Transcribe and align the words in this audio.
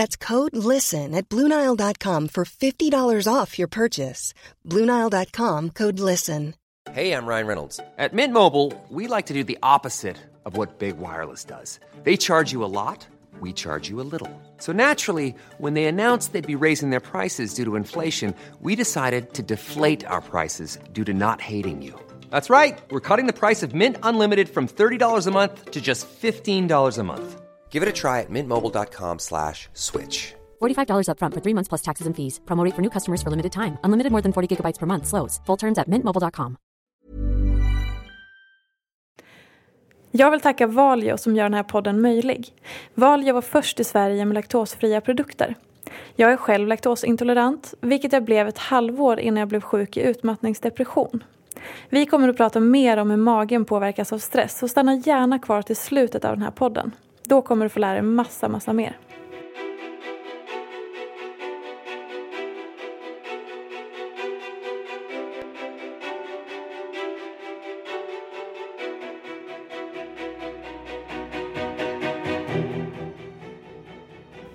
That's 0.00 0.16
code 0.16 0.56
LISTEN 0.56 1.12
at 1.14 1.28
Bluenile.com 1.28 2.28
for 2.28 2.44
$50 2.44 3.26
off 3.30 3.58
your 3.58 3.68
purchase. 3.68 4.32
Bluenile.com 4.66 5.70
code 5.80 6.00
LISTEN. 6.00 6.54
Hey, 6.90 7.12
I'm 7.12 7.26
Ryan 7.26 7.46
Reynolds. 7.46 7.80
At 7.98 8.14
Mint 8.14 8.32
Mobile, 8.32 8.72
we 8.88 9.08
like 9.08 9.26
to 9.26 9.34
do 9.34 9.44
the 9.44 9.58
opposite 9.62 10.16
of 10.46 10.56
what 10.56 10.78
Big 10.78 10.96
Wireless 10.96 11.44
does. 11.44 11.78
They 12.04 12.16
charge 12.16 12.50
you 12.50 12.64
a 12.64 12.72
lot, 12.80 13.06
we 13.40 13.52
charge 13.52 13.90
you 13.90 14.00
a 14.00 14.08
little. 14.14 14.32
So 14.56 14.72
naturally, 14.72 15.34
when 15.58 15.74
they 15.74 15.84
announced 15.84 16.32
they'd 16.32 16.54
be 16.54 16.64
raising 16.64 16.88
their 16.88 17.06
prices 17.12 17.52
due 17.52 17.66
to 17.66 17.76
inflation, 17.76 18.34
we 18.62 18.76
decided 18.76 19.34
to 19.34 19.42
deflate 19.42 20.06
our 20.06 20.22
prices 20.22 20.78
due 20.94 21.04
to 21.04 21.12
not 21.12 21.42
hating 21.42 21.82
you. 21.82 21.92
That's 22.30 22.48
right. 22.48 22.80
We're 22.90 23.06
cutting 23.08 23.26
the 23.26 23.40
price 23.42 23.62
of 23.62 23.74
Mint 23.74 23.98
Unlimited 24.02 24.48
from 24.48 24.66
$30 24.66 25.26
a 25.26 25.30
month 25.30 25.72
to 25.72 25.80
just 25.80 26.08
$15 26.08 26.98
a 26.98 27.02
month. 27.02 27.40
Give 27.70 27.82
it 27.82 27.88
a 27.88 27.92
try 27.92 28.20
at 28.20 28.30
mintmobile.com 28.30 29.18
slash 29.18 29.68
switch. 29.74 30.34
$45 30.60 31.08
upfront 31.08 31.34
for 31.34 31.40
three 31.40 31.54
months 31.54 31.68
plus 31.68 31.82
taxes 31.82 32.06
and 32.06 32.16
fees. 32.16 32.40
Promo 32.44 32.64
rate 32.64 32.74
for 32.74 32.82
new 32.82 32.90
customers 32.90 33.22
for 33.22 33.30
limited 33.30 33.52
time. 33.52 33.78
Unlimited 33.84 34.12
more 34.12 34.22
than 34.22 34.32
40 34.32 34.48
gigabytes 34.56 34.78
per 34.78 34.86
month. 34.86 35.06
Slows. 35.06 35.40
Full 35.46 35.56
terms 35.56 35.78
at 35.78 35.88
mintmobile.com. 35.88 36.56
Jag 40.12 40.30
vill 40.30 40.40
tacka 40.40 40.66
Valio 40.66 41.18
som 41.18 41.36
gör 41.36 41.44
den 41.44 41.54
här 41.54 41.62
podden 41.62 42.00
möjlig. 42.00 42.54
Valio 42.94 43.34
var 43.34 43.42
först 43.42 43.80
i 43.80 43.84
Sverige 43.84 44.24
med 44.24 44.34
laktosfria 44.34 45.00
produkter. 45.00 45.54
Jag 46.16 46.32
är 46.32 46.36
själv 46.36 46.68
laktosintolerant, 46.68 47.74
vilket 47.80 48.12
jag 48.12 48.24
blev 48.24 48.48
ett 48.48 48.58
halvår 48.58 49.20
innan 49.20 49.40
jag 49.40 49.48
blev 49.48 49.60
sjuk 49.60 49.96
i 49.96 50.00
utmattningsdepression. 50.00 51.24
Vi 51.88 52.06
kommer 52.06 52.28
att 52.28 52.36
prata 52.36 52.60
mer 52.60 52.96
om 52.96 53.10
hur 53.10 53.16
magen 53.16 53.64
påverkas 53.64 54.12
av 54.12 54.18
stress, 54.18 54.58
så 54.58 54.68
stanna 54.68 54.94
gärna 54.94 55.38
kvar 55.38 55.62
till 55.62 55.76
slutet 55.76 56.24
av 56.24 56.34
den 56.34 56.42
här 56.42 56.50
podden. 56.50 56.92
Då 57.30 57.42
kommer 57.42 57.64
du 57.64 57.68
få 57.68 57.78
lära 57.78 57.92
dig 57.92 58.02
massa, 58.02 58.48
massa 58.48 58.72
mer. 58.72 58.98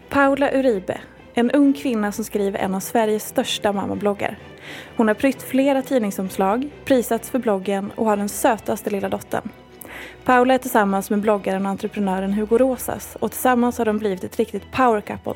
Paula 0.09 0.51
Uribe, 0.51 1.01
en 1.33 1.51
ung 1.51 1.73
kvinna 1.73 2.11
som 2.11 2.25
skriver 2.25 2.59
en 2.59 2.75
av 2.75 2.79
Sveriges 2.79 3.27
största 3.27 3.73
mammabloggar. 3.73 4.37
Hon 4.97 5.07
har 5.07 5.15
prytt 5.15 5.41
flera 5.41 5.81
tidningsomslag, 5.81 6.69
prisats 6.85 7.29
för 7.29 7.39
bloggen 7.39 7.91
och 7.95 8.05
har 8.05 8.17
den 8.17 8.29
sötaste 8.29 8.89
lilla 8.89 9.09
dottern. 9.09 9.49
Paula 10.25 10.53
är 10.53 10.57
tillsammans 10.57 11.09
med 11.09 11.19
bloggaren 11.19 11.65
och 11.65 11.71
entreprenören 11.71 12.33
Hugo 12.33 12.57
Rosas 12.57 13.17
och 13.19 13.31
tillsammans 13.31 13.77
har 13.77 13.85
de 13.85 13.97
blivit 13.97 14.23
ett 14.23 14.37
riktigt 14.37 14.71
power 14.71 15.01
couple. 15.01 15.33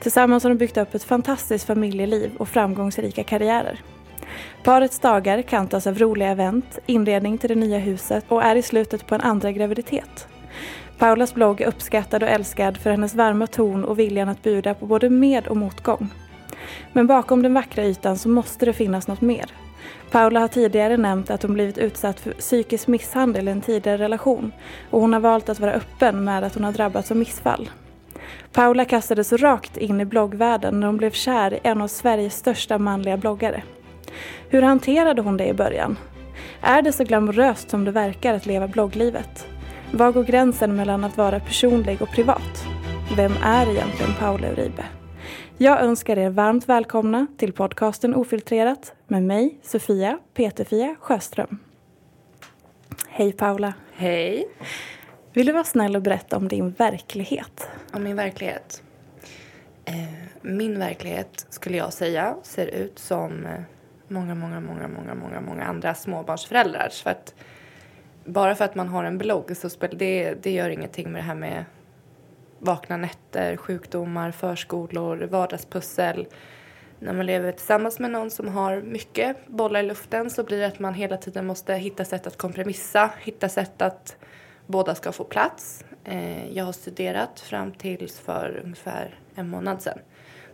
Tillsammans 0.00 0.42
har 0.42 0.50
de 0.50 0.56
byggt 0.56 0.76
upp 0.76 0.94
ett 0.94 1.04
fantastiskt 1.04 1.66
familjeliv 1.66 2.30
och 2.38 2.48
framgångsrika 2.48 3.24
karriärer. 3.24 3.80
Parets 4.64 4.98
dagar 4.98 5.42
kantas 5.42 5.86
av 5.86 5.98
roliga 5.98 6.28
event, 6.28 6.78
inredning 6.86 7.38
till 7.38 7.48
det 7.48 7.54
nya 7.54 7.78
huset 7.78 8.24
och 8.28 8.42
är 8.42 8.56
i 8.56 8.62
slutet 8.62 9.06
på 9.06 9.14
en 9.14 9.20
andra 9.20 9.52
graviditet. 9.52 10.26
Paulas 10.98 11.34
blogg 11.34 11.60
är 11.60 11.66
uppskattad 11.66 12.22
och 12.22 12.28
älskad 12.28 12.76
för 12.76 12.90
hennes 12.90 13.14
varma 13.14 13.46
ton 13.46 13.84
och 13.84 13.98
viljan 13.98 14.28
att 14.28 14.42
bjuda 14.42 14.74
på 14.74 14.86
både 14.86 15.10
med 15.10 15.46
och 15.46 15.56
motgång. 15.56 16.08
Men 16.92 17.06
bakom 17.06 17.42
den 17.42 17.54
vackra 17.54 17.84
ytan 17.84 18.18
så 18.18 18.28
måste 18.28 18.66
det 18.66 18.72
finnas 18.72 19.08
något 19.08 19.20
mer. 19.20 19.46
Paula 20.10 20.40
har 20.40 20.48
tidigare 20.48 20.96
nämnt 20.96 21.30
att 21.30 21.42
hon 21.42 21.54
blivit 21.54 21.78
utsatt 21.78 22.20
för 22.20 22.32
psykisk 22.32 22.86
misshandel 22.86 23.48
i 23.48 23.50
en 23.50 23.60
tidigare 23.60 23.98
relation 23.98 24.52
och 24.90 25.00
hon 25.00 25.12
har 25.12 25.20
valt 25.20 25.48
att 25.48 25.60
vara 25.60 25.72
öppen 25.72 26.24
med 26.24 26.44
att 26.44 26.54
hon 26.54 26.64
har 26.64 26.72
drabbats 26.72 27.10
av 27.10 27.16
missfall. 27.16 27.70
Paula 28.52 28.84
kastades 28.84 29.32
rakt 29.32 29.76
in 29.76 30.00
i 30.00 30.04
bloggvärlden 30.04 30.80
när 30.80 30.86
hon 30.86 30.96
blev 30.96 31.10
kär 31.10 31.54
i 31.54 31.60
en 31.62 31.82
av 31.82 31.88
Sveriges 31.88 32.36
största 32.36 32.78
manliga 32.78 33.16
bloggare. 33.16 33.62
Hur 34.48 34.62
hanterade 34.62 35.22
hon 35.22 35.36
det 35.36 35.46
i 35.46 35.54
början? 35.54 35.96
Är 36.60 36.82
det 36.82 36.92
så 36.92 37.04
glamoröst 37.04 37.70
som 37.70 37.84
det 37.84 37.90
verkar 37.90 38.34
att 38.34 38.46
leva 38.46 38.68
blogglivet? 38.68 39.46
Var 39.92 40.12
går 40.12 40.24
gränsen 40.24 40.76
mellan 40.76 41.04
att 41.04 41.16
vara 41.16 41.40
personlig 41.40 42.02
och 42.02 42.10
privat? 42.10 42.64
Vem 43.16 43.32
är 43.44 43.70
egentligen 43.70 44.14
Paula 44.18 44.48
Uribe? 44.48 44.84
Jag 45.58 45.80
önskar 45.80 46.18
er 46.18 46.30
varmt 46.30 46.68
välkomna 46.68 47.26
till 47.36 47.52
podcasten 47.52 48.14
Ofiltrerat 48.14 48.94
med 49.06 49.22
mig, 49.22 49.58
Sofia 49.62 50.18
Peterfia 50.34 50.96
Sjöström. 51.00 51.58
Hej 53.08 53.32
Paula. 53.32 53.74
Hej. 53.92 54.48
Vill 55.32 55.46
du 55.46 55.52
vara 55.52 55.64
snäll 55.64 55.96
och 55.96 56.02
berätta 56.02 56.36
om 56.36 56.48
din 56.48 56.70
verklighet? 56.70 57.68
Om 57.92 58.02
min 58.02 58.16
verklighet? 58.16 58.82
Eh, 59.84 59.94
min 60.42 60.78
verklighet 60.78 61.46
skulle 61.48 61.76
jag 61.76 61.92
säga 61.92 62.36
ser 62.42 62.66
ut 62.66 62.98
som 62.98 63.46
eh, 63.46 63.60
många, 64.08 64.34
många, 64.34 64.60
många, 64.60 64.88
många, 64.88 65.14
många, 65.14 65.40
många 65.40 65.64
andra 65.64 65.94
småbarnsföräldrars. 65.94 67.02
För 67.02 67.10
att 67.10 67.34
bara 68.24 68.54
för 68.54 68.64
att 68.64 68.74
man 68.74 68.88
har 68.88 69.04
en 69.04 69.18
blogg 69.18 69.56
så 69.56 69.70
spelar 69.70 69.94
det, 69.94 70.34
det 70.42 70.50
gör 70.50 70.68
ingenting 70.68 71.12
med 71.12 71.22
det 71.22 71.26
här 71.26 71.34
med 71.34 71.64
vakna 72.62 72.96
nätter, 72.96 73.56
sjukdomar, 73.56 74.30
förskolor, 74.30 75.16
vardagspussel. 75.16 76.26
När 76.98 77.12
man 77.12 77.26
lever 77.26 77.52
tillsammans 77.52 77.98
med 77.98 78.10
någon 78.10 78.30
som 78.30 78.48
har 78.48 78.80
mycket 78.82 79.46
bollar 79.46 79.80
i 79.80 79.86
luften 79.86 80.30
så 80.30 80.44
blir 80.44 80.58
det 80.58 80.66
att 80.66 80.78
man 80.78 80.94
hela 80.94 81.16
tiden 81.16 81.46
måste 81.46 81.74
hitta 81.74 82.04
sätt 82.04 82.26
att 82.26 82.36
kompromissa, 82.36 83.10
hitta 83.20 83.48
sätt 83.48 83.82
att 83.82 84.16
båda 84.66 84.94
ska 84.94 85.12
få 85.12 85.24
plats. 85.24 85.84
Eh, 86.04 86.52
jag 86.56 86.64
har 86.64 86.72
studerat 86.72 87.40
fram 87.40 87.72
tills 87.72 88.18
för 88.18 88.60
ungefär 88.64 89.18
en 89.34 89.48
månad 89.48 89.82
sedan. 89.82 89.98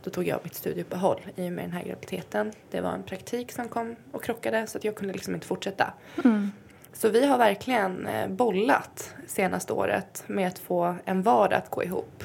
Då 0.03 0.11
tog 0.11 0.27
jag 0.27 0.41
mitt 0.45 0.55
studieuppehåll 0.55 1.21
i 1.37 1.49
och 1.49 1.53
med 1.53 1.65
den 1.65 1.73
här 1.73 1.85
graviditeten. 1.85 2.53
Det 2.71 2.81
var 2.81 2.93
en 2.93 3.03
praktik 3.03 3.53
som 3.53 3.69
kom 3.69 3.97
och 4.13 4.25
krockade 4.25 4.67
så 4.67 4.79
att 4.79 4.85
jag 4.85 4.95
kunde 4.95 5.15
liksom 5.15 5.35
inte 5.35 5.47
fortsätta. 5.47 5.93
Mm. 6.25 6.53
Så 6.99 7.09
vi 7.09 7.27
har 7.27 7.39
verkligen 7.39 8.07
eh, 8.07 8.29
bollat 8.29 9.15
senaste 9.27 9.73
året 9.73 10.25
med 10.27 10.49
att 10.49 10.59
få 10.59 10.95
en 11.05 11.23
vardag 11.23 11.59
att 11.59 11.71
gå 11.71 11.85
ihop. 11.85 12.25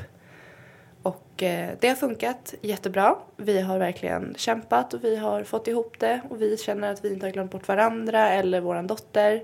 Och 1.03 1.43
eh, 1.43 1.69
det 1.79 1.87
har 1.87 1.95
funkat 1.95 2.53
jättebra. 2.61 3.15
Vi 3.37 3.61
har 3.61 3.79
verkligen 3.79 4.35
kämpat 4.37 4.93
och 4.93 5.03
vi 5.03 5.15
har 5.15 5.43
fått 5.43 5.67
ihop 5.67 5.99
det 5.99 6.21
och 6.29 6.41
vi 6.41 6.57
känner 6.57 6.91
att 6.91 7.05
vi 7.05 7.13
inte 7.13 7.25
har 7.25 7.31
glömt 7.31 7.51
bort 7.51 7.67
varandra 7.67 8.29
eller 8.29 8.61
vår 8.61 8.83
dotter. 8.83 9.43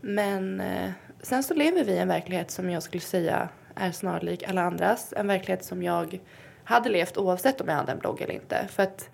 Men 0.00 0.60
eh, 0.60 0.90
sen 1.22 1.42
så 1.42 1.54
lever 1.54 1.84
vi 1.84 1.92
i 1.92 1.98
en 1.98 2.08
verklighet 2.08 2.50
som 2.50 2.70
jag 2.70 2.82
skulle 2.82 3.00
säga 3.00 3.48
är 3.74 3.92
snarlik 3.92 4.48
alla 4.48 4.62
andras. 4.62 5.14
En 5.16 5.26
verklighet 5.26 5.64
som 5.64 5.82
jag 5.82 6.20
hade 6.64 6.88
levt 6.88 7.16
oavsett 7.16 7.60
om 7.60 7.68
jag 7.68 7.76
hade 7.76 7.92
en 7.92 7.98
blogg 7.98 8.20
eller 8.20 8.34
inte. 8.34 8.68
För 8.68 8.82
att 8.82 9.10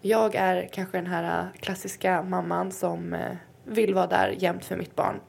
jag 0.00 0.34
är 0.34 0.68
kanske 0.72 0.98
den 0.98 1.06
här 1.06 1.48
klassiska 1.60 2.22
mamman 2.22 2.72
som 2.72 3.16
vill 3.68 3.94
vara 3.94 4.06
där 4.06 4.34
jämt 4.38 4.64
för 4.64 4.76
mitt 4.76 4.96
barn. 4.96 5.20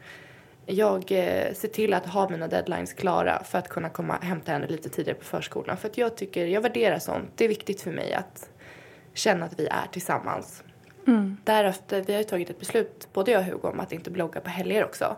Jag 0.65 1.12
eh, 1.12 1.53
ser 1.53 1.68
till 1.68 1.94
att 1.94 2.06
ha 2.06 2.30
mina 2.30 2.47
deadlines 2.47 2.94
klara 2.94 3.44
för 3.44 3.57
att 3.57 3.69
kunna 3.69 3.89
komma 3.89 4.18
hämta 4.21 4.51
henne 4.51 4.68
lite 4.68 4.89
tidigare 4.89 5.18
på 5.18 5.25
förskolan. 5.25 5.77
För 5.77 5.89
att 5.89 5.97
jag 5.97 6.18
tycker, 6.18 6.45
jag 6.45 6.62
värderar 6.62 7.00
sånt. 7.00 7.31
Det 7.36 7.45
är 7.45 7.50
viktigt 7.50 7.81
för 7.81 7.91
mig 7.91 8.13
att 8.13 8.50
känna 9.13 9.45
att 9.45 9.59
vi 9.59 9.68
är 9.68 9.88
tillsammans. 9.91 10.63
Därefter, 11.44 12.01
vi 12.01 12.15
har 12.15 12.24
tagit 12.24 12.50
ett 12.50 12.59
beslut, 12.59 13.07
både 13.13 13.31
jag 13.31 13.39
och 13.39 13.45
Hugo, 13.45 13.68
om 13.68 13.80
att 13.80 13.91
inte 13.91 14.12
blogga 14.12 14.41
på 14.41 14.50
helger 14.50 14.86
också. 14.86 15.15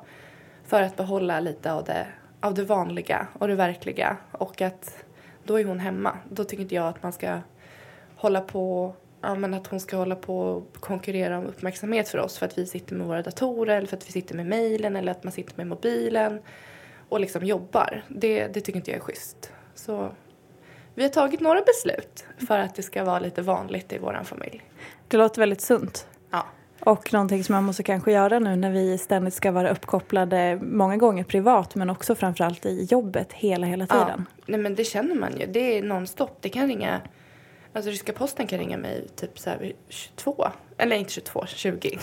För 0.65 0.81
att 0.81 0.95
behålla 0.95 1.39
lite 1.39 1.73
av 1.73 1.83
det, 1.83 2.07
av 2.39 2.53
det 2.53 2.63
vanliga 2.63 3.27
och 3.39 3.47
det 3.47 3.55
verkliga. 3.55 4.17
Och 4.31 4.61
att 4.61 5.05
då 5.43 5.59
är 5.59 5.65
hon 5.65 5.79
hemma. 5.79 6.17
Då 6.29 6.43
tycker 6.43 6.63
inte 6.63 6.75
jag 6.75 6.87
att 6.87 7.03
man 7.03 7.13
ska 7.13 7.39
hålla 8.15 8.41
på, 8.41 8.95
ja 9.21 9.35
men 9.35 9.53
att 9.53 9.67
hon 9.67 9.79
ska 9.79 9.97
hålla 9.97 10.15
på 10.15 10.39
och 10.39 10.75
konkurrera 10.79 11.37
om 11.37 11.45
uppmärksamhet 11.45 12.09
för 12.09 12.17
oss 12.17 12.37
för 12.37 12.45
att 12.45 12.57
vi 12.57 12.65
sitter 12.65 12.95
med 12.95 13.07
våra 13.07 13.21
datorer 13.21 13.77
eller 13.77 13.87
för 13.87 13.97
att 13.97 14.07
vi 14.07 14.11
sitter 14.11 14.35
med 14.35 14.45
mejlen 14.45 14.95
eller 14.95 15.11
att 15.11 15.23
man 15.23 15.33
sitter 15.33 15.53
med 15.57 15.67
mobilen 15.67 16.39
och 17.09 17.19
liksom 17.19 17.45
jobbar. 17.45 18.03
Det, 18.07 18.47
det 18.47 18.61
tycker 18.61 18.77
inte 18.77 18.91
jag 18.91 18.97
är 18.97 19.03
schysst. 19.03 19.51
Så 19.75 20.11
vi 20.95 21.03
har 21.03 21.09
tagit 21.09 21.39
några 21.39 21.61
beslut 21.61 22.25
för 22.47 22.59
att 22.59 22.75
det 22.75 22.83
ska 22.83 23.03
vara 23.03 23.19
lite 23.19 23.41
vanligt 23.41 23.93
i 23.93 23.97
vår 23.97 24.23
familj. 24.23 24.63
Det 25.07 25.17
låter 25.17 25.41
väldigt 25.41 25.61
sunt. 25.61 26.07
Ja. 26.31 26.45
Och 26.79 27.13
någonting 27.13 27.43
som 27.43 27.55
man 27.55 27.63
måste 27.63 27.83
kanske 27.83 28.11
göra 28.11 28.39
nu 28.39 28.55
när 28.55 28.71
vi 28.71 28.97
ständigt 28.97 29.33
ska 29.33 29.51
vara 29.51 29.71
uppkopplade, 29.71 30.59
många 30.61 30.97
gånger 30.97 31.23
privat 31.23 31.75
men 31.75 31.89
också 31.89 32.15
framförallt 32.15 32.65
i 32.65 32.83
jobbet 32.83 33.33
hela, 33.33 33.67
hela 33.67 33.87
tiden. 33.87 34.25
Ja. 34.37 34.43
Nej 34.45 34.59
men 34.59 34.75
det 34.75 34.83
känner 34.83 35.15
man 35.15 35.39
ju. 35.39 35.45
Det 35.45 35.77
är 35.77 35.83
nonstop. 35.83 36.37
Det 36.39 36.49
kan 36.49 36.67
ringa, 36.67 37.01
alltså 37.73 37.91
ryska 37.91 38.13
posten 38.13 38.47
kan 38.47 38.59
ringa 38.59 38.77
mig 38.77 39.07
typ 39.15 39.39
så 39.39 39.49
här 39.49 39.57
vid 39.57 39.75
22, 39.89 40.47
eller 40.77 40.95
inte 40.95 41.11
22, 41.11 41.45
20. 41.47 41.99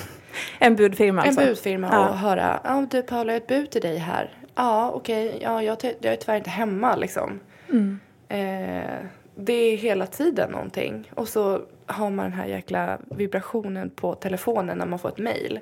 En 0.58 0.76
budfirma 0.76 1.22
En 1.22 1.28
alltså. 1.28 1.44
budfirma 1.44 1.88
Ja. 1.92 2.08
och 2.08 2.16
höra, 2.18 2.60
ja 2.64 2.86
du 2.90 3.02
Paula, 3.02 3.32
jag 3.32 3.40
har 3.40 3.42
ett 3.42 3.46
bud 3.48 3.70
till 3.70 3.82
dig 3.82 3.98
här. 3.98 4.30
Ja 4.54 4.90
okej, 4.90 5.38
ja 5.42 5.62
jag, 5.62 5.76
jag 6.00 6.12
är 6.12 6.16
tyvärr 6.16 6.36
inte 6.36 6.50
hemma 6.50 6.96
liksom. 6.96 7.40
Mm. 7.70 8.00
Eh, 8.28 8.94
det 9.36 9.52
är 9.52 9.76
hela 9.76 10.06
tiden 10.06 10.50
någonting. 10.50 11.10
Och 11.14 11.28
så 11.28 11.60
har 11.86 12.10
man 12.10 12.24
den 12.24 12.32
här 12.32 12.46
jäkla 12.46 12.98
vibrationen 13.10 13.90
på 13.90 14.14
telefonen 14.14 14.78
när 14.78 14.86
man 14.86 14.98
får 14.98 15.08
ett 15.08 15.18
mail. 15.18 15.60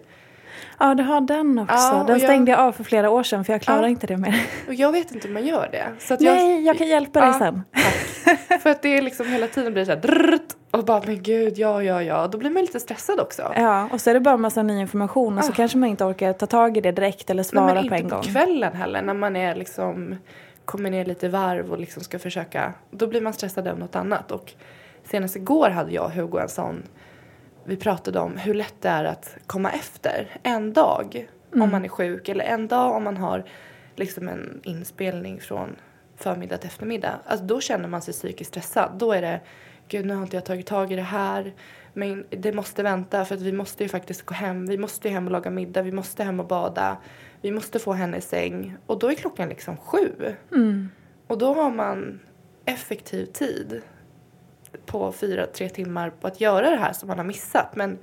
Ja, 0.79 0.95
det 0.95 1.03
har 1.03 1.21
den 1.21 1.59
också. 1.59 1.75
Ja, 1.75 2.05
den 2.07 2.19
jag- 2.19 2.21
stängde 2.29 2.51
jag 2.51 2.61
av 2.61 2.73
för 2.73 2.85
flera 2.85 3.11
år 3.11 3.23
sedan 3.23 3.45
för 3.45 3.53
jag 3.53 3.63
klarar 3.63 3.83
Ja. 3.83 3.89
inte 3.89 4.07
det 4.07 4.17
mer. 4.17 4.47
Och 4.69 4.75
jag 4.75 4.93
vet 4.93 5.13
inte 5.15 5.27
hur 5.29 5.35
man 5.35 5.47
gör 5.47 5.69
det. 5.73 5.87
Så 5.99 6.17
Nej, 6.21 6.65
jag 6.65 6.79
kan 6.79 6.87
hjälpa 6.87 7.21
dig 7.21 7.29
Ja, 7.29 7.39
sen. 7.39 7.63
För 8.63 8.71
att 8.71 8.83
det 8.83 8.99
är 8.99 9.03
liksom 9.03 9.27
hela 9.27 9.47
tiden 9.47 9.73
blir 9.73 9.85
så 9.85 9.91
här 9.91 10.01
drrrt, 10.01 10.57
och 10.71 10.85
bara 10.85 11.03
men 11.07 11.23
gud, 11.23 11.59
ja, 11.59 11.83
ja, 11.83 12.03
ja. 12.03 12.27
Då 12.29 12.39
blir 12.39 12.51
man 12.51 12.63
lite 12.63 12.81
stressad 12.81 13.21
också. 13.21 13.53
Ja, 13.57 13.89
och 13.93 14.01
så 14.01 14.11
är 14.11 14.15
det 14.15 14.21
bara 14.21 14.37
massa 14.37 14.63
ny 14.63 14.81
information 14.81 15.39
och 15.39 15.45
så 15.45 15.53
Ah. 15.53 15.55
kanske 15.55 15.79
man 15.79 15.89
inte 15.89 16.05
orkar 16.05 16.33
ta 16.33 16.47
tag 16.47 16.77
i 16.77 16.81
det 16.81 16.93
direkt 16.93 17.31
eller 17.31 17.43
Nej, 17.43 17.45
svara 17.45 17.75
men 17.75 17.89
på 17.89 17.95
en 17.95 18.01
inte 18.01 18.15
gång. 18.15 18.23
på 18.25 18.29
kvällen 18.29 18.73
heller 18.77 19.03
när 19.03 19.15
man 19.15 19.37
är 19.37 19.55
liksom 19.55 20.17
kommer 20.65 20.91
ner 20.91 21.05
lite 21.05 21.27
i 21.27 21.29
varv 21.29 21.73
och 21.73 21.79
liksom 21.79 22.03
ska 22.03 22.19
försöka. 22.19 22.73
Då 22.91 23.07
blir 23.07 23.21
man 23.21 23.33
stressad 23.33 23.69
av 23.69 23.79
något 23.79 23.97
annat. 23.97 24.33
Och 24.33 24.53
senast 25.05 25.37
igår 25.37 25.71
hade 25.71 25.93
jag 25.93 26.05
och 26.05 26.13
Hugo 26.13 26.39
en 26.39 26.49
sån. 26.49 26.83
Vi 27.65 27.77
pratade 27.77 28.19
om 28.19 28.37
hur 28.37 28.55
lätt 28.55 28.75
det 28.81 28.89
är 28.89 29.05
att 29.05 29.37
komma 29.47 29.71
efter 29.71 30.29
en 30.43 30.73
dag 30.73 31.29
om 31.55 31.71
man 31.71 31.85
är 31.85 31.89
sjuk 31.89 32.29
eller 32.29 32.45
en 32.45 32.69
dag 32.69 32.93
om 32.97 33.05
man 33.05 33.17
har 33.17 33.45
liksom 33.97 34.29
en 34.29 34.61
inspelning 34.65 35.41
från 35.41 35.77
förmiddag 36.17 36.57
till 36.57 36.69
eftermiddag. 36.69 37.19
Alltså 37.25 37.45
då 37.47 37.61
känner 37.61 37.89
man 37.89 38.03
sig 38.03 38.15
psykiskt 38.15 38.49
stressad. 38.49 38.93
Då 38.99 39.13
är 39.13 39.23
det 39.23 39.41
gud 39.89 40.07
nu 40.07 40.15
har 40.15 40.23
inte 40.23 40.37
jag 40.37 40.45
tagit 40.45 40.67
tag 40.67 40.93
i 40.93 40.97
det 40.97 41.03
här. 41.03 41.55
Men 41.93 42.25
det 42.31 42.53
måste 42.53 42.83
vänta 42.83 43.25
för 43.25 43.35
att 43.35 43.41
vi 43.41 43.53
måste 43.53 43.83
ju 43.83 43.89
faktiskt 43.89 44.23
gå 44.23 44.35
hem. 44.35 44.67
Vi 44.67 44.79
måste 44.79 45.09
ju 45.09 45.15
hem 45.15 45.27
och 45.27 45.33
laga 45.33 45.51
middag. 45.51 45.83
Vi 45.83 45.93
måste 45.93 46.25
hem 46.25 46.41
och 46.41 46.47
bada. 46.47 46.97
Vi 47.41 47.51
måste 47.51 47.79
få 47.79 47.93
henne 47.93 48.17
i 48.17 48.21
säng. 48.21 48.77
Och 48.87 48.99
då 48.99 49.11
är 49.11 49.15
klockan 49.15 49.49
liksom 49.49 49.77
sju. 49.77 50.35
Och 51.27 51.39
då 51.39 51.55
har 51.55 51.71
man 51.71 52.21
effektiv 52.65 53.27
tid 53.27 53.83
på 54.87 55.13
fyra, 55.13 55.47
tre 55.47 55.69
timmar 55.69 56.11
på 56.11 56.27
att 56.27 56.41
göra 56.41 56.71
det 56.71 56.77
här 56.77 56.93
som 56.93 57.09
man 57.09 57.19
har 57.19 57.25
missat. 57.25 57.77
Men 57.77 57.99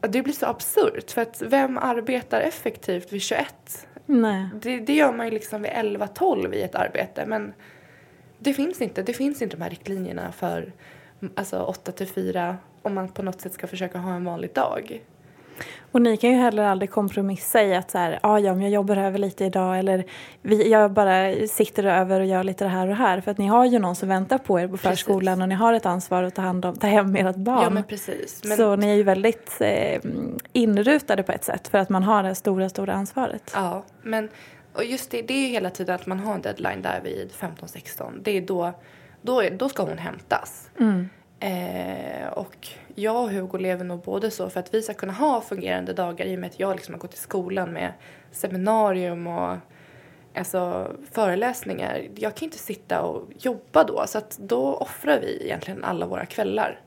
det 0.00 0.22
blir 0.22 0.34
så 0.34 0.46
absurt. 0.46 1.10
För 1.10 1.22
att 1.22 1.42
vem 1.42 1.78
arbetar 1.78 2.40
effektivt 2.40 3.12
vid 3.12 3.22
21? 3.22 3.86
Nej. 4.06 4.48
Det, 4.62 4.80
det 4.80 4.94
gör 4.94 5.12
man 5.12 5.26
ju 5.26 5.32
liksom 5.32 5.62
vid 5.62 5.70
11-12 5.70 6.54
i 6.54 6.62
ett 6.62 6.74
arbete. 6.74 7.26
Men 7.26 7.52
det 8.38 8.54
finns 8.54 8.80
inte. 8.80 9.02
Det 9.02 9.12
finns 9.12 9.42
inte 9.42 9.56
de 9.56 9.62
här 9.62 9.70
riktlinjerna 9.70 10.32
för 10.32 10.72
alltså 11.34 11.62
8 11.62 11.92
till 11.92 12.06
4 12.06 12.56
om 12.82 12.94
man 12.94 13.08
på 13.08 13.22
något 13.22 13.40
sätt 13.40 13.52
ska 13.52 13.66
försöka 13.66 13.98
ha 13.98 14.14
en 14.14 14.24
vanlig 14.24 14.54
dag. 14.54 15.00
Och 15.92 16.02
ni 16.02 16.16
kan 16.16 16.30
ju 16.30 16.36
heller 16.36 16.62
aldrig 16.62 16.90
kompromissa 16.90 17.62
i 17.62 17.74
att 17.74 17.90
så 17.90 17.98
här, 17.98 18.18
ah, 18.22 18.38
ja, 18.38 18.52
men 18.52 18.62
jag 18.62 18.70
jobbar 18.70 18.96
över 18.96 19.18
lite 19.18 19.44
idag 19.44 19.78
eller 19.78 20.04
vi, 20.42 20.70
jag 20.70 20.92
bara 20.92 21.46
sitter 21.46 21.84
över 21.84 22.20
och 22.20 22.26
gör 22.26 22.44
lite 22.44 22.64
det 22.64 22.70
här 22.70 22.82
och 22.82 22.88
det 22.88 22.94
här. 22.94 23.20
För 23.20 23.30
att 23.30 23.38
ni 23.38 23.46
har 23.46 23.64
ju 23.64 23.78
någon 23.78 23.96
som 23.96 24.08
väntar 24.08 24.38
på 24.38 24.60
er 24.60 24.68
på 24.68 24.76
Precis. 24.76 24.88
förskolan 24.88 25.42
och 25.42 25.48
ni 25.48 25.54
har 25.54 25.72
ett 25.72 25.86
ansvar 25.86 26.22
att 26.22 26.34
ta 26.34 26.42
hand 26.42 26.64
om, 26.64 26.76
ta 26.76 26.86
hem 26.86 27.16
ert 27.16 27.36
barn. 27.36 27.62
Ja 27.62 27.70
men 27.70 27.84
precis. 27.84 28.42
Men, 28.44 28.56
Så 28.56 28.76
ni 28.76 28.88
är 28.88 28.94
ju 28.94 29.02
väldigt 29.02 29.56
eh, 29.60 30.00
inrutade 30.52 31.22
på 31.22 31.32
ett 31.32 31.44
sätt 31.44 31.68
för 31.68 31.78
att 31.78 31.88
man 31.88 32.02
har 32.02 32.22
det 32.22 32.34
stora, 32.34 32.68
stora 32.68 32.92
ansvaret. 32.92 33.52
Ja, 33.54 33.84
men 34.02 34.28
och 34.72 34.84
just 34.84 35.10
det, 35.10 35.22
det 35.22 35.34
är 35.34 35.40
ju 35.40 35.46
hela 35.46 35.70
tiden 35.70 35.94
att 35.94 36.06
man 36.06 36.20
har 36.20 36.34
en 36.34 36.42
deadline 36.42 36.82
där 36.82 37.00
vid 37.04 37.30
15-16. 37.38 38.20
Det 38.22 38.30
är 38.30 38.40
då, 38.40 38.72
då, 39.22 39.42
då 39.52 39.68
ska 39.68 39.82
hon 39.82 39.98
hämtas. 39.98 40.70
Eh, 41.40 42.28
och 42.32 42.68
jag 42.98 43.22
och 43.22 43.30
Hugo 43.30 43.58
lever 43.58 43.84
nog 43.84 44.00
både 44.02 44.30
så 44.30 44.50
för 44.50 44.60
att 44.60 44.74
vi 44.74 44.82
ska 44.82 44.94
kunna 44.94 45.12
ha 45.12 45.40
fungerande 45.40 45.92
dagar 45.92 46.26
i 46.26 46.36
och 46.36 46.40
med 46.40 46.50
att 46.50 46.60
jag 46.60 46.74
liksom 46.76 46.94
har 46.94 47.00
gått 47.00 47.14
i 47.14 47.16
skolan 47.16 47.72
med 47.72 47.92
seminarium 48.32 49.26
och 49.26 49.56
alltså, 50.34 50.92
föreläsningar. 51.12 52.08
Jag 52.14 52.34
kan 52.34 52.46
inte 52.46 52.58
sitta 52.58 53.02
och 53.02 53.28
jobba 53.38 53.84
då 53.84 54.04
så 54.06 54.18
att 54.18 54.38
då 54.38 54.74
offrar 54.74 55.20
vi 55.20 55.44
egentligen 55.44 55.84
alla 55.84 56.06
våra 56.06 56.26
kvällar. 56.26 56.80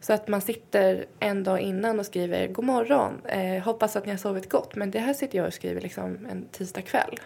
Så 0.00 0.12
att 0.12 0.28
man 0.28 0.40
sitter 0.40 1.06
en 1.20 1.44
dag 1.44 1.60
innan 1.60 1.98
och 1.98 2.06
skriver 2.06 2.46
god 2.46 2.64
morgon, 2.64 3.20
eh, 3.24 3.62
hoppas 3.62 3.96
att 3.96 4.04
ni 4.06 4.10
har 4.10 4.18
sovit 4.18 4.48
gott. 4.48 4.74
Men 4.74 4.90
det 4.90 4.98
här 4.98 5.14
sitter 5.14 5.38
jag 5.38 5.46
och 5.46 5.54
skriver 5.54 5.80
liksom 5.80 6.26
en 6.30 6.48
tisdag 6.52 6.82
kväll. 6.82 7.16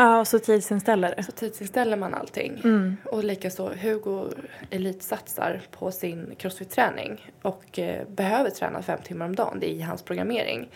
Ja, 0.00 0.20
och 0.20 0.28
så 0.28 0.38
tidsinställer. 0.38 1.22
Så 1.22 1.32
tidsinställer 1.32 1.96
man 1.96 2.14
allting. 2.14 2.60
Och 3.04 3.24
likaså 3.24 3.72
Hugo 3.80 4.30
elitsatsar 4.70 5.60
på 5.70 5.90
sin 5.90 6.34
crossfit-träning 6.38 7.32
och 7.42 7.78
eh, 7.78 8.08
behöver 8.08 8.50
träna 8.50 8.82
fem 8.82 8.98
timmar 9.04 9.26
om 9.26 9.34
dagen. 9.34 9.60
Det 9.60 9.70
är 9.70 9.74
i 9.74 9.82
hans 9.82 10.02
programmering. 10.02 10.68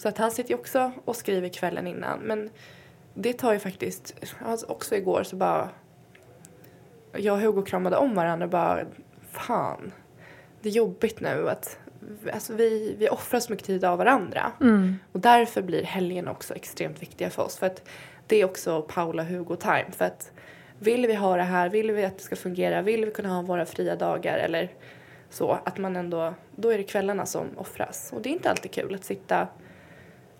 Så 0.00 0.08
att 0.08 0.18
han 0.18 0.30
sitter 0.30 0.50
ju 0.50 0.56
också 0.56 0.92
och 1.04 1.16
skriver 1.16 1.48
kvällen 1.48 1.86
innan. 1.86 2.18
Men 2.18 2.50
det 3.14 3.32
tar 3.32 3.52
ju 3.52 3.58
faktiskt, 3.58 4.14
alltså 4.46 4.66
också 4.66 4.94
igår 4.94 5.22
så 5.22 5.36
bara 5.36 5.68
jag 7.16 7.34
och 7.34 7.40
Hugo 7.40 7.62
kramade 7.62 7.96
om 7.96 8.14
varandra 8.14 8.44
och 8.44 8.50
bara 8.50 8.84
fan, 9.30 9.92
det 10.62 10.68
är 10.68 10.72
jobbigt 10.72 11.20
nu 11.20 11.48
att 11.50 11.78
alltså 12.32 12.54
vi, 12.54 12.96
vi 12.98 13.08
offrar 13.08 13.40
så 13.40 13.52
mycket 13.52 13.66
tid 13.66 13.84
av 13.84 13.98
varandra. 13.98 14.52
Och 15.12 15.20
därför 15.20 15.62
blir 15.62 15.82
helgen 15.82 16.28
också 16.28 16.54
extremt 16.54 17.02
viktiga 17.02 17.30
för 17.30 17.42
oss. 17.42 17.56
För 17.56 17.66
att 17.66 17.88
det 18.32 18.40
är 18.40 18.44
också 18.44 18.82
Paula 18.82 19.22
Hugo 19.22 19.56
time. 19.56 19.86
För 19.90 20.04
att 20.04 20.32
vill 20.78 21.06
vi 21.06 21.14
ha 21.14 21.36
det 21.36 21.42
här, 21.42 21.68
vill 21.68 21.92
vi 21.92 22.04
att 22.04 22.16
det 22.16 22.22
ska 22.22 22.36
fungera, 22.36 22.82
vill 22.82 23.04
vi 23.04 23.10
kunna 23.10 23.28
ha 23.28 23.42
våra 23.42 23.66
fria 23.66 23.96
dagar 23.96 24.38
eller 24.38 24.70
så, 25.30 25.58
att 25.64 25.78
man 25.78 25.96
ändå, 25.96 26.34
då 26.56 26.68
är 26.68 26.78
det 26.78 26.84
kvällarna 26.84 27.26
som 27.26 27.46
offras. 27.56 28.12
Och 28.12 28.22
det 28.22 28.28
är 28.28 28.32
inte 28.32 28.50
alltid 28.50 28.70
kul 28.70 28.94
att 28.94 29.04
sitta 29.04 29.48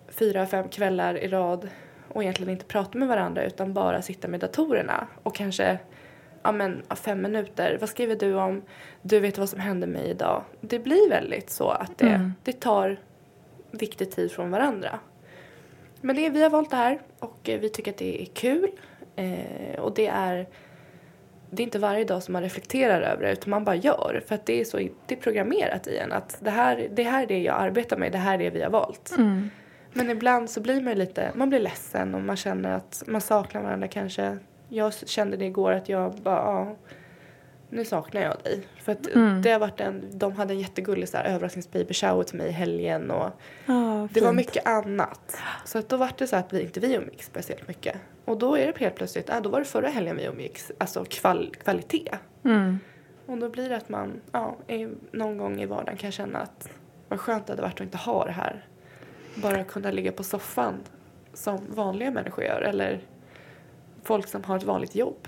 fyra, 0.07 0.45
fem 0.45 0.69
kvällar 0.69 1.17
i 1.17 1.27
rad 1.27 1.69
och 2.09 2.23
egentligen 2.23 2.51
inte 2.51 2.65
prata 2.65 2.97
med 2.97 3.07
varandra 3.07 3.43
utan 3.43 3.73
bara 3.73 4.01
sitta 4.01 4.27
med 4.27 4.39
datorerna 4.39 5.07
och 5.23 5.35
kanske 5.35 5.79
ja 6.43 6.51
men 6.51 6.81
fem 6.89 7.21
minuter, 7.21 7.77
vad 7.79 7.89
skriver 7.89 8.15
du 8.15 8.33
om, 8.33 8.61
du 9.01 9.19
vet 9.19 9.37
vad 9.37 9.49
som 9.49 9.59
hände 9.59 9.87
mig 9.87 10.09
idag. 10.09 10.43
Det 10.61 10.79
blir 10.79 11.09
väldigt 11.09 11.49
så 11.49 11.69
att 11.69 11.97
det, 11.97 12.31
det 12.43 12.59
tar 12.59 12.97
viktig 13.71 14.11
tid 14.11 14.31
från 14.31 14.51
varandra. 14.51 14.99
Men 16.03 16.15
det, 16.15 16.29
vi 16.29 16.43
har 16.43 16.49
valt 16.49 16.69
det 16.69 16.75
här 16.75 17.01
och 17.19 17.49
eh, 17.49 17.59
vi 17.59 17.69
tycker 17.69 17.91
att 17.91 17.97
det 17.97 18.21
är 18.21 18.25
kul. 18.25 18.69
Eh, 19.15 19.79
och 19.79 19.93
det 19.93 20.07
är, 20.07 20.47
det 21.49 21.63
är 21.63 21.65
inte 21.65 21.79
varje 21.79 22.03
dag 22.03 22.23
som 22.23 22.33
man 22.33 22.41
reflekterar 22.41 23.01
över 23.01 23.23
det 23.23 23.31
utan 23.31 23.49
man 23.49 23.63
bara 23.63 23.75
gör. 23.75 24.23
För 24.27 24.35
att 24.35 24.45
det 24.45 24.61
är 24.61 24.65
så 24.65 24.77
det 24.77 25.15
är 25.15 25.19
programmerat 25.19 25.87
i 25.87 25.97
en 25.97 26.11
att 26.11 26.37
det 26.41 26.49
här, 26.49 26.89
det 26.91 27.03
här 27.03 27.23
är 27.23 27.27
det 27.27 27.39
jag 27.39 27.61
arbetar 27.61 27.97
med, 27.97 28.11
det 28.11 28.17
här 28.17 28.33
är 28.33 28.37
det 28.37 28.49
vi 28.49 28.61
har 28.61 28.69
valt. 28.69 29.13
Men 29.93 30.09
ibland 30.09 30.49
så 30.49 30.61
blir 30.61 30.81
man 30.81 30.93
lite, 30.93 31.31
man 31.35 31.49
blir 31.49 31.59
ledsen 31.59 32.15
och 32.15 32.21
man 32.21 32.35
känner 32.37 32.71
att 32.71 33.03
man 33.07 33.21
saknar 33.21 33.61
varandra 33.61 33.87
kanske. 33.87 34.37
Jag 34.69 34.93
kände 34.93 35.37
det 35.37 35.45
igår 35.45 35.71
att 35.71 35.89
jag 35.89 36.13
bara, 36.13 36.35
ja, 36.35 36.75
nu 37.73 37.85
saknar 37.85 38.21
jag 38.21 38.35
dig. 38.43 38.67
För 38.83 38.91
att 38.91 39.03
det 39.43 39.51
har 39.51 39.59
varit 39.59 39.79
en, 39.79 40.03
de 40.13 40.31
hade 40.31 40.53
en 40.53 40.59
jättegullig 40.59 41.09
så 41.09 41.17
här, 41.17 41.25
överraskningsbaby 41.25 41.93
shower 41.93 42.23
till 42.23 42.37
mig 42.37 42.47
i 42.47 42.51
helgen 42.51 43.11
och 43.11 43.31
Ja, 43.65 44.07
det 44.11 44.21
var 44.21 44.33
mycket 44.33 44.67
annat. 44.67 45.37
Så 45.65 45.77
att 45.77 45.89
då 45.89 45.97
var 45.97 46.11
det 46.17 46.27
så 46.27 46.35
att 46.35 46.53
vi 46.53 46.61
inte 46.61 46.79
vi 46.79 46.95
umgicks 46.95 47.25
speciellt 47.25 47.67
mycket. 47.67 47.95
Och 48.25 48.37
då 48.37 48.57
är 48.57 48.65
det 48.65 48.77
helt 48.77 48.95
plötsligt, 48.95 49.29
ah, 49.29 49.39
då 49.39 49.49
var 49.49 49.59
det 49.59 49.65
förra 49.65 49.87
helgen 49.87 50.17
vi 50.17 50.25
umgicks, 50.25 50.71
alltså 50.77 51.05
kval, 51.09 51.55
kvalitet. 51.63 52.09
Mm. 52.45 52.79
Och 53.25 53.37
då 53.37 53.49
blir 53.49 53.69
det 53.69 53.77
att 53.77 53.89
man, 53.89 54.21
ja, 54.31 54.55
i, 54.67 54.87
någon 55.11 55.37
gång 55.37 55.61
i 55.61 55.65
vardagen 55.65 55.97
kan 55.97 56.11
känna 56.11 56.39
att 56.39 56.69
vad 57.07 57.19
skönt 57.19 57.47
det 57.47 57.53
hade 57.53 57.61
varit 57.61 57.73
att 57.73 57.81
inte 57.81 57.97
ha 57.97 58.25
det 58.25 58.31
här. 58.31 58.65
Bara 59.35 59.63
kunna 59.63 59.91
ligga 59.91 60.11
på 60.11 60.23
soffan 60.23 60.75
som 61.33 61.59
vanliga 61.69 62.11
människor 62.11 62.43
gör 62.43 62.61
eller 62.61 63.01
folk 64.03 64.27
som 64.27 64.43
har 64.43 64.57
ett 64.57 64.63
vanligt 64.63 64.95
jobb. 64.95 65.27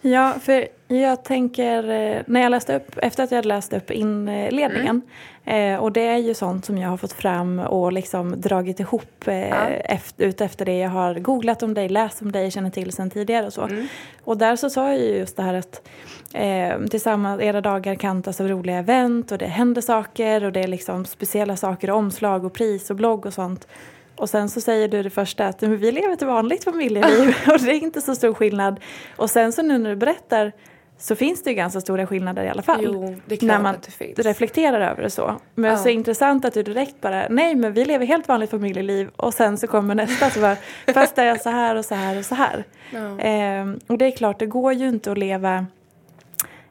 Ja, 0.00 0.34
för 0.42 0.68
jag 0.88 1.24
tänker, 1.24 1.90
eh, 1.90 2.22
när 2.26 2.40
jag 2.42 2.50
läste 2.50 2.76
upp, 2.76 2.98
efter 3.02 3.24
att 3.24 3.30
jag 3.30 3.38
hade 3.38 3.48
läst 3.48 3.72
upp 3.72 3.90
inledningen, 3.90 5.02
Mm. 5.48 5.80
och 5.80 5.92
det 5.92 6.06
är 6.06 6.16
ju 6.16 6.34
sånt 6.34 6.64
som 6.64 6.78
jag 6.78 6.88
har 6.88 6.96
fått 6.96 7.12
fram 7.12 7.58
och 7.58 7.92
liksom 7.92 8.40
dragit 8.40 8.80
ihop 8.80 9.28
eh, 9.28 9.48
Ja. 9.48 9.66
efter, 9.68 10.24
ut 10.24 10.40
efter 10.40 10.64
det 10.64 10.78
jag 10.78 10.90
har 10.90 11.14
googlat 11.14 11.62
om 11.62 11.74
dig, 11.74 11.88
läst 11.88 12.22
om 12.22 12.32
dig, 12.32 12.50
känner 12.50 12.70
till 12.70 12.92
sen 12.92 13.10
tidigare 13.10 13.46
och 13.46 13.52
så. 13.52 13.62
Mm. 13.62 13.86
Och 14.24 14.38
där 14.38 14.56
så 14.56 14.70
sa 14.70 14.88
jag 14.88 14.98
ju 14.98 15.04
just 15.16 15.36
det 15.36 15.42
här 15.42 15.54
att 15.54 15.88
eh, 16.34 16.88
tillsammans, 16.90 17.40
era 17.42 17.60
dagar 17.60 17.94
kantas 17.94 18.40
av 18.40 18.48
roliga 18.48 18.76
event 18.78 19.32
och 19.32 19.38
det 19.38 19.46
händer 19.46 19.80
saker 19.80 20.44
och 20.44 20.52
det 20.52 20.60
är 20.60 20.68
liksom 20.68 21.04
speciella 21.04 21.56
saker, 21.56 21.90
omslag 21.90 22.44
och 22.44 22.52
pris 22.54 22.90
och 22.90 22.96
blogg 22.96 23.26
och 23.26 23.34
sånt. 23.34 23.68
Och 24.16 24.30
sen 24.30 24.48
så 24.48 24.60
säger 24.60 24.88
du 24.88 25.02
det 25.02 25.10
första 25.10 25.46
att 25.46 25.62
vi 25.62 25.92
lever 25.92 26.12
ett 26.12 26.22
vanligt 26.22 26.64
familjeliv 26.64 27.34
och 27.46 27.60
det 27.60 27.70
är 27.70 27.82
inte 27.82 28.00
så 28.00 28.14
stor 28.14 28.34
skillnad. 28.34 28.80
Och 29.16 29.30
sen 29.30 29.52
så 29.52 29.62
nu 29.62 29.78
när 29.78 29.90
du 29.90 29.96
berättar 29.96 30.52
så 30.98 31.16
finns 31.16 31.42
det 31.42 31.50
ju 31.50 31.56
ganska 31.56 31.80
stora 31.80 32.06
skillnader 32.06 32.44
i 32.44 32.48
alla 32.48 32.62
fall. 32.62 32.80
Jo, 32.82 33.16
det 33.26 33.42
när 33.42 33.58
man 33.58 33.76
reflekterar 34.16 34.80
över 34.80 35.02
det 35.02 35.10
så. 35.10 35.34
Men 35.54 35.70
Ja. 35.70 35.76
så 35.76 35.88
intressant 35.88 36.44
att 36.44 36.54
du 36.54 36.62
direkt 36.62 37.00
bara, 37.00 37.26
nej 37.30 37.54
men 37.54 37.72
vi 37.72 37.84
lever 37.84 38.06
helt 38.06 38.28
vanligt 38.28 38.50
familjeliv 38.50 39.08
och 39.16 39.34
sen 39.34 39.58
så 39.58 39.66
kommer 39.66 39.94
nästa 39.94 40.30
så 40.30 40.40
bara, 40.40 40.56
fast 40.94 41.18
är 41.18 41.24
jag 41.24 41.40
så 41.40 41.50
här 41.50 41.76
och 41.76 41.84
så 41.84 41.94
här 41.94 42.18
och 42.18 42.24
så 42.24 42.34
här. 42.34 42.64
Ja. 42.90 43.18
Ehm, 43.20 43.80
och 43.86 43.98
det 43.98 44.04
är 44.06 44.10
klart, 44.10 44.38
det 44.38 44.46
går 44.46 44.72
ju 44.72 44.88
inte 44.88 45.12
att 45.12 45.18
leva, 45.18 45.66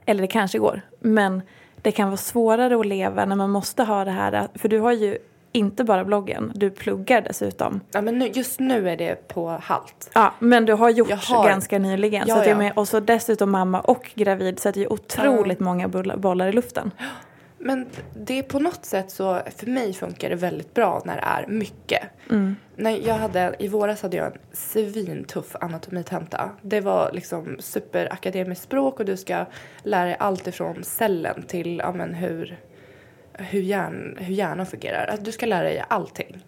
eller 0.05 0.21
det 0.21 0.27
kanske 0.27 0.57
går, 0.57 0.81
men 0.99 1.41
det 1.81 1.91
kan 1.91 2.07
vara 2.07 2.17
svårare 2.17 2.79
att 2.79 2.85
leva 2.85 3.25
när 3.25 3.35
man 3.35 3.49
måste 3.49 3.83
ha 3.83 4.05
det 4.05 4.11
här, 4.11 4.47
för 4.55 4.69
du 4.69 4.79
har 4.79 4.91
ju 4.91 5.17
inte 5.55 5.83
bara 5.83 6.05
bloggen, 6.05 6.51
du 6.55 6.69
pluggar 6.69 7.21
dessutom. 7.21 7.81
ja, 7.91 8.01
men 8.01 8.19
nu, 8.19 8.27
just 8.27 8.59
nu 8.59 8.89
är 8.89 8.97
det 8.97 9.27
på 9.27 9.49
halt. 9.49 10.09
Ja, 10.13 10.33
men 10.39 10.65
du 10.65 10.73
har 10.73 10.89
gjort 10.89 11.11
har- 11.11 11.47
ganska 11.47 11.79
nyligen. 11.79 12.27
Ja, 12.27 12.35
så 12.35 12.41
att 12.41 12.47
ja. 12.47 12.57
med, 12.57 12.73
och 12.75 12.87
så 12.87 12.99
dessutom 12.99 13.51
mamma 13.51 13.79
och 13.81 14.11
gravid, 14.15 14.59
så 14.59 14.69
att 14.69 14.75
det 14.75 14.81
är 14.83 14.93
otroligt 14.93 15.59
många 15.59 15.87
bull- 15.87 16.17
bollar 16.17 16.47
i 16.47 16.51
luften. 16.51 16.91
Men 17.57 17.87
det 18.15 18.39
är 18.39 18.43
på 18.43 18.59
något 18.59 18.85
sätt 18.85 19.11
så, 19.11 19.39
för 19.57 19.67
mig 19.67 19.93
funkar 19.93 20.29
det 20.29 20.35
väldigt 20.35 20.73
bra 20.73 21.01
när 21.05 21.15
det 21.15 21.21
är 21.21 21.47
mycket. 21.47 22.01
När 22.75 23.07
jag 23.07 23.15
hade, 23.15 23.55
I 23.59 23.67
våras 23.67 24.01
hade 24.01 24.17
jag 24.17 24.25
en 24.25 24.37
svintuff 24.53 25.55
anatomitenta. 25.61 26.49
Det 26.61 26.81
var 26.81 27.11
liksom 27.13 27.55
superakademiskt 27.59 28.63
språk 28.63 28.99
och 28.99 29.05
du 29.05 29.17
ska 29.17 29.45
lära 29.83 30.05
dig 30.05 30.15
allt 30.19 30.47
ifrån 30.47 30.83
cellen 30.83 31.43
till 31.47 31.77
ja, 31.77 31.91
men 31.91 32.13
hur, 32.13 32.57
hur, 33.37 33.61
hjärn, 33.61 34.17
hur 34.19 34.33
hjärnan 34.33 34.65
fungerar. 34.65 35.07
Att 35.07 35.25
du 35.25 35.31
ska 35.31 35.45
lära 35.45 35.63
dig 35.63 35.83
allting. 35.87 36.45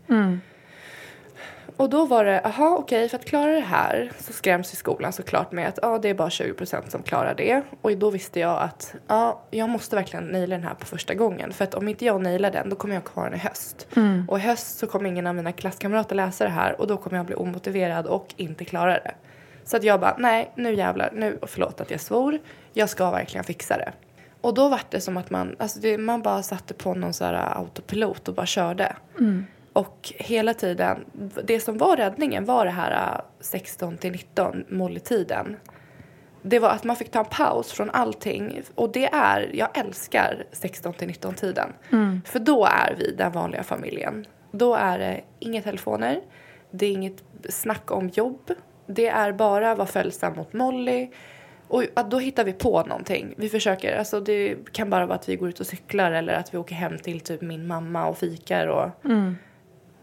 Och 1.78 1.90
då 1.90 2.06
var 2.06 2.26
det, 2.26 2.42
aha 2.46 2.78
okej, 2.80 3.10
för 3.10 3.18
att 3.18 3.26
klara 3.26 3.52
det 3.52 3.60
här 3.60 4.12
så 4.20 4.34
skräms 4.34 4.74
i 4.74 4.76
skolan 4.76 5.14
såklart 5.14 5.52
med 5.52 5.68
att 5.68 5.80
ja, 5.82 6.00
det 6.00 6.10
är 6.10 6.14
bara 6.14 6.30
20% 6.30 6.90
som 6.90 7.04
klarar 7.04 7.36
det. 7.36 7.62
Och 7.82 7.98
då 7.98 8.10
visste 8.10 8.40
jag 8.40 8.62
att 8.62 8.96
ja, 9.08 9.42
jag 9.52 9.70
måste 9.70 9.96
verkligen 9.96 10.26
naila 10.26 10.56
den 10.56 10.64
här 10.64 10.74
på 10.74 10.86
första 10.86 11.14
gången. 11.14 11.54
För 11.54 11.64
att 11.64 11.74
om 11.74 11.88
inte 11.88 12.06
jag 12.06 12.22
nailar 12.22 12.52
den, 12.52 12.70
då 12.70 12.76
kommer 12.76 12.96
jag 12.96 13.04
kvar 13.04 13.24
den 13.24 13.34
i 13.34 13.38
höst. 13.38 13.88
Och 14.28 14.38
i 14.38 14.42
höst 14.42 14.78
så 14.78 14.88
kommer 14.88 15.10
ingen 15.10 15.28
av 15.28 15.36
mina 15.36 15.52
klasskamrater 15.52 16.16
läsa 16.16 16.44
det 16.44 16.50
här 16.50 16.82
och 16.82 16.88
då 16.88 16.98
kommer 16.98 17.18
jag 17.18 17.26
bli 17.26 17.36
omotiverad 17.36 18.06
och 18.06 18.34
inte 18.38 18.66
klara 18.66 18.94
det. 18.94 19.16
Så 19.64 19.78
att 19.78 19.84
jag 19.84 20.00
bara, 20.00 20.16
nej, 20.20 20.52
nu 20.56 20.74
jävlar, 20.74 21.10
nu, 21.14 21.38
och 21.42 21.50
förlåt 21.50 21.82
att 21.82 21.92
jag 21.92 22.00
svor, 22.00 22.40
jag 22.74 22.90
ska 22.90 23.12
verkligen 23.12 23.44
fixa 23.44 23.78
det. 23.78 23.92
Och 24.42 24.54
då 24.54 24.70
var 24.70 24.82
det 24.90 25.02
som 25.02 25.18
att 25.18 25.30
man, 25.30 25.56
alltså 25.60 25.80
det, 25.80 25.98
man 25.98 26.22
bara 26.22 26.44
satte 26.44 26.74
på 26.74 26.94
någon 26.94 27.14
så 27.14 27.26
här 27.26 27.58
autopilot 27.58 28.28
och 28.28 28.34
bara 28.34 28.46
körde. 28.46 28.96
Och 29.74 30.14
hela 30.16 30.54
tiden, 30.54 31.06
det 31.44 31.60
som 31.60 31.78
var 31.78 31.98
räddningen 31.98 32.46
var 32.46 32.66
det 32.66 32.72
här 32.72 33.14
äh, 33.16 33.22
16 33.40 33.98
till 33.98 34.12
19 34.12 34.66
måltiden. 34.70 35.58
Det 36.42 36.60
var 36.60 36.70
att 36.70 36.84
man 36.84 36.96
fick 36.96 37.12
ta 37.12 37.20
en 37.20 37.26
paus 37.26 37.72
från 37.72 37.90
allting. 37.90 38.62
Och 38.76 38.92
det 38.92 39.06
är, 39.14 39.50
jag 39.54 39.78
älskar 39.78 40.46
16 40.52 40.94
till 40.94 41.08
19 41.08 41.34
tiden. 41.34 41.74
För 42.26 42.40
då 42.40 42.66
är 42.66 42.96
vi 42.98 43.12
den 43.12 43.32
vanliga 43.32 43.64
familjen. 43.64 44.26
Då 44.52 44.76
är 44.76 45.00
det 45.00 45.22
inga 45.40 45.62
telefoner, 45.62 46.22
det 46.72 46.86
är 46.86 46.92
inget 46.92 47.24
snack 47.50 47.92
om 47.92 48.10
jobb. 48.10 48.52
Det 48.88 49.08
är 49.08 49.32
bara 49.32 49.76
vara 49.76 49.88
följsam 49.88 50.36
mot 50.36 50.54
Molly. 50.54 51.10
Och 51.68 51.84
då 52.10 52.20
hittar 52.20 52.44
vi 52.44 52.54
på 52.54 52.84
någonting. 52.84 53.34
Vi 53.38 53.50
försöker, 53.50 53.98
alltså 53.98 54.20
det 54.20 54.56
kan 54.72 54.90
bara 54.90 55.06
vara 55.06 55.16
att 55.16 55.30
vi 55.30 55.36
går 55.36 55.50
ut 55.50 55.60
och 55.60 55.68
cyklar 55.68 56.12
eller 56.12 56.34
att 56.34 56.54
vi 56.54 56.58
åker 56.58 56.76
hem 56.76 57.00
till 57.00 57.20
typ 57.20 57.42
min 57.42 57.68
mamma 57.68 58.08
och 58.08 58.18
fikar 58.18 58.68
och 58.68 58.90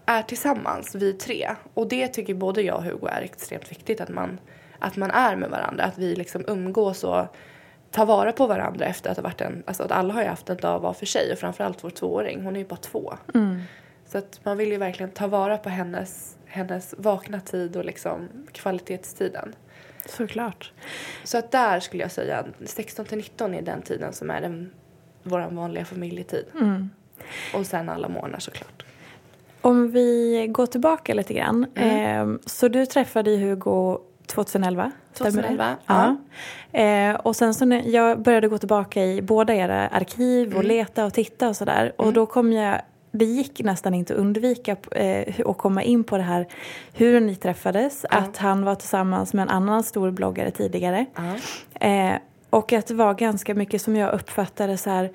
är 0.06 0.22
tillsammans, 0.22 0.94
vi 0.94 1.12
tre. 1.12 1.50
Och 1.74 1.88
det 1.88 2.08
tycker 2.08 2.34
både 2.34 2.62
jag 2.62 2.76
och 2.76 2.84
Hugo 2.84 3.06
är 3.06 3.22
extremt 3.22 3.70
viktigt 3.70 4.00
att 4.00 4.08
man, 4.08 4.40
att 4.78 4.96
man 4.96 5.10
är 5.10 5.36
med 5.36 5.50
varandra. 5.50 5.84
Att 5.84 5.98
vi 5.98 6.16
liksom 6.16 6.44
umgås 6.48 7.04
och 7.04 7.26
tar 7.90 8.06
vara 8.06 8.32
på 8.32 8.46
varandra 8.46 8.86
efter 8.86 9.10
att 9.10 9.16
ha 9.16 9.22
varit 9.22 9.40
en, 9.40 9.62
alltså 9.66 9.82
att 9.82 9.92
alla 9.92 10.14
har 10.14 10.22
ju 10.22 10.28
haft 10.28 10.50
en 10.50 10.56
dag 10.56 10.80
var 10.80 10.92
för 10.92 11.06
sig 11.06 11.32
och 11.32 11.38
framförallt 11.38 11.84
vår 11.84 11.90
tvååring, 11.90 12.44
hon 12.44 12.56
är 12.56 12.60
ju 12.60 12.66
bara 12.66 12.76
två. 12.76 13.14
Så 14.06 14.18
att 14.18 14.40
man 14.42 14.56
vill 14.56 14.72
ju 14.72 14.78
verkligen 14.78 15.10
ta 15.10 15.26
vara 15.26 15.58
på 15.58 15.68
hennes, 15.68 16.36
hennes 16.46 16.94
vakna 16.98 17.40
tid 17.40 17.76
och 17.76 17.84
liksom 17.84 18.28
kvalitetstiden. 18.52 19.54
Såklart. 20.08 20.72
Så 21.24 21.38
att 21.38 21.50
där 21.50 21.80
skulle 21.80 22.02
jag 22.02 22.12
säga 22.12 22.44
16 22.66 23.04
till 23.04 23.18
19 23.18 23.54
är 23.54 23.62
den 23.62 23.82
tiden 23.82 24.12
som 24.12 24.30
är 24.30 24.40
den, 24.40 24.70
vår 25.22 25.50
vanliga 25.50 25.84
familjetid. 25.84 26.44
Och 27.54 27.66
sen 27.66 27.88
alla 27.88 28.08
månader 28.08 28.38
såklart. 28.38 28.84
Om 29.60 29.90
vi 29.90 30.46
går 30.50 30.66
tillbaka 30.66 31.14
lite 31.14 31.34
grann. 31.34 31.66
Eh, 31.74 32.26
så 32.46 32.68
du 32.68 32.86
träffade 32.86 33.36
Hugo 33.36 33.98
2011? 34.26 34.90
stämmer 35.12 35.30
det? 35.30 35.48
2011, 35.48 35.76
Ja. 35.86 36.16
Eh, 36.80 37.14
och 37.14 37.36
sen 37.36 37.54
så 37.54 37.64
när 37.64 37.82
jag 37.88 38.22
började 38.22 38.48
gå 38.48 38.58
tillbaka 38.58 39.04
i 39.04 39.22
båda 39.22 39.54
era 39.54 39.88
arkiv 39.88 40.56
och 40.56 40.64
leta 40.64 41.04
och 41.04 41.14
titta 41.14 41.48
och 41.48 41.56
sådär. 41.56 41.92
Och 41.96 42.12
då 42.12 42.26
kom 42.26 42.52
jag, 42.52 42.80
det 43.18 43.24
gick 43.24 43.60
nästan 43.64 43.94
inte 43.94 44.12
att 44.12 44.18
undvika 44.18 44.76
eh, 44.90 45.34
att 45.46 45.58
komma 45.58 45.82
in 45.82 46.04
på 46.04 46.16
det 46.16 46.22
här 46.22 46.46
hur 46.92 47.20
ni 47.20 47.34
träffades. 47.34 48.04
Att 48.10 48.36
han 48.36 48.64
var 48.64 48.74
tillsammans 48.74 49.34
med 49.34 49.42
en 49.42 49.48
annan 49.48 49.82
stor 49.82 50.10
bloggare 50.10 50.50
tidigare. 50.50 51.06
Eh, 51.80 52.14
och 52.50 52.72
att 52.72 52.86
det 52.86 52.94
var 52.94 53.14
ganska 53.14 53.54
mycket 53.54 53.82
som 53.82 53.96
jag 53.96 54.14
uppfattade 54.14 54.76
så 54.76 54.90
här 54.90 55.10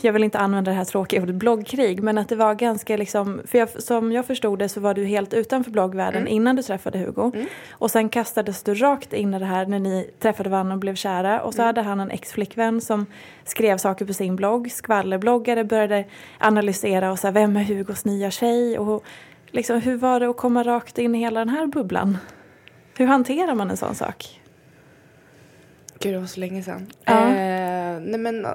jag 0.00 0.12
vill 0.12 0.24
inte 0.24 0.38
använda 0.38 0.70
det 0.70 0.76
här 0.76 0.84
tråkiga 0.84 1.22
ordet 1.22 1.34
bloggkrig, 1.34 2.02
men 2.02 2.18
att 2.18 2.28
det 2.28 2.36
var 2.36 2.54
ganska 2.54 2.96
liksom, 2.96 3.40
för 3.44 3.58
jag, 3.58 3.68
som 3.82 4.12
jag 4.12 4.26
förstod 4.26 4.58
det 4.58 4.68
så 4.68 4.80
var 4.80 4.94
du 4.94 5.04
helt 5.04 5.34
utanför 5.34 5.70
bloggvärlden 5.70 6.26
innan 6.28 6.56
du 6.56 6.62
träffade 6.62 6.98
Hugo. 6.98 7.32
Och 7.70 7.90
sen 7.90 8.08
kastades 8.08 8.62
du 8.62 8.74
rakt 8.74 9.12
in 9.12 9.34
i 9.34 9.38
det 9.38 9.44
här 9.44 9.66
när 9.66 9.78
ni 9.78 10.10
träffade 10.18 10.50
varandra 10.50 10.74
och 10.74 10.80
blev 10.80 10.94
kära. 10.94 11.40
Och 11.42 11.54
så 11.54 11.62
hade 11.62 11.82
han 11.82 12.00
en 12.00 12.10
ex-flickvän 12.10 12.80
som 12.80 13.06
skrev 13.44 13.78
saker 13.78 14.04
på 14.04 14.12
sin 14.12 14.36
blogg, 14.36 14.70
skvallerbloggare 14.72 15.64
började 15.64 16.04
analysera 16.38 17.12
och 17.12 17.18
så 17.18 17.26
här, 17.26 17.34
vem 17.34 17.56
är 17.56 17.64
Hugos 17.64 18.04
nya 18.04 18.30
tjej? 18.30 18.78
Och 18.78 19.04
liksom, 19.50 19.80
hur 19.80 19.96
var 19.96 20.20
det 20.20 20.30
att 20.30 20.36
komma 20.36 20.62
rakt 20.62 20.98
in 20.98 21.14
i 21.14 21.18
hela 21.18 21.40
den 21.40 21.48
här 21.48 21.66
bubblan? 21.66 22.18
Hur 22.96 23.06
hanterar 23.06 23.54
man 23.54 23.70
en 23.70 23.76
sån 23.76 23.94
sak? 23.94 24.39
Gud, 26.02 26.14
det 26.14 26.18
var 26.18 26.26
så 26.26 26.40
länge 26.40 26.62
sedan. 26.62 26.86
Ja. 27.04 27.28
Eh, 27.28 28.00
nej 28.00 28.18
men, 28.18 28.44
eh, 28.44 28.52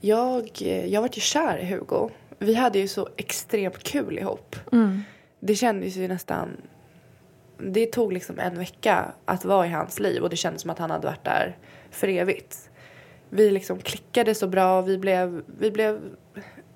jag, 0.00 0.48
jag 0.86 1.00
var 1.00 1.08
ju 1.12 1.20
kär 1.20 1.58
i 1.58 1.64
Hugo. 1.64 2.10
Vi 2.38 2.54
hade 2.54 2.78
ju 2.78 2.88
så 2.88 3.08
extremt 3.16 3.82
kul 3.82 4.18
ihop. 4.18 4.56
Det 5.40 5.54
kändes 5.54 5.96
ju 5.96 6.08
nästan... 6.08 6.56
Det 7.58 7.86
tog 7.86 8.12
liksom 8.12 8.38
en 8.38 8.58
vecka 8.58 9.04
att 9.24 9.44
vara 9.44 9.66
i 9.66 9.70
hans 9.70 10.00
liv 10.00 10.22
och 10.22 10.30
det 10.30 10.36
kändes 10.36 10.62
som 10.62 10.70
att 10.70 10.78
han 10.78 10.90
hade 10.90 11.06
varit 11.06 11.24
där 11.24 11.56
för 11.90 12.08
evigt. 12.08 12.70
Vi 13.30 13.50
liksom 13.50 13.78
klickade 13.78 14.34
så 14.34 14.48
bra. 14.48 14.80
Vi 14.82 14.98
blev, 14.98 15.42
vi 15.58 15.70
blev... 15.70 16.00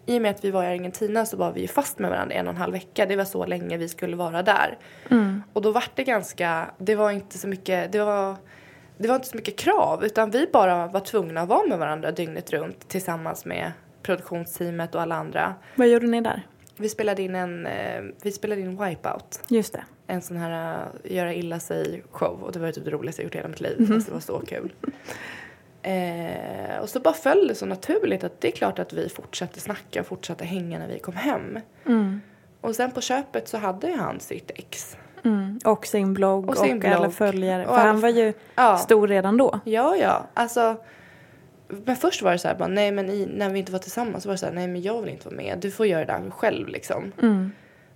I 0.06 0.18
och 0.18 0.22
med 0.22 0.30
att 0.30 0.44
vi 0.44 0.50
var 0.50 0.64
i 0.64 0.66
Argentina 0.66 1.26
så 1.26 1.36
var 1.36 1.52
vi 1.52 1.60
ju 1.60 1.68
fast 1.68 1.98
med 1.98 2.10
varandra 2.10 2.34
en 2.34 2.46
och 2.46 2.54
en 2.54 2.60
halv 2.60 2.72
vecka. 2.72 3.06
Det 3.06 3.16
var 3.16 3.24
så 3.24 3.46
länge 3.46 3.76
vi 3.76 3.88
skulle 3.88 4.16
vara 4.16 4.42
där. 4.42 4.78
Och 5.52 5.62
då 5.62 5.70
var 5.70 5.84
det 5.94 6.04
ganska... 6.04 6.70
Det 6.78 6.94
var 6.94 7.10
inte 7.10 7.38
så 7.38 7.48
mycket... 7.48 7.92
Det 7.92 8.04
var, 8.04 8.36
det 8.96 9.08
var 9.08 9.14
inte 9.14 9.28
så 9.28 9.36
mycket 9.36 9.56
krav 9.56 10.04
utan 10.04 10.30
vi 10.30 10.46
bara 10.52 10.86
var 10.86 11.00
tvungna 11.00 11.40
att 11.40 11.48
vara 11.48 11.66
med 11.66 11.78
varandra 11.78 12.12
dygnet 12.12 12.52
runt 12.52 12.88
tillsammans 12.88 13.44
med 13.44 13.72
produktionsteamet 14.02 14.94
och 14.94 15.02
alla 15.02 15.14
andra. 15.14 15.54
Vad 15.74 15.88
gjorde 15.88 16.06
ni 16.06 16.20
där? 16.20 16.46
Vi 16.76 16.88
spelade 16.88 17.22
in 17.22 17.34
en, 17.34 17.66
eh, 17.66 18.02
vi 18.22 18.32
spelade 18.32 18.60
in 18.60 18.84
Wipeout. 18.84 19.40
Just 19.48 19.72
det. 19.72 19.84
En 20.06 20.22
sån 20.22 20.36
här 20.36 20.80
uh, 20.80 21.12
göra 21.12 21.34
illa 21.34 21.60
sig 21.60 22.02
show 22.10 22.42
och 22.42 22.52
det 22.52 22.58
var 22.58 22.72
typ 22.72 22.84
det 22.84 22.90
roligaste 22.90 23.22
jag 23.22 23.24
gjort 23.24 23.34
i 23.34 23.38
hela 23.38 23.48
mitt 23.48 23.60
liv. 23.60 23.86
Fast 23.88 24.06
det 24.06 24.12
var 24.12 24.20
så 24.20 24.40
kul. 24.40 24.72
Eh, 25.82 26.78
och 26.80 26.88
så 26.88 27.00
bara 27.00 27.14
föll 27.14 27.48
det 27.48 27.54
så 27.54 27.66
naturligt 27.66 28.24
att 28.24 28.40
det 28.40 28.48
är 28.48 28.52
klart 28.52 28.78
att 28.78 28.92
vi 28.92 29.08
fortsatte 29.08 29.60
snacka 29.60 30.00
och 30.00 30.06
fortsatte 30.06 30.44
hänga 30.44 30.78
när 30.78 30.88
vi 30.88 30.98
kom 30.98 31.14
hem. 31.14 31.58
Och 32.60 32.76
sen 32.76 32.90
på 32.90 33.00
köpet 33.00 33.48
så 33.48 33.58
hade 33.58 33.86
ju 33.86 33.96
han 33.96 34.20
sitt 34.20 34.50
ex. 34.54 34.96
Mm. 35.24 35.58
Och 35.64 35.86
sin 35.86 36.14
blogg 36.14 36.44
och, 36.44 36.50
Och 36.50 36.56
sin 36.56 36.86
alla 36.86 36.98
blogg. 37.00 37.14
följare. 37.14 37.62
Och 37.66 37.74
För 37.74 37.80
alla- 37.80 37.86
han 37.92 38.00
var 38.00 38.08
ju 38.08 38.32
Ja. 38.54 38.76
stor 38.76 39.08
redan 39.08 39.36
då. 39.36 39.60
Ja, 39.64 39.96
ja. 39.96 40.26
Alltså, 40.34 40.76
men 41.68 41.96
först 41.96 42.22
var 42.22 42.32
det 42.32 42.38
så 42.38 42.48
här, 42.48 42.54
bara, 42.54 42.68
nej 42.68 42.92
men 42.92 43.10
i, 43.10 43.26
när 43.34 43.50
vi 43.50 43.58
inte 43.58 43.72
var 43.72 43.78
tillsammans 43.78 44.22
så 44.22 44.28
var 44.28 44.34
det 44.34 44.38
så 44.38 44.46
här, 44.46 44.52
nej 44.52 44.68
men 44.68 44.82
jag 44.82 45.00
vill 45.02 45.10
inte 45.10 45.24
vara 45.28 45.36
med. 45.36 45.58
Du 45.58 45.70
får 45.70 45.86
göra 45.86 46.04
det 46.04 46.12
där 46.12 46.30
själv 46.30 46.68
liksom. 46.68 47.12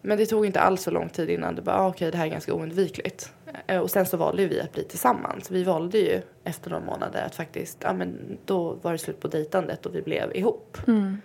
Men 0.01 0.19
det 0.19 0.27
tog 0.27 0.47
inte 0.47 0.61
alls 0.61 0.83
så 0.83 0.91
lång 0.91 1.09
tid 1.09 1.31
innan 1.31 1.55
det 1.55 1.63
bara, 1.63 1.77
ah, 1.77 1.89
okej 1.89 1.97
okay, 1.97 2.11
det 2.11 2.17
här 2.17 2.27
är 2.27 2.31
ganska 2.31 2.55
oundvikligt. 2.55 3.33
Eh, 3.67 3.79
och 3.81 3.91
sen 3.91 4.07
så 4.07 4.17
valde 4.17 4.47
vi 4.47 4.61
att 4.61 4.73
bli 4.73 4.85
tillsammans. 4.85 5.51
Vi 5.51 5.65
valde 5.65 5.99
ju 5.99 6.21
efter 6.45 6.71
några 6.71 6.85
månader 6.85 7.23
att 7.27 7.35
faktiskt, 7.35 7.79
ja 7.81 7.93
men 7.93 8.39
då 8.45 8.73
var 8.83 8.93
det 8.93 8.99
slut 8.99 9.21
på 9.21 9.29
dejtandet 9.29 9.87
och 9.87 9.95
vi 9.95 10.03
blev 10.03 10.37
ihop. 10.37 10.79
Mm. 10.87 11.21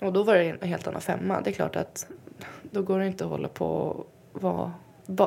Och 0.00 0.12
då 0.12 0.22
var 0.22 0.34
det 0.34 0.44
en 0.60 0.68
helt 0.68 0.86
annan 0.86 1.00
femma. 1.00 1.40
Det 1.40 1.50
är 1.50 1.54
klart 1.54 1.76
att 1.76 2.06
då 2.62 2.82
går 2.82 2.98
det 2.98 3.06
inte 3.06 3.24
att 3.24 3.30
hålla 3.30 3.48
på 3.48 3.66
och 4.32 4.42
vara 4.42 4.72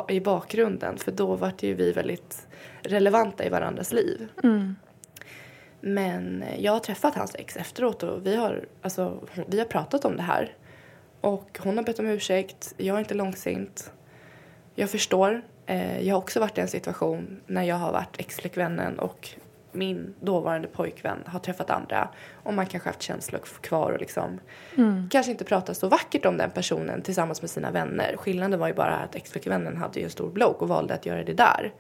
i 0.10 0.20
bakgrunden 0.20 0.98
för 0.98 1.12
då 1.12 1.36
var 1.36 1.54
ju 1.60 1.74
vi 1.74 1.92
väldigt 1.92 2.48
relevanta 2.82 3.46
i 3.46 3.50
varandras 3.50 3.94
liv. 3.94 4.28
Mm. 4.44 4.76
Men 5.82 6.44
jag 6.58 6.72
har 6.72 6.80
träffat 6.80 7.16
hans 7.16 7.36
ex 7.36 7.58
efteråt 7.58 8.04
och 8.04 8.26
vi 8.26 8.36
har, 8.36 8.66
alltså, 8.82 9.20
vi 9.48 9.60
har 9.60 9.66
pratat 9.66 10.06
om 10.06 10.16
det 10.16 10.24
här. 10.24 10.56
Och 11.22 11.60
hon 11.64 11.78
har 11.78 11.84
bett 11.84 12.00
om 12.00 12.08
ursäkt, 12.08 12.74
jag 12.78 12.96
är 12.96 13.00
inte 13.00 13.14
långsint. 13.14 13.92
Jag 14.76 14.90
förstår. 14.90 15.42
Eh, 15.66 16.02
jag 16.02 16.16
har 16.16 16.22
också 16.22 16.40
varit 16.40 16.58
i 16.58 16.62
en 16.62 16.68
situation 16.68 17.42
när 17.48 17.64
jag 17.64 17.76
har 17.76 17.92
varit 17.92 18.20
exflickvännen 18.20 19.00
och 19.00 19.30
min 19.72 20.16
dåvarande 20.20 20.68
pojkvän 20.68 21.18
har 21.26 21.40
träffat 21.40 21.70
andra 21.70 22.10
och 22.44 22.54
man 22.54 22.66
kanske 22.66 22.90
haft 22.90 23.02
känslor 23.02 23.40
kvar 23.62 23.92
och 23.92 24.00
liksom 24.00 24.40
mm. 24.78 25.10
kanske 25.12 25.32
inte 25.32 25.44
pratat 25.44 25.78
så 25.78 25.88
vackert 25.88 26.26
om 26.26 26.38
den 26.38 26.52
personen 26.52 27.02
tillsammans 27.02 27.42
med 27.42 27.50
sina 27.50 27.72
vänner. 27.72 28.16
Skillnaden 28.18 28.60
var 28.60 28.68
ju 28.68 28.74
bara 28.74 28.96
att 28.96 29.16
exflickvännen 29.16 29.78
hade 29.78 30.00
ju 30.00 30.06
en 30.06 30.12
stor 30.12 30.32
blogg 30.32 30.62
och 30.62 30.68
valde 30.68 30.94
att 30.94 31.06
göra 31.06 31.24
det 31.24 31.34
där. 31.34 31.74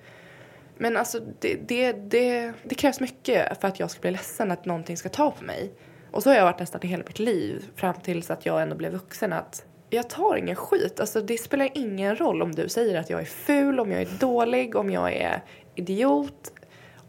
Men 0.77 0.97
alltså 0.97 1.19
det, 1.39 1.55
det, 1.67 1.91
det, 1.91 2.53
det 2.63 2.75
krävs 2.75 2.99
mycket 2.99 3.61
för 3.61 3.67
att 3.67 3.79
jag 3.79 3.91
ska 3.91 4.01
bli 4.01 4.11
ledsen 4.11 4.51
att 4.51 4.65
någonting 4.65 4.97
ska 4.97 5.09
ta 5.09 5.31
på 5.31 5.43
mig. 5.43 5.73
Och 6.11 6.23
så 6.23 6.29
har 6.29 6.35
jag 6.35 6.43
varit 6.43 6.59
nästan 6.59 6.81
i 6.83 6.87
hela 6.87 7.03
mitt 7.07 7.19
liv 7.19 7.69
fram 7.75 7.95
tills 8.03 8.31
att 8.31 8.45
jag 8.45 8.61
ändå 8.61 8.75
blev 8.75 8.91
vuxen 8.91 9.33
att 9.33 9.65
jag 9.89 10.09
tar 10.09 10.35
ingen 10.35 10.55
skit. 10.55 10.99
Alltså 10.99 11.21
det 11.21 11.37
spelar 11.37 11.69
ingen 11.73 12.15
roll 12.15 12.41
om 12.41 12.51
du 12.51 12.69
säger 12.69 12.99
att 12.99 13.09
jag 13.09 13.21
är 13.21 13.25
ful, 13.25 13.79
om 13.79 13.91
jag 13.91 14.01
är 14.01 14.07
dålig, 14.19 14.75
om 14.75 14.89
jag 14.89 15.13
är 15.13 15.43
idiot. 15.75 16.53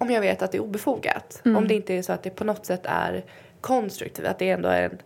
Om 0.00 0.10
jag 0.10 0.20
vet 0.20 0.42
att 0.42 0.52
det 0.52 0.58
är 0.58 0.62
obefogat. 0.62 1.42
Mm. 1.44 1.56
Om 1.56 1.68
det 1.68 1.74
inte 1.74 1.94
är 1.94 2.02
så 2.02 2.12
att 2.12 2.22
det 2.22 2.30
på 2.30 2.44
något 2.44 2.66
sätt 2.66 2.80
är 2.84 3.24
konstruktivt, 3.60 4.26
att 4.26 4.38
det 4.38 4.50
ändå 4.50 4.68
är 4.68 4.82
en, 4.82 4.98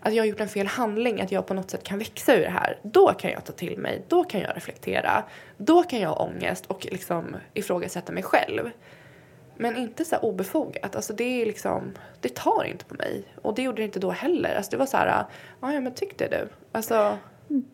att 0.00 0.14
jag 0.14 0.22
har 0.22 0.28
gjort 0.28 0.40
en 0.40 0.48
fel 0.48 0.66
handling, 0.66 1.20
att 1.20 1.32
jag 1.32 1.46
på 1.46 1.54
något 1.54 1.70
sätt 1.70 1.84
kan 1.84 1.98
växa 1.98 2.34
ur 2.34 2.42
det 2.42 2.50
här. 2.50 2.78
Då 2.82 3.12
kan 3.12 3.30
jag 3.30 3.44
ta 3.44 3.52
till 3.52 3.78
mig, 3.78 4.02
då 4.08 4.24
kan 4.24 4.40
jag 4.40 4.56
reflektera. 4.56 5.24
Då 5.56 5.82
kan 5.82 6.00
jag 6.00 6.08
ha 6.08 6.24
ångest 6.24 6.66
och 6.66 6.86
liksom 6.90 7.36
ifrågasätta 7.54 8.12
mig 8.12 8.22
själv. 8.22 8.70
Men 9.56 9.76
inte 9.76 10.04
så 10.04 10.16
obefogat. 10.16 10.96
Alltså 10.96 11.12
det 11.12 11.42
är 11.42 11.46
liksom, 11.46 11.92
det 12.20 12.34
tar 12.34 12.64
inte 12.64 12.84
på 12.84 12.94
mig. 12.94 13.24
Och 13.42 13.54
det 13.54 13.62
gjorde 13.62 13.82
det 13.82 13.84
inte 13.84 14.00
då 14.00 14.10
heller. 14.10 14.54
Alltså 14.54 14.70
det 14.70 14.76
var 14.76 14.86
så 14.86 14.96
här, 14.96 15.24
ja 15.60 15.80
men 15.80 15.94
tyckte 15.94 16.28
du? 16.28 16.48
Alltså... 16.72 17.18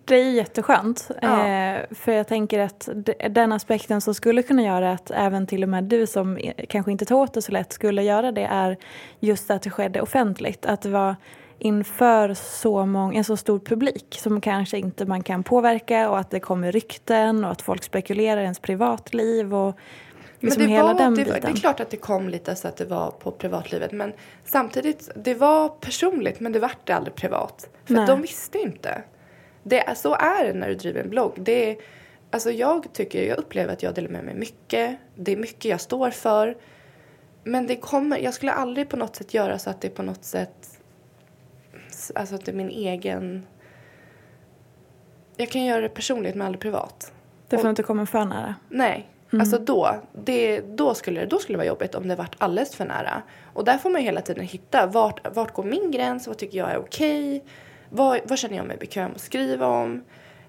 Det 0.05 0.17
är 0.17 0.31
jätteskönt. 0.31 1.11
Ja. 1.23 1.47
Eh, 1.47 1.83
för 1.91 2.13
jag 2.13 2.29
tänker 2.29 2.59
att 2.59 2.89
den 3.31 3.53
aspekten 3.53 4.01
som 4.01 4.15
skulle 4.15 4.43
kunna 4.43 4.63
göra 4.63 4.93
att 4.93 5.11
även 5.11 5.47
till 5.47 5.63
och 5.63 5.69
med 5.69 5.85
du 5.85 6.07
som 6.07 6.39
kanske 6.69 6.93
inte 6.93 7.05
tar 7.05 7.17
åt 7.17 7.35
det 7.35 7.43
så 7.43 7.53
lätt 7.53 7.73
skulle 7.73 8.03
göra 8.03 8.33
det 8.33 8.45
är 8.45 8.77
just 9.21 9.51
att 9.51 9.63
det 9.63 9.71
skedde 9.71 10.01
offentligt. 10.01 10.67
Att 10.67 10.83
det 10.83 10.89
var 10.89 11.17
inför 11.59 12.35
så 12.35 12.87
många, 12.87 13.19
en 13.19 13.25
så 13.25 13.37
stor 13.37 13.59
publik 13.59 14.19
som 14.21 14.41
kanske 14.41 14.79
inte 14.79 15.07
man 15.07 15.23
kan 15.23 15.43
påverka 15.43 16.11
och 16.11 16.19
att 16.19 16.31
det 16.31 16.41
kommer 16.41 16.73
rykten 16.73 17.45
och 17.45 17.51
att 17.51 17.63
folk 17.63 17.83
spekulerar 17.83 18.41
i 18.41 18.43
ens 18.43 18.59
privatliv 18.59 19.55
och 19.55 19.77
liksom 20.41 20.63
men 20.63 20.73
det 20.73 20.83
var, 20.83 20.95
det, 20.95 21.11
biten. 21.11 21.41
det 21.43 21.49
är 21.49 21.57
klart 21.57 21.81
att 21.81 21.91
det 21.91 21.97
kom 21.97 22.29
lite 22.29 22.57
så 22.57 22.69
att 22.69 22.77
det 22.77 22.85
var 22.85 23.11
på 23.11 23.31
privatlivet 23.31 23.93
men 23.93 24.13
samtidigt, 24.45 25.11
det 25.15 25.35
var 25.35 25.69
personligt 25.69 26.41
men 26.41 26.53
det 26.53 26.59
vart 26.59 26.87
det 26.87 26.93
aldrig 26.93 27.15
privat. 27.15 27.69
För 27.85 28.07
de 28.07 28.23
visste 28.23 28.59
inte. 28.59 29.03
Det, 29.69 29.99
så 29.99 30.15
är 30.15 30.45
det 30.45 30.53
när 30.53 30.69
du 30.69 30.75
driver 30.75 31.01
en 31.01 31.11
blogg. 31.11 31.33
Det 31.37 31.71
är, 31.71 31.77
alltså 32.31 32.51
jag 32.51 32.93
tycker, 32.93 33.23
jag 33.23 33.39
upplever 33.39 33.73
att 33.73 33.83
jag 33.83 33.95
delar 33.95 34.09
med 34.09 34.25
mig 34.25 34.35
mycket. 34.35 34.99
Det 35.15 35.33
är 35.33 35.37
mycket 35.37 35.65
jag 35.65 35.81
står 35.81 36.11
för. 36.11 36.57
Men 37.45 37.67
det 37.67 37.77
kommer, 37.77 38.19
jag 38.19 38.35
skulle 38.35 38.53
aldrig 38.53 38.89
på 38.89 38.97
något 38.97 39.17
sätt 39.17 39.35
göra 39.35 39.59
så 39.59 39.71
att 39.71 39.81
det 39.81 39.89
på 39.89 40.03
något 40.03 40.25
sätt, 40.25 40.81
alltså 42.15 42.35
att 42.35 42.45
det 42.45 42.51
är 42.51 42.57
min 42.57 42.71
egen, 42.71 43.47
jag 45.37 45.51
kan 45.51 45.65
göra 45.65 45.81
det 45.81 45.89
personligt 45.89 46.35
men 46.35 46.47
aldrig 46.47 46.61
privat. 46.61 47.13
Det 47.49 47.59
får 47.59 47.71
inte 47.71 47.83
komma 47.83 48.07
för 48.07 48.25
nära. 48.25 48.55
Nej, 48.69 49.09
alltså 49.33 49.59
då, 49.59 49.97
det, 50.13 50.61
då, 50.61 50.95
skulle, 50.95 51.27
då 51.27 51.39
skulle 51.39 51.55
det 51.55 51.59
vara 51.59 51.69
jobbigt 51.69 51.95
om 51.95 52.09
det 52.09 52.17
vart 52.17 52.37
alldeles 52.39 52.75
för 52.75 52.85
nära. 52.85 53.23
Och 53.53 53.65
där 53.65 53.79
får 53.79 53.91
man 53.91 54.01
ju 54.01 54.05
hela 54.05 54.21
tiden 54.21 54.45
hitta 54.45 54.87
vart, 54.87 55.37
vart 55.37 55.53
går 55.53 55.65
min 55.65 55.91
gräns, 55.91 56.27
vad 56.27 56.37
tycker 56.37 56.59
jag 56.59 56.71
är 56.71 56.79
okej, 56.79 57.45
vad, 57.97 58.21
vad 58.25 58.39
känner 58.39 58.57
jag 58.57 58.67
mig 58.67 58.77
bekväm 58.77 59.13
att 59.15 59.21
skriva 59.21 59.67
om. 59.67 60.05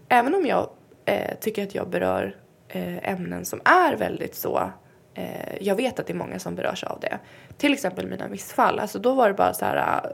Även 0.09 0.35
om 0.35 0.45
jag 0.45 0.69
eh, 1.05 1.35
tycker 1.39 1.63
att 1.63 1.75
jag 1.75 1.89
berör 1.89 2.35
eh, 2.67 3.09
ämnen 3.09 3.45
som 3.45 3.61
är 3.65 3.95
väldigt 3.95 4.35
så, 4.35 4.71
eh, 5.13 5.57
jag 5.61 5.75
vet 5.75 5.99
att 5.99 6.07
det 6.07 6.13
är 6.13 6.17
många 6.17 6.39
som 6.39 6.55
berörs 6.55 6.83
av 6.83 6.99
det. 6.99 7.19
Till 7.57 7.73
exempel 7.73 8.07
mina 8.07 8.27
missfall, 8.27 8.79
alltså 8.79 8.99
då 8.99 9.13
var 9.13 9.27
det 9.27 9.33
bara 9.33 9.53
så 9.53 9.65
här 9.65 10.01
eh, 10.03 10.11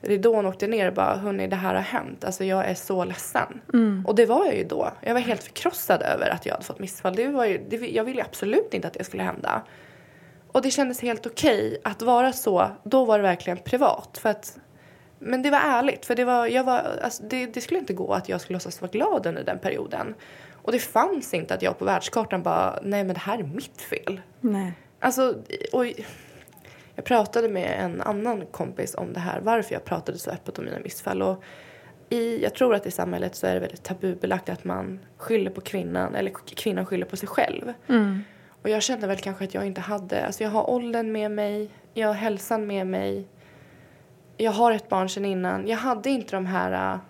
Ridån 0.00 0.46
åkte 0.46 0.66
ner 0.66 0.88
och 0.88 0.94
bara, 0.94 1.16
hörni 1.16 1.46
det 1.46 1.56
här 1.56 1.74
har 1.74 1.82
hänt. 1.82 2.24
Alltså 2.24 2.44
jag 2.44 2.64
är 2.66 2.74
så 2.74 3.04
ledsen. 3.04 3.60
Och 4.06 4.14
det 4.14 4.26
var 4.26 4.46
jag 4.46 4.56
ju 4.56 4.64
då. 4.64 4.92
Jag 5.00 5.14
var 5.14 5.20
helt 5.20 5.42
förkrossad 5.42 6.02
över 6.02 6.30
att 6.30 6.46
jag 6.46 6.52
hade 6.52 6.64
fått 6.64 6.78
missfall. 6.78 7.14
Det 7.14 7.28
var 7.28 7.44
ju, 7.44 7.58
det, 7.68 7.76
jag 7.76 8.04
ville 8.04 8.22
absolut 8.22 8.74
inte 8.74 8.88
att 8.88 8.94
det 8.94 9.04
skulle 9.04 9.22
hända. 9.22 9.62
Och 10.52 10.62
det 10.62 10.70
kändes 10.70 11.00
helt 11.00 11.26
okej 11.26 11.80
att 11.84 12.02
vara 12.02 12.32
så. 12.32 12.70
Då 12.84 13.04
var 13.04 13.18
det 13.18 13.22
verkligen 13.22 13.58
privat. 13.58 14.18
För 14.22 14.28
att, 14.28 14.58
men 15.18 15.42
det 15.42 15.50
var 15.50 15.58
ärligt. 15.58 16.06
För 16.06 16.14
det, 16.14 16.24
var, 16.24 16.46
jag 16.46 16.64
var, 16.64 16.98
alltså 17.02 17.22
det, 17.22 17.46
det 17.46 17.60
skulle 17.60 17.80
inte 17.80 17.92
gå 17.92 18.12
att 18.12 18.28
jag 18.28 18.40
skulle 18.40 18.54
låtsas 18.54 18.80
vara 18.80 18.90
glad 18.90 19.26
under 19.26 19.44
den 19.44 19.58
perioden. 19.58 20.14
Och 20.52 20.72
det 20.72 20.78
fanns 20.78 21.34
inte 21.34 21.54
att 21.54 21.62
jag 21.62 21.78
på 21.78 21.84
världskartan 21.84 22.42
bara, 22.42 22.78
nej 22.82 23.04
men 23.04 23.14
det 23.14 23.20
här 23.20 23.38
är 23.38 23.42
mitt 23.42 23.80
fel. 23.80 24.20
Nej. 24.40 24.72
Alltså, 25.00 25.34
och 25.72 25.86
jag 26.94 27.04
pratade 27.04 27.48
med 27.48 27.84
en 27.84 28.00
annan 28.00 28.46
kompis 28.46 28.94
om 28.94 29.12
det 29.12 29.20
här, 29.20 29.40
varför 29.40 29.74
jag 29.74 29.84
pratade 29.84 30.18
så 30.18 30.30
öppet 30.30 30.58
om 30.58 30.64
mina 30.64 30.78
missfall. 30.78 31.22
Och 31.22 31.42
i, 32.08 32.42
jag 32.42 32.54
tror 32.54 32.74
att 32.74 32.86
i 32.86 32.90
samhället 32.90 33.34
så 33.34 33.46
är 33.46 33.54
det 33.54 33.60
väldigt 33.60 33.82
tabubelagt 33.82 34.48
att 34.48 34.64
man 34.64 35.00
skyller 35.16 35.50
på 35.50 35.60
kvinnan, 35.60 36.14
eller 36.14 36.30
kvinnan 36.56 36.86
skyller 36.86 37.06
på 37.06 37.16
sig 37.16 37.28
själv. 37.28 37.72
Mm. 37.88 38.22
Och 38.62 38.68
jag 38.68 38.82
kände 38.82 39.06
väl 39.06 39.16
kanske 39.16 39.44
att 39.44 39.54
jag 39.54 39.66
inte 39.66 39.80
hade, 39.80 40.26
alltså 40.26 40.42
jag 40.42 40.50
har 40.50 40.70
åldern 40.70 41.12
med 41.12 41.30
mig, 41.30 41.70
jag 41.94 42.08
har 42.08 42.14
hälsan 42.14 42.66
med 42.66 42.86
mig. 42.86 43.28
Jag 44.40 44.52
har 44.52 44.72
ett 44.72 44.88
barn 44.88 45.08
sedan 45.08 45.24
innan. 45.24 45.68
Jag 45.68 45.76
hade 45.76 46.10
inte 46.10 46.36
de 46.36 46.46
här 46.46 46.92
äh, 46.92 47.00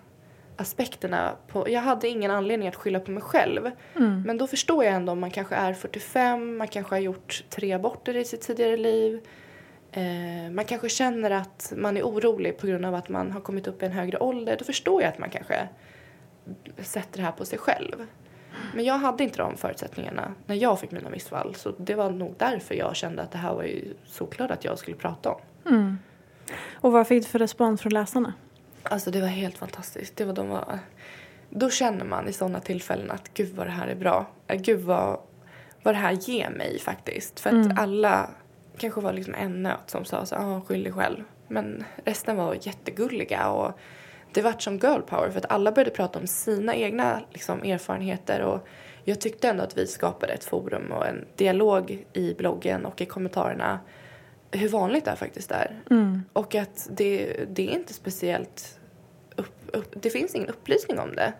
aspekterna. 0.55 1.35
På, 1.47 1.69
jag 1.69 1.81
hade 1.81 2.07
ingen 2.07 2.31
anledning 2.31 2.67
att 2.67 2.75
skylla 2.75 2.99
på 2.99 3.11
mig 3.11 3.23
själv. 3.23 3.71
Mm. 3.95 4.21
Men 4.21 4.37
då 4.37 4.47
förstår 4.47 4.83
jag 4.83 4.93
ändå 4.93 5.11
om 5.11 5.19
man 5.19 5.31
kanske 5.31 5.55
är 5.55 5.73
45, 5.73 6.57
man 6.57 6.67
kanske 6.67 6.95
har 6.95 6.99
gjort 6.99 7.43
tre 7.49 7.73
aborter 7.73 8.17
i 8.17 8.25
sitt 8.25 8.41
tidigare 8.41 8.77
liv. 8.77 9.19
Eh, 9.91 10.51
man 10.51 10.65
kanske 10.65 10.89
känner 10.89 11.31
att 11.31 11.73
man 11.77 11.97
är 11.97 12.03
orolig 12.03 12.57
på 12.57 12.67
grund 12.67 12.85
av 12.85 12.95
att 12.95 13.09
man 13.09 13.31
har 13.31 13.41
kommit 13.41 13.67
upp 13.67 13.83
i 13.83 13.85
en 13.85 13.91
högre 13.91 14.17
ålder. 14.17 14.55
Då 14.59 14.65
förstår 14.65 15.01
jag 15.01 15.09
att 15.09 15.19
man 15.19 15.29
kanske 15.29 15.67
sätter 16.77 17.17
det 17.17 17.23
här 17.23 17.31
på 17.31 17.45
sig 17.45 17.59
själv. 17.59 18.07
Men 18.75 18.85
jag 18.85 18.93
hade 18.93 19.23
inte 19.23 19.37
de 19.37 19.57
förutsättningarna 19.57 20.33
när 20.45 20.55
jag 20.55 20.79
fick 20.79 20.91
mina 20.91 21.09
missfall. 21.09 21.55
Så 21.55 21.71
det 21.77 21.95
var 21.95 22.09
nog 22.09 22.35
därför 22.37 22.75
jag 22.75 22.95
kände 22.95 23.21
att 23.21 23.31
det 23.31 23.37
här 23.37 23.53
var 23.53 23.63
ju 23.63 23.93
såklart 24.05 24.51
att 24.51 24.65
jag 24.65 24.79
skulle 24.79 24.97
prata 24.97 25.29
om. 25.29 25.41
Mm. 25.65 25.97
Och 26.73 26.91
vad 26.91 27.07
fick 27.07 27.23
du 27.23 27.29
för 27.29 27.39
respons 27.39 27.81
från 27.81 27.93
läsarna? 27.93 28.33
Alltså 28.83 29.11
det 29.11 29.21
var 29.21 29.27
helt 29.27 29.57
fantastiskt. 29.57 30.15
Det 30.17 30.25
var, 30.25 30.33
de 30.33 30.49
var, 30.49 30.79
då 31.49 31.69
känner 31.69 32.05
man 32.05 32.27
i 32.27 32.33
sådana 32.33 32.59
tillfällen 32.59 33.11
att 33.11 33.33
gud 33.33 33.55
vad 33.55 33.67
det 33.67 33.71
här 33.71 33.87
är 33.87 33.95
bra. 33.95 34.25
Äh, 34.47 34.61
Gud 34.61 34.79
vad, 34.81 35.19
vad 35.83 35.93
det 35.93 35.97
här 35.99 36.11
ger 36.11 36.49
mig 36.49 36.79
faktiskt. 36.79 37.39
För 37.39 37.49
att 37.49 37.65
Mm. 37.65 37.77
alla, 37.77 38.29
kanske 38.77 39.01
var 39.01 39.13
liksom 39.13 39.33
en 39.33 39.63
nöt 39.63 39.89
som 39.89 40.05
sa 40.05 40.25
så 40.25 40.35
ah, 40.35 40.61
skyll 40.67 40.83
dig 40.83 40.93
själv. 40.93 41.23
Men 41.47 41.83
resten 42.05 42.37
var 42.37 42.55
jättegulliga 42.61 43.49
och 43.49 43.79
det 44.33 44.41
vart 44.41 44.61
som 44.61 44.77
girl 44.77 45.01
power 45.01 45.29
för 45.29 45.37
att 45.39 45.51
alla 45.51 45.71
började 45.71 45.91
prata 45.91 46.19
om 46.19 46.27
sina 46.27 46.75
egna 46.75 47.21
liksom, 47.31 47.63
erfarenheter 47.63 48.41
och 48.41 48.67
jag 49.03 49.21
tyckte 49.21 49.49
ändå 49.49 49.63
att 49.63 49.77
vi 49.77 49.87
skapade 49.87 50.33
ett 50.33 50.43
forum 50.43 50.91
och 50.91 51.07
en 51.07 51.25
dialog 51.35 52.05
i 52.13 52.33
bloggen 52.33 52.85
och 52.85 53.01
i 53.01 53.05
kommentarerna 53.05 53.79
hur 54.51 54.69
vanligt 54.69 55.05
det 55.05 55.15
faktiskt 55.15 55.51
är. 55.51 55.81
Mm. 55.89 56.23
Och 56.33 56.55
att 56.55 56.87
det, 56.91 57.35
det 57.49 57.67
är 57.67 57.71
inte 57.71 57.93
speciellt... 57.93 58.79
Upp, 59.35 59.69
upp, 59.73 59.93
det 60.01 60.09
finns 60.09 60.35
ingen 60.35 60.49
upplysning 60.49 60.99
om 60.99 61.15
det 61.15 61.33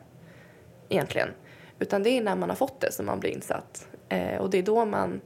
egentligen. 0.89 1.29
Utan 1.79 2.03
det 2.03 2.09
är 2.09 2.23
när 2.23 2.35
man 2.35 2.49
har 2.49 2.55
fått 2.55 2.79
det 2.81 2.91
som 2.91 3.05
man 3.05 3.19
blir 3.19 3.29
insatt. 3.29 3.87
Eh, 4.09 4.37
och 4.37 4.49
det 4.49 4.57
är 4.57 4.63
då 4.63 4.85
man 4.85 5.21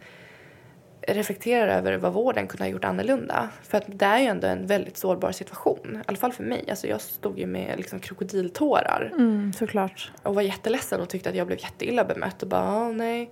reflekterar 1.07 1.67
över 1.77 1.97
vad 1.97 2.13
vården 2.13 2.47
kunde 2.47 2.63
ha 2.63 2.69
gjort 2.69 2.83
annorlunda. 2.83 3.49
För 3.63 3.77
att 3.77 3.83
det 3.87 4.05
är 4.05 4.19
ju 4.19 4.25
ändå 4.25 4.47
en 4.47 4.67
väldigt 4.67 4.97
sårbar 4.97 5.31
situation. 5.31 5.97
I 6.01 6.03
alla 6.05 6.17
fall 6.17 6.31
för 6.31 6.43
mig. 6.43 6.65
Alltså 6.69 6.87
jag 6.87 7.01
stod 7.01 7.39
ju 7.39 7.45
med 7.45 7.77
liksom 7.77 7.99
krokodiltårar 7.99 9.11
Mm, 9.13 9.53
såklart. 9.53 10.11
och 10.23 10.35
var 10.35 10.41
jätteledsen 10.41 11.01
och 11.01 11.09
tyckte 11.09 11.29
att 11.29 11.35
jag 11.35 11.47
blev 11.47 11.59
jätteilla 11.59 12.05
bemött 12.05 12.43
och 12.43 12.49
bara 12.49 12.61
ah, 12.63 12.91
nej. 12.91 13.31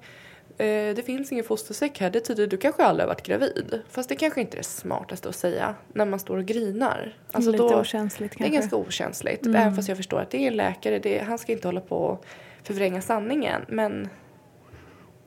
Eh, 0.58 0.96
det 0.96 1.06
finns 1.06 1.32
ingen 1.32 1.44
fostersäck 1.44 2.00
här, 2.00 2.10
det 2.10 2.20
tyder 2.20 2.48
du 2.48 2.58
kanske 2.58 2.84
aldrig 2.84 3.04
har 3.04 3.08
varit 3.08 3.26
gravid. 3.26 3.82
Fast 3.90 4.10
det 4.10 4.16
kanske 4.16 4.42
inte 4.42 4.56
är 4.56 4.60
det 4.60 4.64
smartaste 4.64 5.30
att 5.30 5.36
säga 5.36 5.76
när 5.94 6.06
man 6.06 6.20
står 6.20 6.38
och 6.38 6.46
grinar. 6.46 7.18
Lite 7.38 7.64
okänsligt 7.64 8.38
Det 8.38 8.44
är 8.44 8.50
kanske. 8.50 8.56
ganska 8.56 8.76
okänsligt. 8.76 9.46
Även 9.46 9.76
fast 9.76 9.88
jag 9.88 9.98
förstår 9.98 10.20
att 10.20 10.30
det 10.32 10.38
är 10.38 10.48
en 10.48 10.56
läkare, 10.56 11.00
det, 11.00 11.20
han 11.20 11.38
ska 11.38 11.52
inte 11.52 11.68
hålla 11.68 11.82
på 11.82 11.98
och 11.98 12.26
förvränga 12.64 13.02
sanningen. 13.02 13.62
Men 13.68 14.10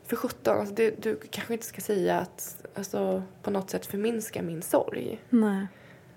för 0.07 0.17
sjutton, 0.17 0.59
alltså 0.59 0.75
det, 0.75 1.03
du 1.03 1.21
kanske 1.31 1.53
inte 1.53 1.67
ska 1.67 1.81
säga 1.81 2.19
att 2.19 2.67
alltså, 2.75 3.23
på 3.43 3.51
något 3.51 3.71
sätt 3.71 3.87
förminska 3.87 4.43
min 4.43 4.63
sorg. 4.63 5.21
Nej. 5.31 5.67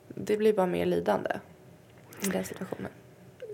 Det 0.08 0.38
blir 0.38 0.54
bara 0.54 0.68
mer 0.68 0.86
lidande 0.86 1.32
i 2.22 2.28
den 2.28 2.44
situationen. 2.44 2.92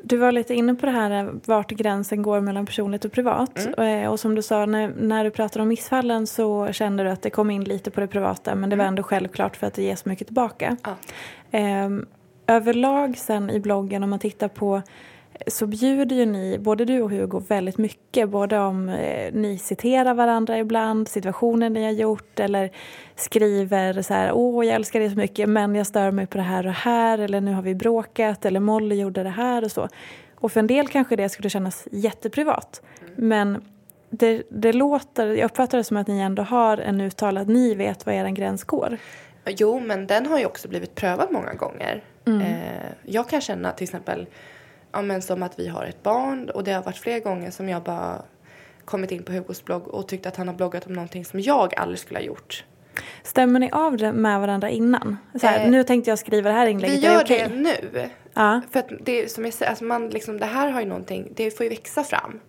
Du 0.06 0.18
var 0.18 0.32
lite 0.32 0.54
inne 0.54 0.76
på 0.76 0.86
det 0.86 0.92
här 0.92 1.12
eh, 1.12 1.32
vart 1.46 1.72
gränsen 1.72 2.22
går 2.22 2.42
mellan 2.42 2.66
personligt 2.66 3.06
och 3.06 3.12
privat. 3.12 3.68
Eh, 3.78 4.12
Och 4.12 4.20
som 4.20 4.36
du 4.36 4.42
sa, 4.42 4.66
när, 4.66 4.94
när 4.98 5.24
du 5.24 5.32
pratade 5.32 5.62
om 5.64 5.68
missfallen 5.68 6.28
så 6.28 6.72
kände 6.72 7.04
du 7.04 7.10
att 7.10 7.22
det 7.22 7.30
kom 7.30 7.52
in 7.52 7.64
lite 7.64 7.92
på 7.92 8.00
det 8.02 8.08
privata 8.08 8.56
men 8.56 8.70
det 8.70 8.76
var 8.76 8.86
ändå 8.86 9.04
självklart 9.04 9.56
för 9.58 9.68
att 9.68 9.74
det 9.74 9.84
ger 9.84 9.96
så 9.96 10.10
mycket 10.10 10.28
tillbaka. 10.28 10.78
Ja. 10.84 10.96
Ehm, 11.52 12.06
överlag 12.48 13.18
sen 13.18 13.50
i 13.50 13.60
bloggen 13.60 14.04
om 14.04 14.10
man 14.10 14.20
tittar 14.20 14.48
på 14.48 14.82
så 15.48 15.68
bjuder 15.68 16.16
ju 16.16 16.26
ni, 16.26 16.58
både 16.60 16.86
du 16.86 17.02
och 17.02 17.12
Hugo, 17.12 17.40
väldigt 17.40 17.78
mycket. 17.78 18.30
Både 18.30 18.60
om 18.60 18.90
eh, 18.90 19.34
ni 19.34 19.58
citerar 19.58 20.14
varandra 20.14 20.58
ibland, 20.58 21.08
situationer 21.08 21.70
ni 21.70 21.84
har 21.84 21.92
gjort 21.92 22.40
eller 22.40 22.72
skriver 23.16 24.02
så 24.02 24.14
här, 24.14 24.32
åh 24.34 24.66
jag 24.66 24.76
älskar 24.76 25.00
dig 25.00 25.10
så 25.10 25.16
mycket 25.16 25.50
men 25.50 25.76
jag 25.76 25.88
stör 25.88 26.12
mig 26.12 26.28
på 26.28 26.38
det 26.38 26.44
här 26.44 26.68
och 26.68 26.74
här 26.74 27.18
eller 27.18 27.42
nu 27.42 27.54
har 27.54 27.62
vi 27.62 27.76
bråkat 27.76 28.46
eller 28.46 28.60
Molly 28.60 28.96
gjorde 28.96 29.24
det 29.24 29.30
här 29.30 29.64
och 29.64 29.72
så. 29.72 29.90
Och 30.36 30.52
för 30.52 30.60
en 30.60 30.68
del 30.68 30.88
kanske 30.88 31.16
det 31.16 31.30
skulle 31.30 31.50
kännas 31.50 31.88
jätteprivat. 31.92 32.82
Men 33.16 33.64
det, 34.10 34.44
det 34.50 34.74
låter, 34.74 35.28
jag 35.28 35.46
uppfattar 35.46 35.78
det 35.78 35.84
som 35.84 35.98
att 35.98 36.08
ni 36.08 36.20
ändå 36.20 36.44
har 36.44 36.78
en 36.78 37.02
uttalad, 37.02 37.50
ni 37.50 37.76
vet 37.76 38.06
var 38.06 38.14
er 38.14 38.30
gräns 38.30 38.64
går. 38.64 38.98
Jo, 39.46 39.80
men 39.80 40.08
den 40.08 40.26
har 40.26 40.40
ju 40.40 40.46
också 40.46 40.68
blivit 40.68 40.96
prövad 40.96 41.28
många 41.32 41.54
gånger. 41.54 42.04
Eh, 42.26 42.92
jag 43.06 43.30
kan 43.30 43.42
känna 43.42 43.72
till 43.72 43.84
exempel 43.84 44.28
ja, 44.94 45.02
men 45.02 45.22
som 45.22 45.44
att 45.44 45.60
vi 45.60 45.68
har 45.68 45.86
ett 45.86 46.04
barn 46.04 46.50
och 46.50 46.64
det 46.64 46.72
har 46.72 46.84
varit 46.84 46.98
flera 46.98 47.20
gånger 47.20 47.52
som 47.52 47.70
jag 47.70 47.84
bara 47.84 48.22
kommit 48.86 49.12
in 49.12 49.24
på 49.24 49.32
Hugos 49.32 49.66
blogg 49.66 49.88
och 49.88 50.08
tyckt 50.08 50.26
att 50.26 50.36
han 50.36 50.48
har 50.48 50.56
bloggat 50.56 50.88
om 50.88 50.94
någonting 50.94 51.26
som 51.26 51.40
jag 51.40 51.74
aldrig 51.78 52.00
skulle 52.00 52.20
ha 52.20 52.26
gjort. 52.26 52.66
Stämmer 53.24 53.60
ni 53.60 53.70
av 53.72 53.98
det 53.98 54.14
med 54.14 54.40
varandra 54.40 54.70
innan? 54.70 55.18
Så 55.42 55.48
här, 55.48 55.66
Eh, 55.66 55.72
nu 55.72 55.84
tänkte 55.84 56.12
jag 56.12 56.20
skriva 56.20 56.50
det 56.50 56.56
här 56.56 56.68
inlägget, 56.68 57.04
Vi 57.04 57.06
är 57.06 57.10
det 57.10 57.16
gör 57.16 57.24
okej? 57.24 57.48
det 57.50 57.56
nu. 57.56 58.10
Ja. 58.34 58.62
För 58.72 58.80
att 58.80 58.90
det 59.02 59.32
som 59.32 59.46
jag 59.46 59.54
säger, 59.54 59.70
alltså 59.70 59.84
man 59.84 60.10
liksom, 60.10 60.38
det 60.40 60.46
här 60.46 60.70
har 60.70 60.82
ju 60.82 60.88
någonting, 60.88 61.32
det 61.36 61.52
får 61.58 61.64
ju 61.64 61.70
växa 61.70 62.04
fram. 62.04 62.40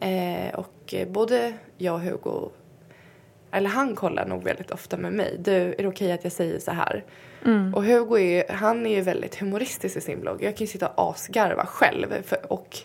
Eh, 0.00 0.54
och 0.54 0.94
både 1.08 1.52
jag 1.78 1.94
och 1.94 2.00
Hugo, 2.00 2.50
eller 3.52 3.68
han 3.68 3.94
kollar 3.94 4.26
nog 4.26 4.44
väldigt 4.44 4.70
ofta 4.70 4.96
med 4.96 5.12
mig. 5.12 5.36
Du, 5.38 5.52
är 5.52 5.76
det 5.82 5.88
okej 5.88 6.12
att 6.12 6.24
jag 6.24 6.32
säger 6.32 6.58
så 6.58 6.70
här? 6.70 7.04
Och 7.74 7.84
Hugo 7.84 8.18
är, 8.18 8.52
han 8.52 8.86
är 8.86 8.94
ju 8.94 9.00
väldigt 9.00 9.40
humoristisk 9.40 9.96
i 9.96 10.00
sin 10.00 10.20
blogg. 10.20 10.42
Jag 10.42 10.56
kan 10.56 10.64
ju 10.64 10.72
sitta 10.72 10.88
och 10.88 11.10
asgarva 11.10 11.66
själv. 11.66 12.22
För, 12.22 12.52
och 12.52 12.78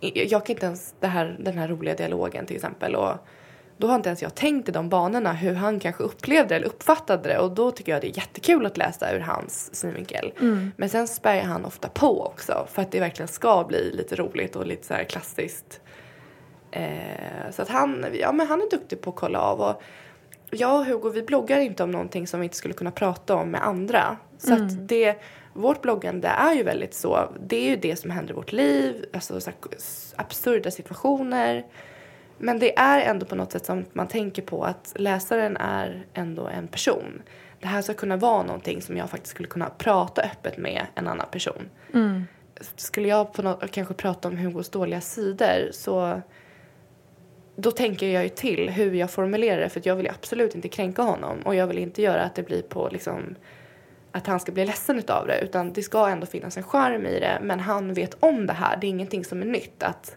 jag 0.00 0.46
kan 0.46 0.56
inte 0.56 0.66
ens, 0.66 0.94
det 1.00 1.06
här, 1.06 1.36
den 1.40 1.58
här 1.58 1.68
roliga 1.68 1.94
dialogen 1.94 2.46
till 2.46 2.56
exempel. 2.56 2.94
Och 2.96 3.14
då 3.76 3.86
har 3.86 3.94
inte 3.94 4.08
ens 4.08 4.22
jag 4.22 4.34
tänkt 4.34 4.68
i 4.68 4.72
de 4.72 4.88
banorna 4.88 5.32
hur 5.32 5.54
han 5.54 5.80
kanske 5.80 6.02
upplevde 6.02 6.48
det 6.48 6.56
eller 6.56 6.66
uppfattade 6.66 7.28
det. 7.28 7.38
Och 7.38 7.50
då 7.50 7.70
tycker 7.70 7.92
jag 7.92 8.00
det 8.00 8.06
är 8.06 8.16
jättekul 8.16 8.66
att 8.66 8.76
läsa 8.76 9.12
ur 9.12 9.20
hans 9.20 9.74
synvinkel. 9.74 10.32
Men 10.76 10.88
sen 10.88 11.08
spär 11.08 11.42
han 11.42 11.64
ofta 11.64 11.88
på 11.88 12.26
också 12.26 12.66
för 12.70 12.82
att 12.82 12.92
det 12.92 13.00
verkligen 13.00 13.28
ska 13.28 13.64
bli 13.64 13.92
lite 13.92 14.16
roligt 14.16 14.56
och 14.56 14.66
lite 14.66 14.86
så 14.86 14.94
här 14.94 15.04
klassiskt. 15.04 15.80
Eh, 16.70 17.50
så 17.50 17.62
att 17.62 17.68
han, 17.68 18.06
ja, 18.20 18.32
men 18.32 18.46
han 18.46 18.60
är 18.62 18.70
duktig 18.70 19.00
på 19.00 19.10
att 19.10 19.16
kolla 19.16 19.40
av. 19.40 19.60
Och 19.60 19.82
jag 20.50 20.80
och 20.80 20.86
Hugo 20.86 21.10
vi 21.10 21.22
bloggar 21.22 21.60
inte 21.60 21.82
om 21.82 21.90
någonting 21.90 22.26
som 22.26 22.40
vi 22.40 22.44
inte 22.44 22.56
skulle 22.56 22.74
kunna 22.74 22.90
prata 22.90 23.34
om 23.34 23.50
med 23.50 23.66
andra. 23.66 24.16
Så 24.38 24.54
att 24.54 24.88
det, 24.88 25.16
vårt 25.52 25.82
bloggande 25.82 26.28
är 26.28 26.54
ju 26.54 26.62
väldigt 26.62 26.94
så, 26.94 27.32
det 27.46 27.56
är 27.56 27.70
ju 27.70 27.76
det 27.76 27.96
som 27.96 28.10
händer 28.10 28.32
i 28.32 28.36
vårt 28.36 28.52
liv, 28.52 29.04
alltså 29.12 29.40
så 29.40 29.50
absurda 30.16 30.70
situationer. 30.70 31.66
Men 32.38 32.58
det 32.58 32.78
är 32.78 33.00
ändå 33.00 33.26
på 33.26 33.34
något 33.34 33.52
sätt 33.52 33.66
som 33.66 33.84
man 33.92 34.08
tänker 34.08 34.42
på 34.42 34.64
att 34.64 34.92
läsaren 34.96 35.56
är 35.56 36.06
ändå 36.14 36.46
en 36.46 36.68
person. 36.68 37.22
Det 37.60 37.66
här 37.66 37.82
ska 37.82 37.94
kunna 37.94 38.16
vara 38.16 38.42
någonting 38.42 38.82
som 38.82 38.96
jag 38.96 39.10
faktiskt 39.10 39.30
skulle 39.30 39.48
kunna 39.48 39.70
prata 39.70 40.22
öppet 40.22 40.58
med 40.58 40.86
en 40.94 41.08
annan 41.08 41.26
person. 41.30 41.68
Skulle 42.76 43.08
jag 43.08 43.32
på 43.32 43.42
något, 43.42 43.70
kanske 43.70 43.94
prata 43.94 44.28
om 44.28 44.36
Hugos 44.36 44.68
dåliga 44.68 45.00
sidor 45.00 45.68
så 45.72 46.22
då 47.60 47.70
tänker 47.70 48.08
jag 48.08 48.22
ju 48.22 48.28
till 48.28 48.70
hur 48.70 48.92
jag 48.92 49.10
formulerar 49.10 49.60
det 49.60 49.68
för 49.68 49.82
jag 49.84 49.96
vill 49.96 50.06
ju 50.06 50.12
absolut 50.12 50.54
inte 50.54 50.68
kränka 50.68 51.02
honom 51.02 51.38
och 51.44 51.54
jag 51.54 51.66
vill 51.66 51.78
inte 51.78 52.02
göra 52.02 52.22
att 52.22 52.34
det 52.34 52.42
blir 52.42 52.62
på 52.62 52.88
liksom 52.92 53.34
att 54.12 54.26
han 54.26 54.40
ska 54.40 54.52
bli 54.52 54.66
ledsen 54.66 54.98
utav 54.98 55.26
det 55.26 55.40
utan 55.40 55.72
det 55.72 55.82
ska 55.82 56.08
ändå 56.08 56.26
finnas 56.26 56.56
en 56.56 56.62
charm 56.62 57.06
i 57.06 57.20
det 57.20 57.38
men 57.42 57.60
han 57.60 57.94
vet 57.94 58.16
om 58.20 58.46
det 58.46 58.52
här, 58.52 58.76
det 58.80 58.86
är 58.86 58.88
ingenting 58.88 59.24
som 59.24 59.42
är 59.42 59.46
nytt 59.46 59.82
att 59.82 60.16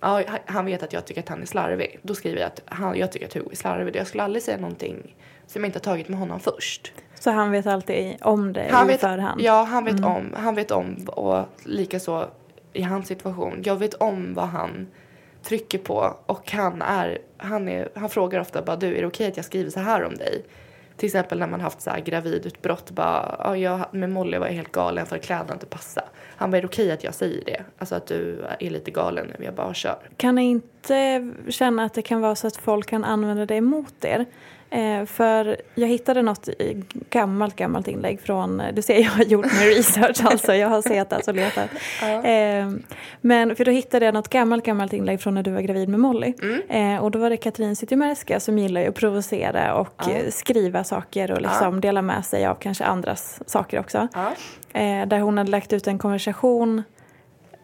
ja, 0.00 0.22
han 0.46 0.66
vet 0.66 0.82
att 0.82 0.92
jag 0.92 1.04
tycker 1.04 1.20
att 1.20 1.28
han 1.28 1.42
är 1.42 1.46
slarvig. 1.46 1.98
Då 2.02 2.14
skriver 2.14 2.40
jag 2.40 2.46
att 2.46 2.62
han, 2.64 2.98
jag 2.98 3.12
tycker 3.12 3.26
att 3.26 3.34
Hugo 3.34 3.50
är 3.50 3.56
slarvig. 3.56 3.96
Jag 3.96 4.06
skulle 4.06 4.22
aldrig 4.22 4.42
säga 4.42 4.56
någonting 4.56 5.14
som 5.46 5.62
jag 5.62 5.68
inte 5.68 5.78
har 5.78 5.84
tagit 5.84 6.08
med 6.08 6.18
honom 6.18 6.40
först. 6.40 6.92
Så 7.14 7.30
han 7.30 7.50
vet 7.50 7.66
alltid 7.66 8.16
om 8.20 8.52
det 8.52 8.68
Han 8.70 8.86
i 8.86 8.92
vet, 8.92 9.00
förhand? 9.00 9.40
ja, 9.40 9.62
han 9.62 9.84
vet 9.84 10.04
om. 10.04 10.34
Han 10.36 10.54
vet 10.54 10.70
om 10.70 11.08
och 11.08 11.44
likaså 11.64 12.28
i 12.72 12.82
hans 12.82 13.06
situation. 13.06 13.62
Jag 13.64 13.76
vet 13.76 13.94
om 13.94 14.34
vad 14.34 14.48
han 14.48 14.86
trycker 15.42 15.78
på 15.78 16.16
och 16.26 16.52
han 16.52 16.82
är, 16.82 17.18
han 17.36 17.68
är, 17.68 17.88
han 17.94 18.08
frågar 18.08 18.40
ofta 18.40 18.62
bara 18.62 18.76
du 18.76 18.96
är 18.96 19.00
det 19.00 19.06
okej 19.06 19.28
att 19.28 19.36
jag 19.36 19.46
skriver 19.46 19.70
så 19.70 19.80
här 19.80 20.04
om 20.04 20.14
dig? 20.14 20.44
Till 20.96 21.06
exempel 21.06 21.38
när 21.38 21.46
man 21.46 21.60
haft 21.60 21.80
så 21.80 21.90
här 21.90 22.00
gravidutbrott 22.00 22.90
bara, 22.90 23.36
ja, 23.38 23.56
jag, 23.56 23.94
med 23.94 24.10
Molly 24.10 24.38
var 24.38 24.46
jag 24.46 24.54
helt 24.54 24.72
galen 24.72 25.06
för 25.06 25.16
att 25.16 25.22
kläderna 25.22 25.52
inte 25.52 25.66
passade. 25.66 26.06
Han 26.36 26.50
bara, 26.50 26.56
är 26.56 26.62
det 26.62 26.68
okej 26.68 26.92
att 26.92 27.04
jag 27.04 27.14
säger 27.14 27.44
det? 27.44 27.62
Alltså 27.78 27.94
att 27.94 28.06
du 28.06 28.44
är 28.58 28.70
lite 28.70 28.90
galen 28.90 29.26
nu, 29.26 29.44
jag 29.44 29.54
bara 29.54 29.74
kör. 29.74 29.98
Kan 30.16 30.34
ni 30.34 30.42
inte 30.42 31.30
känna 31.48 31.84
att 31.84 31.94
det 31.94 32.02
kan 32.02 32.20
vara 32.20 32.34
så 32.34 32.46
att 32.46 32.56
folk 32.56 32.86
kan 32.86 33.04
använda 33.04 33.46
det 33.46 33.56
emot 33.56 34.04
er? 34.04 34.26
Eh, 34.72 35.04
för 35.04 35.56
jag 35.74 35.88
hittade 35.88 36.22
något 36.22 36.48
gammalt, 37.10 37.56
gammalt 37.56 37.88
inlägg 37.88 38.20
från, 38.20 38.62
du 38.72 38.82
ser 38.82 38.98
jag 38.98 39.10
har 39.10 39.24
gjort 39.24 39.46
min 39.60 39.68
research 39.76 40.24
alltså, 40.24 40.54
jag 40.54 40.68
har 40.68 40.82
sett 40.82 41.12
alltså 41.12 41.32
letat. 41.32 41.70
Eh, 42.02 42.70
men 43.20 43.56
för 43.56 43.64
då 43.64 43.70
hittade 43.70 44.04
jag 44.04 44.14
något 44.14 44.28
gammalt, 44.28 44.64
gammalt 44.64 44.92
inlägg 44.92 45.20
från 45.20 45.34
när 45.34 45.42
du 45.42 45.50
var 45.50 45.60
gravid 45.60 45.88
med 45.88 46.00
Molly. 46.00 46.34
Eh, 46.68 46.96
och 46.96 47.10
då 47.10 47.18
var 47.18 47.30
det 47.30 47.36
Katrin 47.36 47.76
Zytomierska 47.76 48.40
som 48.40 48.58
gillar 48.58 48.86
att 48.86 48.94
provocera 48.94 49.74
och 49.74 50.08
eh, 50.08 50.30
skriva 50.30 50.84
saker 50.84 51.32
och 51.32 51.40
liksom 51.42 51.80
dela 51.80 52.02
med 52.02 52.24
sig 52.24 52.46
av 52.46 52.54
kanske 52.54 52.84
andras 52.84 53.40
saker 53.46 53.80
också. 53.80 54.08
Ja. 54.14 54.32
Eh, 54.80 55.06
där 55.06 55.20
hon 55.20 55.38
hade 55.38 55.50
lagt 55.50 55.72
ut 55.72 55.86
en 55.86 55.98
konversation 55.98 56.82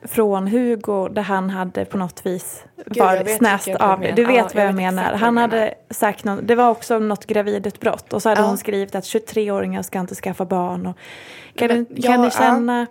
från 0.03 0.47
Hugo 0.47 1.09
där 1.09 1.23
han 1.23 1.51
hade 1.51 1.85
på 1.85 1.99
något 1.99 2.27
vis 2.27 2.65
jag 2.95 3.05
varit 3.05 3.37
snäst 3.37 3.67
jag 3.67 3.83
av 3.83 4.01
det. 4.01 4.13
Du 4.13 4.23
Ja, 4.23 4.29
vet 4.29 4.55
vad 4.55 4.63
jag 4.65 4.69
jag 4.69 4.75
menar. 4.77 5.13
Han 5.15 5.35
du 5.35 5.41
hade 5.41 5.75
sagt 5.91 6.25
något, 6.25 6.41
det 6.49 6.55
var 6.55 6.71
också 6.71 6.99
något 6.99 7.27
gravidutbrott 7.27 8.13
och 8.13 8.23
så 8.23 8.29
hade 8.29 8.41
Ja. 8.41 8.47
hon 8.47 8.59
skrivit 8.59 8.95
att 8.95 9.05
23-åringar 9.05 9.83
ska 9.83 10.01
inte 10.01 10.15
skaffa 10.15 10.45
barn. 10.45 10.87
Och 10.87 10.97
kan 11.55 11.69
Men, 11.69 11.87
du, 11.91 12.03
kan 12.03 12.13
ja, 12.13 12.19
ni 12.21 12.25
ja. 12.27 12.31
känna 12.31 12.87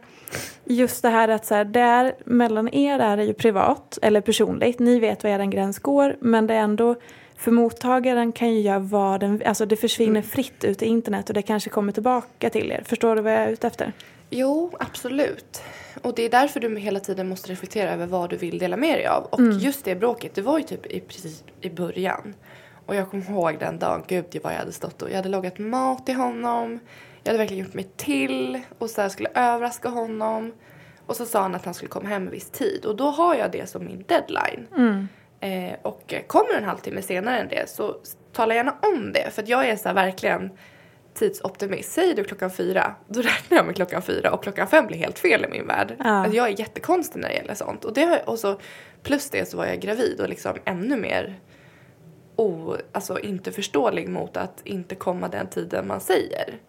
just 0.66 1.02
det 1.02 1.10
här 1.10 1.28
att 1.28 1.46
så 1.46 1.56
här, 1.56 1.66
det 1.66 1.80
är, 1.80 2.14
mellan 2.26 2.74
er 2.74 3.00
är 3.00 3.18
det 3.18 3.24
ju 3.24 3.34
privat 3.34 4.00
eller 4.02 4.22
personligt. 4.22 4.80
Ni 4.80 5.00
vet 5.00 5.24
var 5.24 5.30
er 5.32 5.46
gräns 5.46 5.80
går 5.80 6.16
men 6.22 6.48
det 6.48 6.54
är 6.54 6.60
ändå 6.60 6.96
för 7.38 7.52
mottagaren 7.52 8.32
kan 8.32 8.54
ju 8.54 8.60
göra 8.62 8.80
vad 8.80 9.20
den 9.20 9.42
Alltså 9.46 9.66
det 9.66 9.76
försvinner 9.76 10.10
Mm. 10.12 10.24
fritt 10.24 10.64
ut 10.64 10.82
i 10.82 10.86
internet 10.86 11.30
och 11.30 11.34
det 11.34 11.42
kanske 11.42 11.70
kommer 11.70 11.92
tillbaka 11.92 12.50
till 12.50 12.72
er. 12.72 12.84
Förstår 12.86 13.16
du 13.16 13.22
vad 13.22 13.34
jag 13.34 13.40
är 13.40 13.48
ute 13.50 13.68
efter? 13.68 13.94
Jo, 14.30 14.72
absolut. 14.80 15.62
Och 16.02 16.16
det 16.16 16.24
är 16.24 16.30
därför 16.30 16.60
du 16.60 16.78
hela 16.78 17.00
tiden 17.00 17.30
måste 17.30 17.52
reflektera 17.52 17.92
över 17.92 18.06
vad 18.06 18.30
du 18.30 18.38
vill 18.38 18.58
dela 18.58 18.78
med 18.78 18.98
dig 18.98 19.08
av. 19.08 19.24
Och 19.24 19.42
just 19.42 19.86
det 19.86 19.96
bråket, 19.96 20.36
det 20.36 20.42
var 20.42 20.58
ju 20.58 20.64
typ 20.64 20.86
i, 20.86 21.00
precis 21.00 21.44
i 21.62 21.70
början. 21.70 22.34
Och 22.86 22.96
jag 22.96 23.10
kommer 23.10 23.30
ihåg 23.30 23.60
den 23.60 23.80
dagen, 23.80 24.04
gud 24.08 24.26
vad 24.44 24.54
jag 24.54 24.60
hade 24.60 24.72
stått 24.72 25.02
och 25.02 25.10
jag 25.10 25.16
hade 25.16 25.30
lagat 25.30 25.60
mat 25.60 26.06
till 26.06 26.16
honom. 26.16 26.80
Jag 27.24 27.30
hade 27.30 27.38
verkligen 27.38 27.66
gjort 27.66 27.74
mig 27.74 27.90
till 27.96 28.62
och 28.78 28.90
så 28.90 29.02
här 29.02 29.10
skulle 29.10 29.30
överraska 29.30 29.90
honom. 29.90 30.54
Och 31.06 31.16
så 31.16 31.26
sa 31.26 31.42
han 31.42 31.56
att 31.56 31.66
han 31.66 31.74
skulle 31.74 31.90
komma 31.90 32.10
hem 32.10 32.24
en 32.24 32.32
viss 32.32 32.50
tid 32.50 32.86
och 32.86 32.96
då 32.96 33.10
har 33.10 33.36
jag 33.36 33.52
det 33.52 33.70
som 33.70 33.86
min 33.86 34.04
deadline. 34.08 34.68
Eh, 35.40 35.74
och 35.82 36.14
kommer 36.28 36.54
en 36.54 36.64
halvtimme 36.64 37.02
senare 37.02 37.40
än 37.40 37.48
det 37.48 37.70
så 37.70 37.96
tala 38.34 38.56
gärna 38.56 38.76
om 38.82 39.14
det. 39.14 39.32
För 39.32 39.44
jag 39.48 39.70
är 39.70 39.76
så 39.76 39.94
verkligen 39.94 40.52
tidsoptimist. 41.18 41.92
Säger 41.92 42.16
du 42.16 42.24
klockan 42.24 42.52
fyra, 42.52 42.96
då 43.08 43.22
räknar 43.22 43.58
jag 43.58 43.66
med 43.66 43.76
klockan 43.76 44.02
fyra 44.02 44.32
och 44.32 44.44
klockan 44.44 44.68
fem 44.68 44.88
blir 44.88 44.98
helt 44.98 45.20
fel 45.20 45.46
i 45.46 45.48
min 45.48 45.68
värld. 45.68 45.96
Ja. 46.00 46.06
Alltså 46.06 46.38
jag 46.38 46.48
är 46.48 46.60
jättekonstig 46.60 47.20
när 47.20 47.30
det 47.30 47.36
gäller 47.36 47.56
sånt. 47.56 47.86
Och, 47.86 47.94
det 47.94 48.24
och 48.26 48.40
så, 48.40 48.60
plus 49.04 49.30
det 49.30 49.50
så 49.50 49.58
var 49.58 49.66
jag 49.66 49.80
gravid 49.80 50.22
och 50.22 50.30
liksom 50.30 50.54
ännu 50.66 50.98
mer 50.98 51.40
o, 52.36 52.76
alltså 52.92 53.20
inte 53.20 53.52
förståelig 53.52 54.10
mot 54.10 54.38
att 54.38 54.62
inte 54.64 54.96
komma 54.96 55.28
den 55.28 55.48
tiden 55.48 55.88
man 55.88 56.00
säger. 56.00 56.60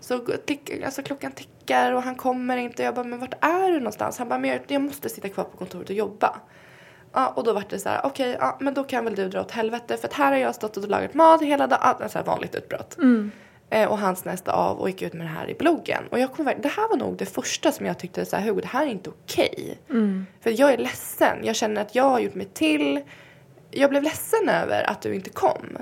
Så 0.00 0.18
tick, 0.18 0.70
alltså 0.84 1.02
klockan 1.02 1.32
tickar 1.32 1.92
och 1.92 2.02
han 2.02 2.14
kommer 2.14 2.56
inte. 2.56 2.82
Jag 2.82 2.94
bara, 2.94 3.04
men 3.04 3.18
vart 3.18 3.44
är 3.44 3.72
du 3.72 3.78
någonstans? 3.78 4.18
Han 4.18 4.28
bara, 4.28 4.38
men 4.38 4.50
jag, 4.50 4.60
jag 4.66 4.82
måste 4.82 5.08
sitta 5.08 5.28
kvar 5.28 5.44
på 5.44 5.56
kontoret 5.56 5.90
och 5.90 5.96
jobba. 5.96 6.40
Ja, 7.12 7.32
och 7.36 7.44
då 7.44 7.52
var 7.52 7.64
det 7.68 7.78
så 7.78 7.88
här, 7.88 8.00
okej, 8.04 8.36
ja, 8.40 8.56
men 8.60 8.74
då 8.74 8.84
kan 8.84 9.04
väl 9.04 9.14
du 9.14 9.28
dra 9.28 9.40
åt 9.40 9.50
helvete 9.50 9.96
för 9.96 10.08
att 10.08 10.14
här 10.14 10.32
har 10.32 10.38
jag 10.38 10.54
stått 10.54 10.76
och 10.76 10.88
lagat 10.88 11.14
mat 11.14 11.42
hela 11.42 11.66
dagen. 11.66 12.08
Så 12.08 12.18
här 12.18 12.24
vanligt 12.24 12.54
utbrott. 12.54 12.98
Eh, 12.98 13.04
och 13.88 13.98
han 13.98 14.16
snäste 14.16 14.52
av 14.52 14.78
och 14.78 14.88
gick 14.88 15.02
ut 15.02 15.12
med 15.12 15.26
det 15.26 15.30
här 15.30 15.50
i 15.50 15.54
bloggen. 15.54 16.02
Och 16.10 16.18
jag 16.18 16.32
kommer, 16.32 16.54
det 16.54 16.68
här 16.68 16.88
var 16.88 16.96
nog 16.96 17.16
det 17.16 17.26
första 17.26 17.72
som 17.72 17.86
jag 17.86 17.98
tyckte 17.98 18.24
så 18.24 18.36
här, 18.36 18.44
Hugo, 18.44 18.60
det 18.60 18.66
här 18.66 18.86
är 18.86 18.90
inte 18.90 19.10
okej. 19.10 19.78
För 20.40 20.60
jag 20.60 20.72
är 20.72 20.78
ledsen. 20.78 21.38
Jag 21.42 21.56
känner 21.56 21.80
att 21.82 21.94
jag 21.94 22.04
har 22.04 22.18
gjort 22.20 22.34
mig 22.34 22.46
till. 22.46 23.00
Jag 23.70 23.90
blev 23.90 24.02
ledsen 24.02 24.48
över 24.48 24.90
att 24.90 25.02
du 25.02 25.14
inte 25.14 25.30
kom. 25.30 25.78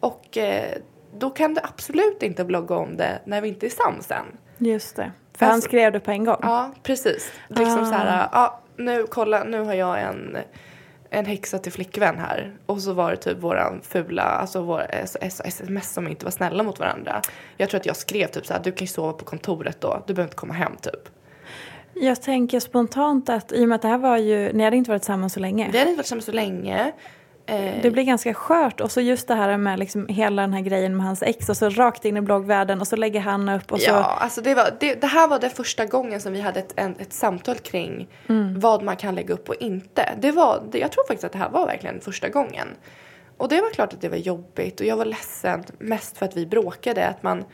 Och 0.00 0.38
eh, 0.38 0.76
då 1.18 1.30
kan 1.30 1.54
du 1.54 1.60
absolut 1.64 2.22
inte 2.22 2.44
blogga 2.44 2.74
om 2.76 2.96
det 2.96 3.20
när 3.24 3.40
vi 3.40 3.48
inte 3.48 3.66
är 3.66 3.70
sams 3.70 4.10
än. 4.10 4.26
Just 4.58 4.96
det. 4.96 5.12
För 5.34 5.46
han 5.46 5.54
Fast- 5.54 5.64
skrev 5.64 5.92
det 5.92 6.00
på 6.00 6.10
en 6.10 6.24
gång? 6.24 6.38
Ja, 6.42 6.70
precis. 6.82 7.32
Liksom 7.48 7.80
Ah. 7.80 7.84
så 7.84 7.92
här, 7.94 8.28
ja, 8.32 8.60
nu 8.76 9.06
kolla, 9.10 9.44
nu 9.44 9.60
har 9.64 9.74
jag 9.74 10.02
en, 10.02 10.36
en 11.10 11.26
häxa 11.26 11.58
till 11.58 11.72
flickvän 11.72 12.18
här. 12.18 12.52
Och 12.66 12.80
så 12.80 12.92
var 12.92 13.10
det 13.10 13.16
typ 13.16 13.38
våran 13.38 13.80
fula, 13.82 14.22
alltså 14.22 14.62
våra 14.62 14.84
sms 14.84 15.92
som 15.92 16.08
inte 16.08 16.24
var 16.24 16.32
snälla 16.32 16.62
mot 16.62 16.78
varandra. 16.78 17.22
Jag 17.56 17.70
tror 17.70 17.80
att 17.80 17.86
jag 17.86 17.96
skrev 17.96 18.26
typ 18.26 18.46
så 18.46 18.52
här, 18.52 18.60
du 18.64 18.72
kan 18.72 18.84
ju 18.84 18.86
sova 18.86 19.12
på 19.12 19.24
kontoret 19.24 19.80
då, 19.80 20.02
du 20.06 20.14
behöver 20.14 20.28
inte 20.28 20.36
komma 20.36 20.54
hem 20.54 20.76
typ. 20.76 21.08
Jag 21.94 22.22
tänker 22.22 22.60
spontant 22.60 23.28
att 23.28 23.52
i 23.52 23.64
och 23.64 23.68
med 23.68 23.76
att 23.76 23.82
det 23.82 23.88
här 23.88 23.98
var 23.98 24.16
ju, 24.16 24.52
ni 24.52 24.64
hade 24.64 24.76
inte 24.76 24.90
varit 24.90 25.02
tillsammans 25.02 25.32
så 25.32 25.40
länge. 25.40 25.68
Vi 25.72 25.78
hade 25.78 25.90
inte 25.90 25.98
varit 25.98 26.06
tillsammans 26.06 26.24
så 26.24 26.32
länge. 26.32 26.92
Eh, 27.46 27.82
Det 27.82 27.90
blir 27.90 28.02
ganska 28.04 28.34
skört 28.34 28.80
och 28.80 28.92
så 28.92 29.00
just 29.00 29.28
det 29.28 29.34
här 29.34 29.56
med 29.56 29.78
liksom 29.78 30.08
hela 30.08 30.42
den 30.42 30.52
här 30.52 30.60
grejen 30.60 30.96
med 30.96 31.06
hans 31.06 31.22
ex 31.22 31.48
och 31.48 31.56
så 31.56 31.68
rakt 31.70 32.04
in 32.04 32.16
i 32.16 32.20
bloggvärlden 32.20 32.80
och 32.80 32.86
så 32.88 32.96
lägger 32.96 33.20
han 33.20 33.48
upp 33.48 33.72
och 33.72 33.80
så... 33.80 33.90
Ja, 33.90 34.02
alltså 34.04 34.40
det, 34.40 34.54
var, 34.54 34.76
det, 34.80 34.94
det 34.94 35.06
här 35.06 35.28
var 35.28 35.38
det 35.38 35.50
första 35.50 35.86
gången 35.86 36.20
som 36.20 36.32
vi 36.32 36.40
hade 36.40 36.60
ett, 36.60 36.72
en, 36.76 36.94
ett 36.98 37.12
samtal 37.12 37.56
kring 37.56 38.08
vad 38.58 38.82
man 38.82 38.96
kan 38.96 39.14
lägga 39.14 39.34
upp 39.34 39.48
och 39.48 39.54
inte. 39.60 40.08
Det 40.20 40.32
var, 40.32 40.62
det, 40.70 40.78
jag 40.78 40.92
tror 40.92 41.04
faktiskt 41.06 41.24
att 41.24 41.32
det 41.32 41.38
här 41.38 41.50
var 41.50 41.66
verkligen 41.66 42.00
första 42.00 42.28
gången. 42.28 42.68
Och 43.36 43.48
det 43.48 43.60
var 43.60 43.70
klart 43.70 43.92
att 43.92 44.00
det 44.00 44.08
var 44.08 44.16
jobbigt 44.16 44.80
och 44.80 44.86
jag 44.86 44.96
var 44.96 45.04
ledsen 45.04 45.64
mest 45.78 46.18
för 46.18 46.26
att 46.26 46.36
vi 46.36 46.46
bråkade. 46.46 47.06
Att 47.06 47.22
man, 47.22 47.44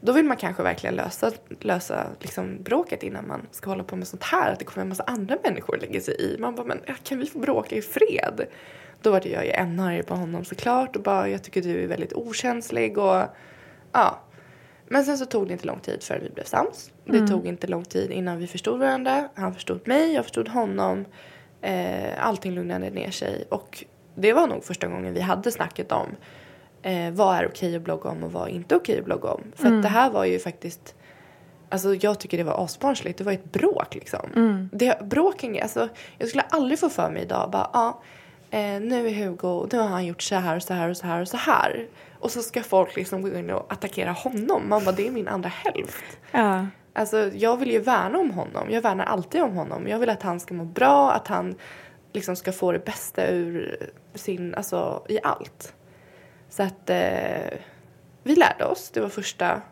då 0.00 0.12
vill 0.12 0.24
man 0.24 0.36
kanske 0.36 0.62
verkligen 0.62 0.94
lösa, 0.94 1.30
lösa 1.60 2.06
liksom 2.20 2.62
bråket 2.62 3.02
innan 3.02 3.28
man 3.28 3.46
ska 3.50 3.70
hålla 3.70 3.84
på 3.84 3.96
med 3.96 4.08
sånt 4.08 4.22
här. 4.22 4.52
Att 4.52 4.58
det 4.58 4.64
kommer 4.64 4.82
en 4.82 4.88
massa 4.88 5.02
andra 5.06 5.36
människor 5.44 5.76
lägga 5.76 6.00
sig 6.00 6.14
i. 6.20 6.36
Man 6.40 6.54
bara, 6.54 6.66
men 6.66 6.80
kan 7.02 7.18
vi 7.18 7.26
få 7.26 7.38
bråka 7.38 7.76
i 7.76 7.82
fred? 7.82 8.46
Då 9.04 9.10
var 9.10 9.26
jag 9.26 9.44
ju 9.44 9.50
ännu 9.50 9.82
argare 9.82 10.02
på 10.02 10.14
honom 10.14 10.44
såklart 10.44 10.96
och 10.96 11.02
bara, 11.02 11.28
jag 11.28 11.42
tycker 11.42 11.62
du 11.62 11.82
är 11.82 11.86
väldigt 11.86 12.12
okänslig 12.12 12.98
och 12.98 13.22
ja. 13.92 14.20
Men 14.88 15.04
sen 15.04 15.18
så 15.18 15.26
tog 15.26 15.46
det 15.46 15.52
inte 15.52 15.66
lång 15.66 15.80
tid 15.80 16.02
förrän 16.02 16.22
vi 16.22 16.30
blev 16.30 16.44
sams. 16.44 16.90
Det 17.04 17.26
tog 17.26 17.46
inte 17.46 17.66
lång 17.66 17.84
tid 17.84 18.10
innan 18.10 18.38
vi 18.38 18.46
förstod 18.46 18.78
varandra. 18.80 19.28
Han 19.34 19.54
förstod 19.54 19.88
mig, 19.88 20.12
jag 20.12 20.24
förstod 20.24 20.48
honom. 20.48 21.04
Eh, 21.60 22.26
allting 22.26 22.52
lugnade 22.52 22.90
ner 22.90 23.10
sig. 23.10 23.44
Och 23.48 23.84
det 24.14 24.32
var 24.32 24.46
nog 24.46 24.64
första 24.64 24.86
gången 24.86 25.14
vi 25.14 25.20
hade 25.20 25.52
snacket 25.52 25.92
om 25.92 26.06
eh, 26.82 27.10
vad 27.10 27.36
är 27.36 27.46
okej 27.48 27.76
att 27.76 27.82
blogga 27.82 28.10
om 28.10 28.24
och 28.24 28.32
vad 28.32 28.48
är 28.48 28.52
inte 28.52 28.76
okej 28.76 28.98
att 28.98 29.04
blogga 29.04 29.28
om. 29.28 29.42
För 29.56 29.66
att 29.66 29.82
det 29.82 29.88
här 29.88 30.10
var 30.10 30.24
ju 30.24 30.38
faktiskt 30.38 30.94
Alltså 31.68 31.94
jag 31.94 32.20
tycker 32.20 32.38
det 32.38 32.44
var 32.44 32.64
asbarnsligt. 32.64 33.18
Det 33.18 33.24
var 33.24 33.32
ett 33.32 33.52
bråk 33.52 33.94
liksom. 33.94 34.68
Det, 34.72 34.98
bråken, 35.02 35.58
alltså, 35.62 35.88
jag 36.18 36.28
skulle 36.28 36.42
aldrig 36.42 36.78
få 36.78 36.88
för 36.88 37.10
mig 37.10 37.22
idag 37.22 37.50
bara, 37.50 37.70
ja, 37.72 38.02
eh, 38.50 38.80
nu 38.80 39.08
är 39.08 39.24
Hugo, 39.24 39.68
nu 39.72 39.78
har 39.78 39.88
han 39.88 40.06
gjort 40.06 40.22
så 40.22 40.34
här 40.34 40.56
och 40.56 40.62
så 40.62 40.74
här 40.74 40.88
och 40.88 40.96
så 40.96 41.06
här 41.06 41.20
och 41.20 41.28
så 41.28 41.36
här. 41.36 41.86
Och 42.18 42.30
så 42.30 42.42
ska 42.42 42.62
folk 42.62 42.96
liksom 42.96 43.22
gå 43.22 43.38
in 43.38 43.50
och 43.50 43.72
attackera 43.72 44.12
honom. 44.12 44.68
Man 44.68 44.84
bara, 44.84 44.94
det 44.94 45.06
är 45.06 45.10
min 45.10 45.28
andra 45.28 45.48
hälft. 45.48 46.18
Ja. 46.30 46.66
Alltså 46.92 47.30
jag 47.34 47.56
vill 47.56 47.70
ju 47.70 47.78
värna 47.78 48.18
om 48.18 48.30
honom. 48.30 48.70
Jag 48.70 48.82
värnar 48.82 49.04
alltid 49.04 49.42
om 49.42 49.56
honom. 49.56 49.88
Jag 49.88 49.98
vill 49.98 50.10
att 50.10 50.22
han 50.22 50.40
ska 50.40 50.54
må 50.54 50.64
bra, 50.64 51.12
att 51.12 51.28
han 51.28 51.54
liksom 52.12 52.36
ska 52.36 52.52
få 52.52 52.72
det 52.72 52.84
bästa 52.84 53.26
ur 53.28 53.76
sin, 54.14 54.54
alltså 54.54 55.04
i 55.08 55.18
allt. 55.22 55.74
Så 56.48 56.62
att 56.62 56.90
eh, 56.90 57.58
vi 58.22 58.36
lärde 58.36 58.64
oss. 58.64 58.90
Det 58.90 59.00
var 59.00 59.08
första, 59.08 59.62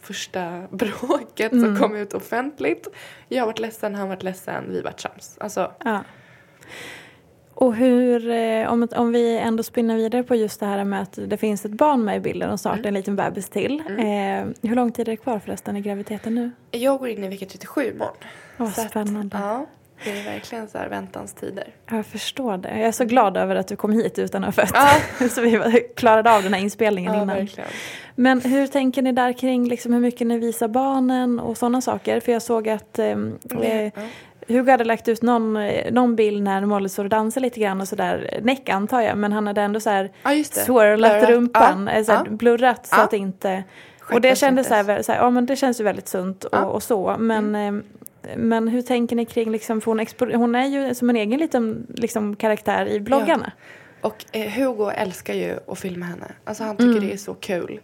första 0.00 0.66
bråket 0.70 1.50
som 1.50 1.78
kom 1.78 1.96
ut 1.96 2.14
offentligt. 2.14 2.88
Jag 3.28 3.46
varit 3.46 3.58
ledsen, 3.58 3.94
han 3.94 4.08
varit 4.08 4.22
ledsen, 4.22 4.64
vi 4.68 4.80
vart 4.80 5.00
sams. 5.00 5.38
Alltså, 5.38 5.72
Ja. 5.84 6.00
Och 7.62 7.74
hur, 7.74 8.30
eh, 8.30 8.72
om, 8.72 8.88
om 8.96 9.12
vi 9.12 9.38
ändå 9.38 9.62
spinner 9.62 9.96
vidare 9.96 10.22
på 10.22 10.34
just 10.34 10.60
det 10.60 10.66
här 10.66 10.84
med 10.84 11.02
att 11.02 11.18
det 11.26 11.36
finns 11.36 11.64
ett 11.64 11.72
barn 11.72 12.04
med 12.04 12.16
i 12.16 12.20
bilden 12.20 12.50
och 12.50 12.60
snart 12.60 12.86
en 12.86 12.94
liten 12.94 13.16
bebis 13.16 13.48
till. 13.48 13.80
Eh, 13.80 14.68
hur 14.68 14.74
lång 14.74 14.92
tid 14.92 15.08
är 15.08 15.12
det 15.12 15.16
kvar 15.16 15.38
förresten 15.38 15.76
i 15.76 15.80
graviditeten 15.80 16.34
nu? 16.34 16.50
jag 16.70 16.98
går 16.98 17.08
in 17.08 17.24
i 17.24 17.28
vecka 17.28 17.46
37 17.46 17.82
imorgon. 17.82 18.14
Så 18.56 18.64
att, 18.80 18.90
spännande. 18.90 19.38
ja, 19.38 19.66
det 20.04 20.10
är 20.10 20.24
verkligen 20.24 20.68
så 20.68 20.78
här 20.78 20.88
väntanstider. 20.88 21.66
Jag 21.90 22.06
förstår 22.06 22.56
det. 22.56 22.68
Jag 22.68 22.88
är 22.88 22.92
så 22.92 23.04
glad 23.04 23.36
över 23.36 23.56
att 23.56 23.68
du 23.68 23.76
kom 23.76 23.92
hit 23.92 24.18
utan 24.18 24.44
att 24.44 24.56
ha 24.56 24.66
fött. 24.66 25.00
Ja. 25.20 25.28
så 25.28 25.40
vi 25.40 25.80
klarade 25.96 26.32
av 26.36 26.42
den 26.42 26.54
här 26.54 26.60
inspelningen 26.60 27.14
Ja, 27.14 27.22
innan. 27.22 27.36
verkligen. 27.36 27.70
Men 28.14 28.40
hur 28.40 28.66
tänker 28.66 29.02
ni 29.02 29.12
där 29.12 29.32
kring 29.32 29.68
liksom 29.68 29.92
hur 29.92 30.00
mycket 30.00 30.26
ni 30.26 30.38
visar 30.38 30.68
barnen 30.68 31.40
och 31.40 31.56
sådana 31.58 31.80
saker? 31.80 32.20
För 32.20 32.32
jag 32.32 32.42
såg 32.42 32.68
att 32.68 32.98
ehm, 32.98 33.38
eh, 33.62 33.82
Ja. 33.84 33.90
Hugo 34.48 34.70
hade 34.70 34.84
lagt 34.84 35.08
ut 35.08 35.22
någon, 35.22 35.58
någon 35.90 36.16
bild 36.16 36.42
när 36.42 36.66
Molly 36.66 36.88
står 36.88 37.04
och 37.04 37.10
dansar 37.10 37.40
lite 37.40 37.60
grann 37.60 37.80
och 37.80 37.88
sådär, 37.88 38.40
näck 38.42 38.68
antar 38.68 39.00
jag, 39.00 39.18
men 39.18 39.32
han 39.32 39.46
hade 39.46 39.60
ändå 39.62 39.80
så 39.80 39.90
här 39.90 40.10
Ja, 40.22 40.30
det. 40.30 40.44
swirlat 40.44 41.12
Blurrat. 41.12 41.30
rumpan, 41.30 41.86
Ja, 41.92 41.98
eh, 41.98 42.04
så 42.04 42.12
här, 42.12 42.22
ja. 42.24 42.30
blurrat 42.30 42.86
så 42.86 42.94
Ja. 42.96 43.02
att 43.04 43.12
inte... 43.12 43.64
Och 44.12 44.20
det 44.20 44.36
kändes 44.38 44.66
så 44.68 44.74
här, 44.74 45.02
så 45.02 45.12
ja 45.12 45.30
men 45.30 45.46
det 45.46 45.56
känns 45.56 45.80
ju 45.80 45.84
väldigt 45.84 46.08
sunt 46.08 46.44
och, 46.44 46.54
Ja. 46.54 46.58
Mm. 46.58 46.70
och 46.70 46.82
så, 46.82 47.16
men 47.18 47.54
eh, 47.54 47.72
men 48.36 48.68
hur 48.68 48.82
tänker 48.82 49.16
ni 49.16 49.24
kring, 49.24 49.50
liksom, 49.50 49.80
för 49.80 49.90
hon, 49.90 50.00
expo- 50.00 50.34
hon 50.36 50.54
är 50.54 50.66
ju 50.66 50.94
som 50.94 51.10
en 51.10 51.16
egen 51.16 51.40
liten 51.40 51.86
liksom, 51.94 52.36
karaktär 52.36 52.86
i 52.88 53.00
bloggarna. 53.00 53.52
Och 54.00 54.24
eh, 54.32 54.50
Hugo 54.50 54.90
älskar 54.90 55.34
ju 55.34 55.54
att 55.66 55.78
filma 55.78 56.06
henne. 56.06 56.26
Alltså 56.44 56.64
han 56.64 56.76
tycker 56.76 56.90
Mm. 56.90 57.06
det 57.06 57.12
är 57.12 57.16
så 57.16 57.34
kul. 57.34 57.80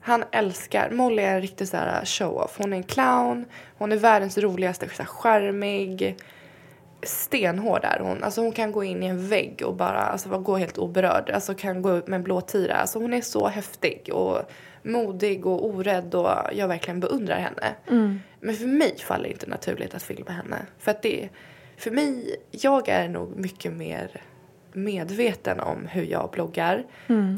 Han 0.00 0.24
älskar, 0.32 0.90
Molly 0.90 1.22
är 1.22 1.34
en 1.34 1.40
riktig 1.40 1.68
så 1.68 1.76
här 1.76 2.04
show-off. 2.04 2.54
Hon 2.58 2.72
är 2.72 2.76
en 2.76 2.82
clown, 2.82 3.44
hon 3.78 3.92
är 3.92 3.96
världens 3.96 4.38
roligaste, 4.38 4.88
så 4.88 5.02
här 5.02 5.08
charmig. 5.08 6.16
Stenhård 7.02 7.84
är 7.84 8.00
hon. 8.00 8.22
Alltså 8.22 8.40
hon 8.40 8.52
kan 8.52 8.72
gå 8.72 8.84
in 8.84 9.02
i 9.02 9.06
en 9.06 9.28
vägg 9.28 9.62
och 9.66 9.74
bara 9.74 10.00
alltså, 10.00 10.38
gå 10.38 10.56
helt 10.56 10.78
oberörd. 10.78 11.30
Alltså 11.30 11.54
kan 11.54 11.82
gå 11.82 11.96
ut 11.96 12.06
med 12.06 12.16
en 12.16 12.22
blå 12.22 12.40
tira. 12.40 12.74
Alltså 12.74 12.98
hon 12.98 13.14
är 13.14 13.20
så 13.20 13.48
häftig 13.48 14.10
och 14.12 14.50
modig 14.82 15.46
och 15.46 15.66
orädd 15.66 16.14
och 16.14 16.30
jag 16.52 16.68
verkligen 16.68 17.00
beundrar 17.00 17.38
henne. 17.38 17.74
Men 18.40 18.54
för 18.54 18.66
mig 18.66 18.98
faller 18.98 19.24
det 19.24 19.30
inte 19.30 19.46
naturligt 19.46 19.94
att 19.94 20.02
filma 20.02 20.30
henne. 20.30 20.56
För 20.78 20.90
att 20.90 21.02
det, 21.02 21.28
för 21.76 21.90
mig, 21.90 22.36
jag 22.50 22.88
är 22.88 23.08
nog 23.08 23.36
mycket 23.36 23.72
mer 23.72 24.22
medveten 24.84 25.60
om 25.60 25.86
hur 25.86 26.02
jag 26.02 26.30
bloggar. 26.30 26.86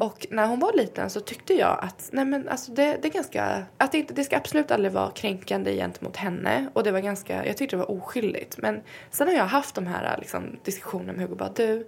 Och 0.01 0.27
när 0.31 0.47
hon 0.47 0.61
var 0.61 0.73
liten 0.73 1.11
så 1.11 1.21
tyckte 1.21 1.55
jag 1.55 1.79
att 1.83 2.09
nej 2.13 2.25
men 2.25 2.49
alltså 2.49 2.73
det, 2.73 2.99
det 3.03 3.09
är 3.09 3.13
ganska, 3.13 3.65
att 3.77 3.93
det, 3.93 3.99
inte, 3.99 4.15
det 4.15 4.25
ska 4.25 4.37
absolut 4.37 4.71
aldrig 4.71 4.93
vara 4.93 5.11
kränkande 5.11 5.75
gentemot 5.77 6.17
henne. 6.17 6.67
Och 6.73 6.83
det 6.83 6.93
var 6.93 7.01
ganska, 7.01 7.47
jag 7.47 7.57
tyckte 7.57 7.77
det 7.77 7.81
var 7.81 7.91
oskyldigt. 7.91 8.59
Men 8.59 8.83
sen 9.11 9.29
har 9.29 9.35
jag 9.35 9.45
haft 9.45 9.75
de 9.75 9.87
här 9.87 10.17
liksom, 10.19 10.59
diskussionerna 10.65 11.13
med 11.13 11.23
Hugo. 11.23 11.37
Bara, 11.37 11.53
du, 11.57 11.87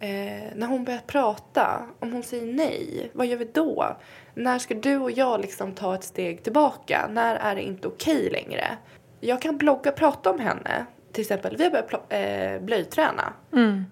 eh, 0.00 0.42
när 0.54 0.66
hon 0.66 0.84
börjar 0.84 1.02
prata, 1.06 1.86
om 2.00 2.12
hon 2.12 2.22
säger 2.22 2.52
nej, 2.52 3.10
vad 3.12 3.26
gör 3.26 3.36
vi 3.36 3.48
då? 3.52 3.96
När 4.34 4.58
ska 4.58 4.74
du 4.74 4.96
och 4.96 5.10
jag 5.10 5.40
liksom 5.40 5.72
ta 5.72 5.94
ett 5.94 6.04
steg 6.04 6.42
tillbaka? 6.42 7.08
När 7.10 7.34
är 7.36 7.54
det 7.54 7.62
inte 7.62 7.88
okej 7.88 8.30
längre? 8.30 8.76
Jag 9.20 9.42
kan 9.42 9.56
blogga, 9.56 9.92
prata 9.92 10.30
om 10.30 10.40
henne. 10.40 10.86
Till 11.16 11.22
exempel, 11.22 11.56
vi 11.56 11.64
har 11.64 11.70
börjat 11.70 11.92
eh, 12.08 12.64
blöjträna. 12.64 13.32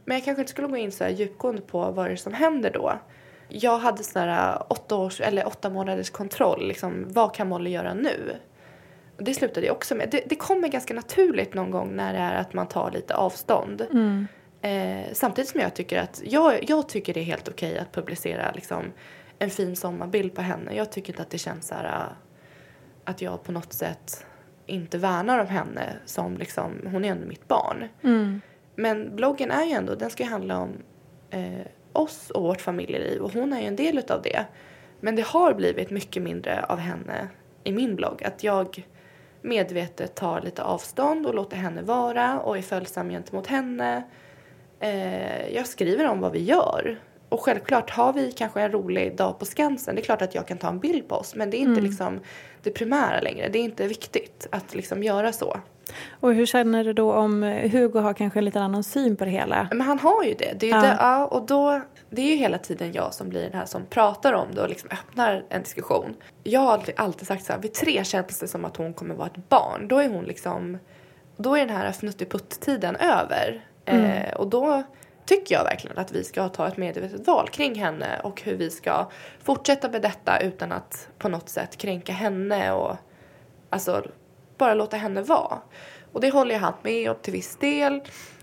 Men 0.05 0.17
jag 0.17 0.25
kanske 0.25 0.41
inte 0.43 0.51
skulle 0.51 0.69
gå 0.69 0.77
in 0.77 0.93
så 0.93 1.05
här 1.05 1.11
djupgående 1.11 1.63
på 1.63 1.91
vad 1.91 2.07
det 2.07 2.13
är 2.13 2.17
som 2.17 2.33
händer 2.33 2.71
då. 2.71 2.99
Jag 3.49 3.79
hade 3.79 4.03
sån 4.03 4.23
här 4.23 4.63
åtta, 4.73 4.97
års, 4.97 5.21
eller 5.21 5.47
åtta 5.47 5.71
månaders 5.71 6.11
kontroll. 6.11 6.69
Liksom, 6.69 7.05
vad 7.09 7.35
kan 7.35 7.49
Molly 7.49 7.71
göra 7.71 7.95
nu? 7.95 8.37
Och 9.17 9.25
det 9.25 9.35
slutade 9.35 9.67
jag 9.67 9.77
också 9.77 9.95
med. 9.95 10.09
Det, 10.11 10.23
det 10.27 10.37
kommer 10.37 10.69
ganska 10.69 10.95
naturligt 10.95 11.55
någon 11.55 11.71
gång 11.71 11.97
när 11.97 12.13
det 12.13 12.19
är 12.19 12.35
att 12.35 12.53
man 12.55 12.69
tar 12.69 12.91
lite 12.91 13.15
avstånd. 13.15 13.87
Eh, 14.63 15.13
samtidigt 15.13 15.51
som 15.51 15.61
jag 15.61 15.75
tycker 15.75 16.01
att 16.01 16.23
jag, 16.25 16.71
jag 16.71 16.89
tycker 16.89 17.15
det 17.15 17.21
är 17.21 17.25
helt 17.25 17.49
okej 17.49 17.79
att 17.79 17.93
publicera 17.93 18.53
liksom, 18.55 18.93
en 19.39 19.51
fin 19.51 19.77
sommarbild 19.77 20.35
på 20.35 20.43
henne. 20.43 20.77
Jag 20.77 20.93
tycker 20.93 21.13
inte 21.13 21.23
att 21.23 21.31
det 21.31 21.39
känns 21.39 21.69
så 21.69 21.75
här 21.75 21.85
äh, 21.85 22.13
att 23.05 23.23
jag 23.23 23.45
på 23.45 23.53
något 23.53 23.73
sätt 23.73 24.27
inte 24.67 24.99
värnar 24.99 25.39
om 25.39 25.47
henne 25.47 25.97
som 26.05 26.37
liksom, 26.37 26.73
hon 26.93 27.05
är 27.05 27.09
ändå 27.09 27.27
mitt 27.27 27.49
barn. 27.49 27.89
Men 28.77 29.17
bloggen 29.17 29.51
är 29.51 29.65
ju 29.65 29.73
ändå, 29.73 29.95
den 29.95 30.11
ska 30.11 30.23
ju 30.23 30.29
handla 30.29 30.59
om 30.59 30.71
eh, 31.31 31.67
oss 31.93 32.31
och 32.31 32.43
vårt 32.43 32.61
familjeliv 32.61 33.23
och 33.23 33.33
hon 33.33 33.53
är 33.53 33.61
ju 33.61 33.67
en 33.67 33.77
del 33.77 33.99
utav 33.99 34.23
det. 34.23 34.45
Men 35.01 35.17
det 35.17 35.27
har 35.27 35.55
blivit 35.55 35.91
mycket 35.91 36.23
mindre 36.23 36.65
av 36.65 36.79
henne 36.79 37.29
i 37.65 37.73
min 37.73 37.97
blogg. 37.97 38.25
Att 38.25 38.45
jag 38.45 38.87
medvetet 39.43 40.15
tar 40.15 40.41
lite 40.41 40.63
avstånd 40.63 41.27
och 41.27 41.35
låter 41.35 41.57
henne 41.57 41.83
vara 41.83 42.41
och 42.41 42.59
är 42.59 42.63
följsam 42.63 43.11
gentemot 43.11 43.47
henne. 43.47 44.03
Eh, 44.81 45.55
jag 45.55 45.67
skriver 45.67 46.09
om 46.09 46.21
vad 46.21 46.33
vi 46.33 46.43
gör 46.43 46.99
Och 47.35 47.41
självklart, 47.41 47.91
har 47.91 48.13
vi 48.13 48.33
kanske 48.33 48.61
en 48.61 48.73
rolig 48.73 49.17
dag 49.17 49.39
på 49.39 49.45
Skansen, 49.45 49.95
det 49.95 50.01
är 50.01 50.05
klart 50.05 50.23
att 50.23 50.35
jag 50.35 50.49
kan 50.49 50.59
ta 50.59 50.69
en 50.69 50.79
bild 50.79 51.09
på 51.09 51.15
oss. 51.15 51.35
Men 51.35 51.51
det 51.51 51.57
är 51.57 51.59
inte 51.59 51.81
liksom 51.81 52.21
det 52.63 52.71
primära 52.71 53.21
längre. 53.21 53.49
Det 53.49 53.59
är 53.59 53.63
inte 53.63 53.87
viktigt 53.87 54.47
att 54.51 54.75
liksom 54.75 55.03
göra 55.03 55.33
så. 55.33 55.57
Och 56.21 56.35
hur 56.35 56.47
känner 56.47 56.85
du 56.85 56.93
då 56.93 57.13
om 57.13 57.43
Hugo 57.43 57.99
har 57.99 58.13
kanske 58.15 58.39
en 58.39 58.45
lite 58.45 58.61
annan 58.61 58.85
syn 58.85 59.17
på 59.17 59.25
det 59.25 59.31
hela? 59.31 59.69
Men 59.71 59.81
han 59.81 59.99
har 59.99 60.25
ju 60.25 60.35
det. 60.35 60.55
det, 60.61 60.71
är 60.71 60.71
ju 60.71 60.77
Ja. 60.77 60.83
det 60.83 60.97
ja, 61.01 61.27
och 61.27 61.47
då, 61.47 61.81
det 62.11 62.23
är 62.23 62.27
ju 62.27 62.37
hela 62.37 62.59
tiden 62.59 62.93
jag 62.93 63.15
som 63.15 63.29
blir 63.29 63.43
den 63.43 63.55
här 63.55 63.67
som 63.67 63.87
pratar 63.87 64.33
om 64.33 64.55
det 64.55 64.63
och 64.63 64.69
liksom 64.69 64.91
öppnar 64.93 65.45
en 65.49 65.63
diskussion. 65.63 66.15
Jag 66.43 66.61
har 66.61 66.81
alltid, 66.97 67.27
sagt 67.27 67.45
så 67.45 67.53
här, 67.53 67.61
vid 67.61 67.75
tre 67.75 68.05
känns 68.05 68.39
det 68.39 68.49
som 68.49 68.65
att 68.65 68.77
hon 68.77 68.95
kommer 68.95 69.15
vara 69.15 69.27
ett 69.27 69.49
barn. 69.49 69.89
Då 69.89 69.99
är 69.99 70.09
hon 70.09 70.25
liksom, 70.25 70.79
då 71.37 71.57
är 71.57 71.67
den 71.67 71.77
här 71.77 71.89
fnuttiputt-tiden 71.89 72.97
över. 72.97 73.65
Eh, 73.85 74.35
och 74.35 74.47
då 74.47 74.83
tycker 75.27 75.55
jag 75.55 75.65
verkligen 75.65 75.99
att 75.99 76.13
vi 76.13 76.25
ska 76.25 76.49
ta 76.49 76.69
ett 76.69 76.77
medvetet 76.77 77.27
val 77.27 77.49
kring 77.49 77.75
henne 77.75 78.21
och 78.23 78.43
hur 78.43 78.57
vi 78.57 78.71
ska 78.71 79.11
fortsätta 79.43 79.89
med 79.89 80.03
detta 80.03 80.39
utan 80.41 80.73
att 80.73 81.09
på 81.19 81.29
något 81.29 81.49
sätt 81.49 81.77
kränka 81.77 82.13
henne 82.13 82.73
och 82.73 82.97
alltså 83.71 84.05
bara 84.59 84.75
låta 84.75 84.97
henne 84.97 85.23
vara. 85.23 85.59
Och 86.13 86.21
det 86.21 86.31
håller 86.31 86.55
jag 86.55 86.61
han 86.61 86.75
med 86.83 87.11
om 87.11 87.17
till 87.23 87.33
viss 87.33 87.57
del. 87.57 88.01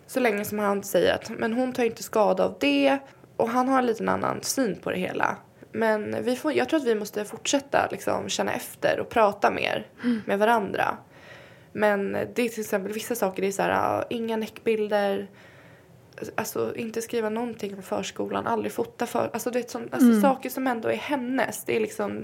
Så 0.07 0.19
länge 0.19 0.45
som 0.45 0.59
han 0.59 0.83
säger 0.83 1.15
att 1.15 1.29
men 1.29 1.53
hon 1.53 1.73
tar 1.73 1.83
inte 1.83 2.03
skada 2.03 2.45
av 2.45 2.57
det. 2.59 2.97
Och 3.37 3.49
han 3.49 3.67
har 3.67 3.79
en 3.79 3.85
liten 3.85 4.09
annan 4.09 4.41
syn 4.41 4.79
på 4.83 4.91
det 4.91 4.97
hela. 4.97 5.37
Men 5.71 6.23
vi 6.23 6.35
får, 6.35 6.53
jag 6.53 6.69
tror 6.69 6.79
att 6.79 6.85
vi 6.85 6.95
måste 6.95 7.25
fortsätta 7.25 7.87
liksom, 7.91 8.29
känna 8.29 8.53
efter 8.53 8.99
och 8.99 9.09
prata 9.09 9.51
mer 9.51 9.87
med 10.25 10.39
varandra. 10.39 10.97
Men 11.73 12.11
det 12.13 12.41
är 12.41 12.49
till 12.49 12.61
exempel 12.61 12.93
vissa 12.93 13.15
saker, 13.15 13.41
det 13.41 13.47
är 13.47 13.51
så 13.51 13.61
här, 13.61 14.05
inga 14.09 14.37
näckbilder. 14.37 15.27
Alltså 16.35 16.75
inte 16.75 17.01
skriva 17.01 17.29
någonting 17.29 17.75
om 17.75 17.83
förskolan, 17.83 18.47
aldrig 18.47 18.71
fota 18.71 19.05
för, 19.05 19.29
alltså 19.33 19.51
det 19.51 19.59
är 19.59 19.63
sån, 19.67 19.89
alltså, 19.91 20.21
saker 20.21 20.49
som 20.49 20.67
ändå 20.67 20.89
är 20.89 20.95
hennes. 20.95 21.63
Det 21.63 21.75
är 21.75 21.79
liksom, 21.79 22.21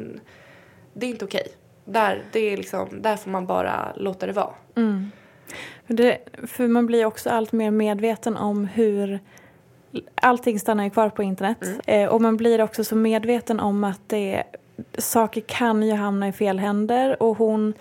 det 0.94 1.06
är 1.06 1.10
inte 1.10 1.26
okej. 1.26 1.48
Där, 1.86 2.24
det 2.32 2.40
är 2.40 2.58
liksom, 2.58 3.02
där 3.02 3.16
får 3.16 3.32
man 3.32 3.46
bara 3.46 3.94
låta 3.96 4.26
det 4.28 4.34
vara. 4.34 4.54
För, 5.88 5.94
det, 5.94 6.18
för 6.48 6.68
man 6.68 6.86
blir 6.86 7.06
också 7.06 7.30
allt 7.30 7.52
mer 7.52 7.72
medveten 7.72 8.38
om 8.38 8.66
hur 8.66 9.20
allting 10.16 10.60
stannar 10.60 10.84
ju 10.84 10.90
kvar 10.90 11.10
på 11.10 11.24
internet. 11.24 11.58
Eh, 11.88 12.06
och 12.10 12.22
man 12.22 12.38
blir 12.38 12.62
också 12.62 12.84
så 12.84 12.96
medveten 12.96 13.60
om 13.60 13.84
att 13.84 14.02
det, 14.08 14.44
saker 14.98 15.42
kan 15.42 15.84
ju 15.84 15.94
hamna 15.94 16.28
i 16.28 16.32
fel 16.32 16.60
händer 16.60 17.24
och 17.24 17.38
hon 17.38 17.74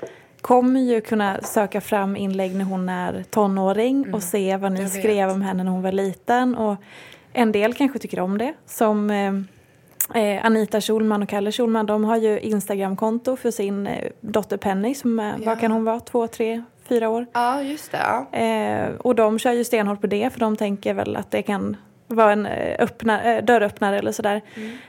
kommer 0.47 0.81
ju 0.81 1.01
kunna 1.01 1.41
söka 1.43 1.81
fram 1.81 2.17
inlägg 2.17 2.55
när 2.55 2.65
hon 2.65 2.89
är 2.89 3.25
tonåring 3.31 4.15
och 4.15 4.23
se 4.23 4.57
vad 4.57 4.73
ni 4.73 4.89
skrev 4.89 5.31
om 5.31 5.43
henne 5.43 5.65
när 5.65 5.71
hon 5.71 5.83
var 5.83 5.93
liten. 5.93 6.55
Och 6.57 6.77
en 7.33 7.53
del 7.53 7.75
kanske 7.75 7.99
tycker 7.99 8.21
om 8.21 8.39
det. 8.39 8.55
Som 8.67 9.11
eh, 9.11 10.23
eh, 10.23 10.47
Anita 10.47 10.81
Schulman 10.81 11.23
och 11.23 11.29
Kalle 11.29 11.53
Schulman, 11.53 11.87
de 11.87 12.05
har 12.05 12.17
ju 12.17 12.41
Instagramkonto 12.41 13.37
för 13.37 13.51
sin 13.51 13.87
eh, 13.87 14.05
dotter 14.21 14.57
Penny 14.57 14.95
som 14.95 15.17
vad 15.17 15.55
Ja. 15.55 15.57
kan 15.57 15.71
hon 15.73 15.85
vara, 15.85 16.01
två, 16.01 16.27
tre, 16.27 16.63
fyra 16.89 17.09
år. 17.09 17.27
Ja, 17.33 17.63
just 17.63 17.93
det. 17.93 17.99
Ja. 18.33 18.39
Eh, 18.39 18.89
och 18.99 19.15
de 19.15 19.39
kör 19.39 19.53
ju 19.53 19.65
stenhårt 19.65 20.01
på 20.01 20.07
det 20.07 20.33
för 20.33 20.41
de 20.41 20.57
tänker 20.57 20.95
väl 20.95 21.17
att 21.17 21.31
det 21.31 21.43
kan 21.43 21.77
vara 22.09 22.33
en 22.33 22.47
eh, 22.47 22.77
öppna, 22.79 23.25
eh, 23.25 23.45
dörröppnare 23.45 23.99
eller 23.99 24.13
sådär. 24.13 24.43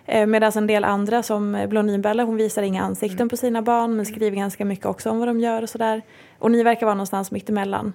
Eh, 0.05 0.25
Medan 0.25 0.51
en 0.55 0.67
del 0.67 0.83
andra 0.83 1.23
som 1.23 1.65
Blondinbella 1.69 2.23
hon 2.23 2.35
visar 2.35 2.63
inga 2.63 2.83
ansikten 2.83 3.29
på 3.29 3.37
sina 3.37 3.61
barn 3.61 3.95
men 3.95 4.05
skriver 4.05 4.37
ganska 4.37 4.65
mycket 4.65 4.85
också 4.85 5.09
om 5.09 5.19
vad 5.19 5.27
de 5.27 5.39
gör 5.39 5.61
och 5.61 5.69
sådär. 5.69 6.01
Och 6.39 6.51
ni 6.51 6.63
verkar 6.63 6.85
vara 6.85 6.95
någonstans 6.95 7.31
mitt 7.31 7.49
emellan. 7.49 7.93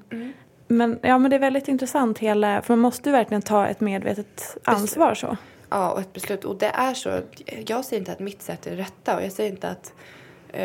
Men, 0.69 0.99
ja, 1.03 1.19
men 1.19 1.31
det 1.31 1.37
är 1.37 1.41
väldigt 1.41 1.69
intressant 1.69 2.19
hela, 2.19 2.63
för 2.63 2.73
man 2.75 2.79
måste 2.79 3.09
ju 3.09 3.13
verkligen 3.13 3.43
ta 3.43 3.67
ett 3.67 3.81
medvetet 3.81 4.57
ansvar 4.65 5.15
så. 5.15 5.37
Ja, 5.71 5.91
och 5.91 6.01
ett 6.01 6.13
beslut. 6.13 6.45
Och 6.45 6.57
det 6.57 6.71
är 6.75 6.95
så. 6.95 7.21
Jag 7.67 7.85
säger 7.85 8.01
inte 8.01 8.13
att 8.13 8.21
mitt 8.21 8.43
sätt 8.43 8.67
är 8.67 8.77
rätta 8.77 9.17
och 9.17 9.23
jag 9.23 9.33
säger 9.33 9.51
inte 9.51 9.69
att 9.69 9.93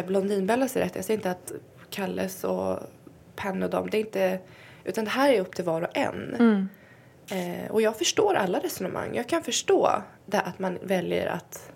Blondinbellas 0.08 0.76
är 0.76 0.80
rätt. 0.80 0.96
Jag 0.96 1.06
säger 1.06 1.18
inte 1.18 1.32
att 1.32 1.52
Kalles 1.90 2.44
och 2.44 2.80
Penny 3.36 3.66
och 3.66 3.70
dem, 3.70 3.90
det 3.90 3.98
är 3.98 4.00
inte... 4.00 4.40
Utan 4.84 5.04
det 5.04 5.10
här 5.10 5.30
är 5.30 5.42
upp 5.42 5.56
till 5.56 5.66
var 5.66 5.82
och 5.82 5.98
en. 5.98 6.36
Eh, 7.32 7.72
och 7.72 7.82
jag 7.82 7.98
förstår 7.98 8.34
alla 8.34 8.60
resonemang. 8.60 9.16
Jag 9.16 9.28
kan 9.30 9.44
förstå 9.44 10.02
det 10.26 10.40
att 10.42 10.60
man 10.60 10.78
väljer 10.82 11.28
att 11.28 11.72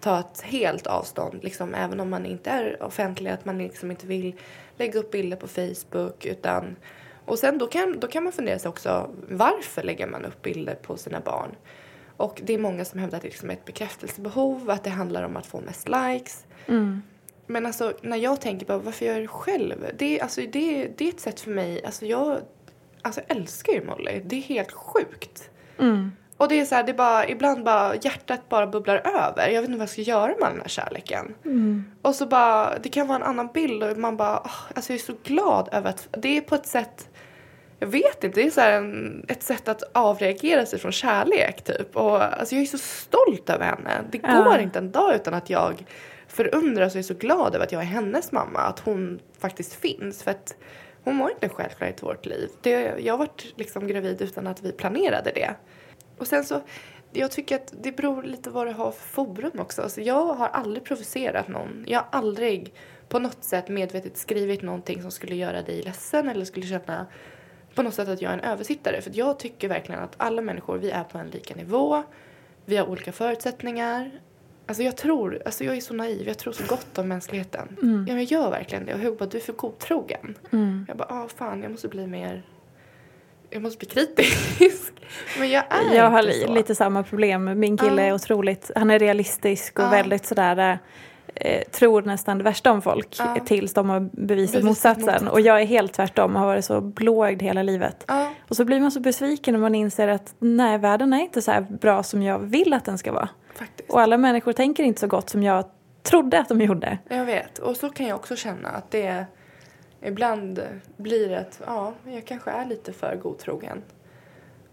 ta 0.00 0.20
ett 0.20 0.40
helt 0.40 0.86
avstånd, 0.86 1.44
liksom, 1.44 1.74
även 1.74 2.00
om 2.00 2.10
man 2.10 2.26
inte 2.26 2.50
är 2.50 2.82
offentlig, 2.82 3.30
att 3.30 3.44
man 3.44 3.58
liksom 3.58 3.90
inte 3.90 4.06
vill 4.06 4.34
lägga 4.76 4.98
upp 5.00 5.10
bilder 5.10 5.36
på 5.36 5.48
Facebook. 5.48 6.26
Utan, 6.26 6.76
och 7.24 7.38
sen 7.38 7.58
då 7.58 7.66
kan, 7.66 8.00
då 8.00 8.06
kan 8.08 8.24
man 8.24 8.32
fundera 8.32 8.58
sig 8.58 8.68
också, 8.68 9.10
varför 9.28 9.82
lägger 9.82 10.06
man 10.06 10.24
upp 10.24 10.42
bilder 10.42 10.74
på 10.74 10.96
sina 10.96 11.20
barn? 11.20 11.50
Och 12.16 12.40
det 12.44 12.54
är 12.54 12.58
många 12.58 12.84
som 12.84 13.00
hävdar 13.00 13.16
att 13.16 13.22
det 13.22 13.28
liksom 13.28 13.50
är 13.50 13.54
ett 13.54 13.64
bekräftelsebehov, 13.64 14.70
att 14.70 14.84
det 14.84 14.90
handlar 14.90 15.22
om 15.22 15.36
att 15.36 15.46
få 15.46 15.60
mest 15.60 15.88
likes. 15.88 16.44
Men 17.46 17.66
alltså 17.66 17.92
när 18.02 18.16
jag 18.16 18.40
tänker 18.40 18.66
på 18.66 18.78
varför 18.78 19.06
jag 19.06 19.14
gör 19.14 19.20
det 19.22 19.28
själv, 19.28 19.86
det, 19.98 20.18
är- 20.18 20.22
alltså, 20.22 20.40
det, 20.40 20.88
det 20.96 21.04
är 21.04 21.08
ett 21.08 21.20
sätt 21.20 21.40
för 21.40 21.50
mig, 21.50 21.84
alltså 21.84 22.06
jag 22.06 22.38
alltså, 23.04 23.20
jag 23.28 23.36
älskar 23.36 23.72
ju 23.72 23.84
Molly, 23.84 24.20
det 24.24 24.36
är 24.36 24.40
helt 24.40 24.72
sjukt. 24.72 25.50
Och 26.36 26.48
det 26.48 26.60
är 26.60 26.64
så 26.64 26.74
här, 26.74 26.82
det 26.82 26.92
är 26.92 26.96
bara, 26.96 27.28
ibland 27.28 27.64
bara 27.64 27.94
hjärtat 27.94 28.48
bara 28.48 28.66
bubblar 28.66 28.96
över. 28.96 29.48
Jag 29.48 29.60
vet 29.60 29.68
inte 29.68 29.78
vad 29.78 29.82
jag 29.82 29.88
ska 29.88 30.02
göra 30.02 30.34
med 30.40 30.50
den 30.52 30.60
här 30.60 30.68
kärleken. 30.68 31.34
Och 32.02 32.14
så 32.14 32.26
bara, 32.26 32.78
det 32.82 32.88
kan 32.88 33.06
vara 33.06 33.16
en 33.16 33.22
annan 33.22 33.48
bild 33.54 33.82
och 33.82 33.98
man 33.98 34.16
bara, 34.16 34.40
åh, 34.44 34.60
alltså 34.74 34.92
jag 34.92 35.00
är 35.00 35.04
så 35.04 35.14
glad 35.22 35.68
över 35.72 35.90
att, 35.90 36.08
det 36.10 36.36
är 36.36 36.40
på 36.40 36.54
ett 36.54 36.66
sätt, 36.66 37.08
jag 37.78 37.86
vet 37.88 38.24
inte, 38.24 38.40
det 38.40 38.46
är 38.46 38.50
så 38.50 38.60
en, 38.60 39.24
ett 39.28 39.42
sätt 39.42 39.68
att 39.68 39.82
avreagera 39.92 40.66
sig 40.66 40.78
från 40.78 40.92
kärlek 40.92 41.64
typ. 41.64 41.96
Och 41.96 42.22
alltså 42.22 42.54
jag 42.54 42.62
är 42.62 42.66
så 42.66 42.78
stolt 42.78 43.50
över 43.50 43.64
henne. 43.64 44.04
Det 44.10 44.18
går 44.18 44.58
inte 44.58 44.78
en 44.78 44.90
dag 44.90 45.14
utan 45.14 45.34
att 45.34 45.50
jag 45.50 45.84
förundras 46.28 46.94
och 46.94 46.98
är 46.98 47.02
så 47.02 47.14
glad 47.14 47.54
över 47.54 47.64
att 47.64 47.72
jag 47.72 47.82
är 47.82 47.86
hennes 47.86 48.32
mamma. 48.32 48.60
Att 48.60 48.80
hon 48.80 49.20
faktiskt 49.38 49.74
finns. 49.74 50.22
För 50.22 50.30
att 50.30 50.56
hon 51.04 51.18
var 51.18 51.30
inte 51.30 51.46
en 51.46 51.52
självklarhet 51.52 52.02
i 52.02 52.06
vårt 52.06 52.26
liv. 52.26 52.50
Det, 52.60 52.94
jag 52.98 53.18
var 53.18 53.28
liksom 53.56 53.86
gravid 53.86 54.22
utan 54.22 54.46
att 54.46 54.62
vi 54.62 54.72
planerade 54.72 55.30
det. 55.34 55.54
Och 56.18 56.26
sen 56.26 56.44
så, 56.44 56.60
jag 57.12 57.30
tycker 57.30 57.56
att 57.56 57.74
det 57.82 57.92
beror 57.92 58.22
lite 58.22 58.50
vad 58.50 58.66
du 58.66 58.72
har 58.72 58.90
för 58.90 59.08
forum 59.08 59.60
också. 59.60 59.82
Alltså 59.82 60.00
jag 60.00 60.34
har 60.34 60.48
aldrig 60.48 60.84
provocerat 60.84 61.48
någon. 61.48 61.84
Jag 61.86 61.98
har 61.98 62.06
aldrig 62.10 62.74
på 63.08 63.18
något 63.18 63.44
sätt 63.44 63.68
medvetet 63.68 64.16
skrivit 64.16 64.62
någonting 64.62 65.02
som 65.02 65.10
skulle 65.10 65.36
göra 65.36 65.62
dig 65.62 65.82
ledsen 65.82 66.28
eller 66.28 66.44
skulle 66.44 66.66
känna 66.66 67.06
på 67.74 67.82
något 67.82 67.94
sätt 67.94 68.08
att 68.08 68.22
jag 68.22 68.32
är 68.32 68.38
en 68.38 68.44
översittare. 68.44 69.02
För 69.02 69.10
jag 69.14 69.38
tycker 69.38 69.68
verkligen 69.68 70.00
att 70.00 70.14
alla 70.16 70.42
människor, 70.42 70.78
vi 70.78 70.90
är 70.90 71.04
på 71.04 71.18
en 71.18 71.30
lika 71.30 71.54
nivå. 71.54 72.02
Vi 72.64 72.76
har 72.76 72.88
olika 72.88 73.12
förutsättningar. 73.12 74.10
Alltså 74.66 74.82
jag 74.82 74.96
tror, 74.96 75.42
alltså 75.44 75.64
jag 75.64 75.76
är 75.76 75.80
så 75.80 75.94
naiv, 75.94 76.26
jag 76.28 76.38
tror 76.38 76.52
så 76.52 76.64
gott 76.66 76.98
om 76.98 77.08
mänskligheten. 77.08 77.68
Ja, 77.80 77.86
men 77.86 78.16
jag 78.16 78.24
gör 78.24 78.50
verkligen 78.50 78.86
det. 78.86 78.94
Och 78.94 79.00
Hugo 79.00 79.16
bara, 79.18 79.26
du 79.28 79.36
är 79.38 79.42
för 79.42 79.52
godtrogen. 79.52 80.34
Jag 80.88 80.96
bara, 80.96 81.08
ah 81.10 81.28
fan, 81.36 81.62
jag 81.62 81.70
måste 81.70 81.88
bli 81.88 82.06
mer, 82.06 82.42
jag 83.50 83.62
måste 83.62 83.78
bli 83.78 83.88
kritisk. 83.88 84.92
men 85.38 85.50
jag 85.50 85.64
är 85.70 85.96
Jag 85.96 86.10
har 86.10 86.22
så. 86.46 86.52
lite 86.54 86.74
samma 86.74 87.02
problem. 87.02 87.58
Min 87.60 87.76
kille 87.78 88.02
Ja. 88.02 88.08
är 88.08 88.14
otroligt, 88.14 88.70
han 88.76 88.90
är 88.90 88.98
realistisk 88.98 89.78
och 89.78 89.84
Ja. 89.84 89.90
väldigt 89.90 90.26
sådär 90.26 90.78
eh, 91.34 91.62
tror 91.70 92.02
nästan 92.02 92.38
det 92.38 92.44
värsta 92.44 92.72
om 92.72 92.82
folk 92.82 93.16
Ja. 93.18 93.36
tills 93.46 93.74
de 93.74 93.88
har 93.88 94.00
bevisat 94.00 94.26
Bevisat 94.26 94.62
motsatsen. 94.62 95.00
motsatsen. 95.04 95.28
Och 95.28 95.40
jag 95.40 95.60
är 95.60 95.64
helt 95.66 95.92
tvärtom 95.92 96.34
och 96.34 96.40
har 96.40 96.46
varit 96.46 96.64
så 96.64 96.80
blåögd 96.80 97.42
hela 97.42 97.62
livet. 97.62 98.04
Ja, 98.08 98.32
Och 98.48 98.56
så 98.56 98.64
blir 98.64 98.80
man 98.80 98.90
så 98.90 99.00
besviken 99.00 99.52
när 99.54 99.60
man 99.60 99.74
inser 99.74 100.08
att 100.08 100.34
nej, 100.38 100.78
världen 100.78 101.12
är 101.12 101.20
inte 101.20 101.42
så 101.42 101.66
bra 101.80 102.02
som 102.02 102.22
jag 102.22 102.38
vill 102.38 102.72
att 102.72 102.84
den 102.84 102.98
ska 102.98 103.12
vara. 103.12 103.28
Faktiskt. 103.54 103.90
Och 103.90 104.00
alla 104.00 104.18
människor 104.18 104.52
tänker 104.52 104.84
inte 104.84 105.00
så 105.00 105.06
gott 105.06 105.30
som 105.30 105.42
jag 105.42 105.64
trodde 106.02 106.40
att 106.40 106.48
de 106.48 106.60
gjorde. 106.60 106.98
Jag 107.08 107.24
vet. 107.24 107.58
Och 107.58 107.76
så 107.76 107.90
kan 107.90 108.06
jag 108.06 108.16
också 108.16 108.36
känna 108.36 108.68
att 108.68 108.90
det 108.90 109.26
ibland 110.02 110.62
blir 110.96 111.32
att 111.32 111.62
ja, 111.66 111.92
jag 112.06 112.24
kanske 112.24 112.50
är 112.50 112.66
lite 112.66 112.92
för 112.92 113.16
godtrogen. 113.16 113.82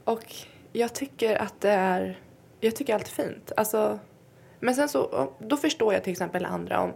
Och 0.04 0.36
jag 0.72 0.94
tycker 0.94 1.36
att 1.36 1.62
det 1.62 1.72
är, 1.72 2.20
jag 2.60 2.76
tycker 2.76 2.94
allt 2.94 3.08
är 3.08 3.24
fint. 3.24 3.52
Alltså, 3.58 4.00
men 4.60 4.76
sen 4.76 4.90
så, 4.90 5.32
då 5.40 5.58
förstår 5.58 5.94
jag 5.94 6.04
till 6.04 6.12
exempel 6.12 6.46
andra 6.46 6.82
om, 6.82 6.94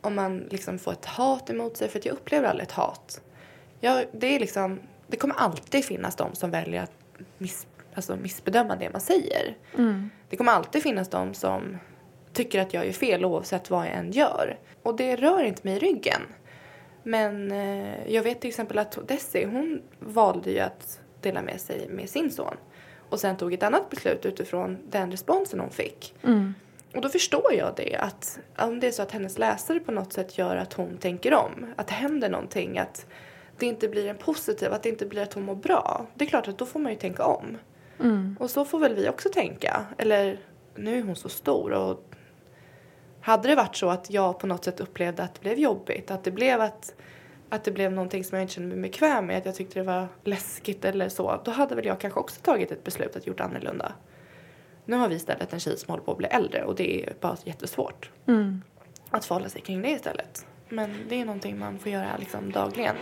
om 0.00 0.14
man 0.14 0.38
liksom 0.38 0.78
får 0.78 0.92
ett 0.92 1.04
hat 1.04 1.50
emot 1.50 1.76
sig, 1.76 1.88
för 1.88 1.98
att 1.98 2.06
jag 2.06 2.12
upplever 2.12 2.48
aldrig 2.48 2.68
ett 2.68 2.72
hat. 2.72 3.20
Jag, 3.80 4.06
det 4.12 4.26
är 4.26 4.40
liksom, 4.40 4.80
det 5.06 5.16
kommer 5.16 5.34
alltid 5.34 5.84
finnas 5.84 6.16
de 6.16 6.34
som 6.34 6.50
väljer 6.50 6.82
att 6.82 6.92
miss, 7.38 7.66
alltså 7.98 8.16
missbedöma 8.16 8.76
det 8.76 8.90
man 8.90 9.00
säger. 9.00 9.56
Det 10.28 10.36
kommer 10.36 10.52
alltid 10.52 10.82
finnas 10.82 11.08
de 11.08 11.34
som 11.34 11.78
tycker 12.32 12.60
att 12.60 12.74
jag 12.74 12.86
gör 12.86 12.92
fel 12.92 13.24
oavsett 13.24 13.70
vad 13.70 13.86
jag 13.86 13.92
än 13.94 14.12
gör. 14.12 14.58
Och 14.82 14.96
det 14.96 15.16
rör 15.16 15.42
inte 15.42 15.60
mig 15.64 15.76
i 15.76 15.78
ryggen. 15.78 16.20
Men 17.02 17.52
eh, 17.52 18.12
jag 18.12 18.22
vet 18.22 18.40
till 18.40 18.48
exempel 18.48 18.78
att 18.78 19.08
Desi, 19.08 19.44
hon 19.44 19.82
valde 19.98 20.50
ju 20.50 20.58
att 20.58 21.00
dela 21.20 21.42
med 21.42 21.60
sig 21.60 21.88
med 21.88 22.08
sin 22.10 22.30
son. 22.30 22.54
Och 23.10 23.20
sen 23.20 23.36
tog 23.36 23.52
ett 23.52 23.62
annat 23.62 23.90
beslut 23.90 24.26
utifrån 24.26 24.78
den 24.90 25.10
responsen 25.10 25.60
hon 25.60 25.70
fick. 25.70 26.14
Och 26.94 27.00
då 27.00 27.08
förstår 27.08 27.54
jag 27.54 27.72
det, 27.76 27.96
att 27.96 28.38
om 28.58 28.80
det 28.80 28.86
är 28.86 28.90
så 28.90 29.02
att 29.02 29.12
hennes 29.12 29.38
läsare 29.38 29.80
på 29.80 29.92
något 29.92 30.12
sätt 30.12 30.38
gör 30.38 30.56
att 30.56 30.72
hon 30.72 30.98
tänker 30.98 31.34
om, 31.34 31.66
att 31.76 31.86
det 31.86 31.94
händer 31.94 32.30
någonting, 32.30 32.78
att 32.78 33.06
det 33.58 33.66
inte 33.66 33.88
blir 33.88 34.06
en 34.08 34.16
positiv, 34.16 34.72
att 34.72 34.82
det 34.82 34.88
inte 34.88 35.06
blir 35.06 35.22
att 35.22 35.32
hon 35.32 35.42
mår 35.42 35.54
bra. 35.54 36.06
Det 36.14 36.24
är 36.24 36.28
klart 36.28 36.48
att 36.48 36.58
då 36.58 36.66
får 36.66 36.80
man 36.80 36.92
ju 36.92 36.98
tänka 36.98 37.24
om. 37.24 37.58
Och 38.40 38.50
så 38.50 38.64
får 38.64 38.78
väl 38.78 38.94
vi 38.94 39.08
också 39.08 39.28
tänka. 39.28 39.86
Eller 39.98 40.38
nu 40.74 40.98
är 40.98 41.02
hon 41.02 41.16
så 41.16 41.28
stor 41.28 41.72
och 41.72 42.04
hade 43.20 43.48
det 43.48 43.54
varit 43.54 43.76
så 43.76 43.90
att 43.90 44.10
jag 44.10 44.38
på 44.38 44.46
något 44.46 44.64
sätt 44.64 44.80
upplevde 44.80 45.22
att 45.22 45.34
det 45.34 45.40
blev 45.40 45.58
jobbigt, 45.58 46.10
att 46.10 46.24
det 46.24 46.30
blev 46.30 46.60
att, 46.60 46.94
att 47.48 47.64
det 47.64 47.70
blev 47.70 47.92
någonting 47.92 48.24
som 48.24 48.38
jag 48.38 48.44
inte 48.44 48.54
kände 48.54 48.76
mig 48.76 48.90
bekväm 48.90 49.26
med, 49.26 49.38
att 49.38 49.46
jag 49.46 49.54
tyckte 49.54 49.78
det 49.78 49.86
var 49.86 50.08
läskigt 50.24 50.84
eller 50.84 51.08
så, 51.08 51.40
då 51.44 51.50
hade 51.50 51.74
väl 51.74 51.86
jag 51.86 52.00
kanske 52.00 52.20
också 52.20 52.40
tagit 52.40 52.70
ett 52.72 52.84
beslut 52.84 53.16
att 53.16 53.26
gjort 53.26 53.40
annorlunda. 53.40 53.92
Nu 54.84 54.96
har 54.96 55.08
vi 55.08 55.14
istället 55.14 55.52
en 55.52 55.60
tjej 55.60 55.76
som 55.78 55.90
håller 55.90 56.04
på 56.04 56.12
att 56.12 56.18
bli 56.18 56.26
äldre 56.26 56.64
och 56.64 56.74
det 56.74 57.04
är 57.04 57.12
bara 57.20 57.36
jättesvårt 57.44 58.10
Mm. 58.26 58.62
att 59.10 59.24
förhålla 59.24 59.48
sig 59.48 59.60
kring 59.60 59.82
det 59.82 59.90
istället. 59.90 60.46
Men 60.68 60.94
det 61.08 61.20
är 61.20 61.24
någonting 61.24 61.58
man 61.58 61.78
får 61.78 61.92
göra 61.92 62.16
liksom 62.18 62.52
dagligen. 62.52 62.96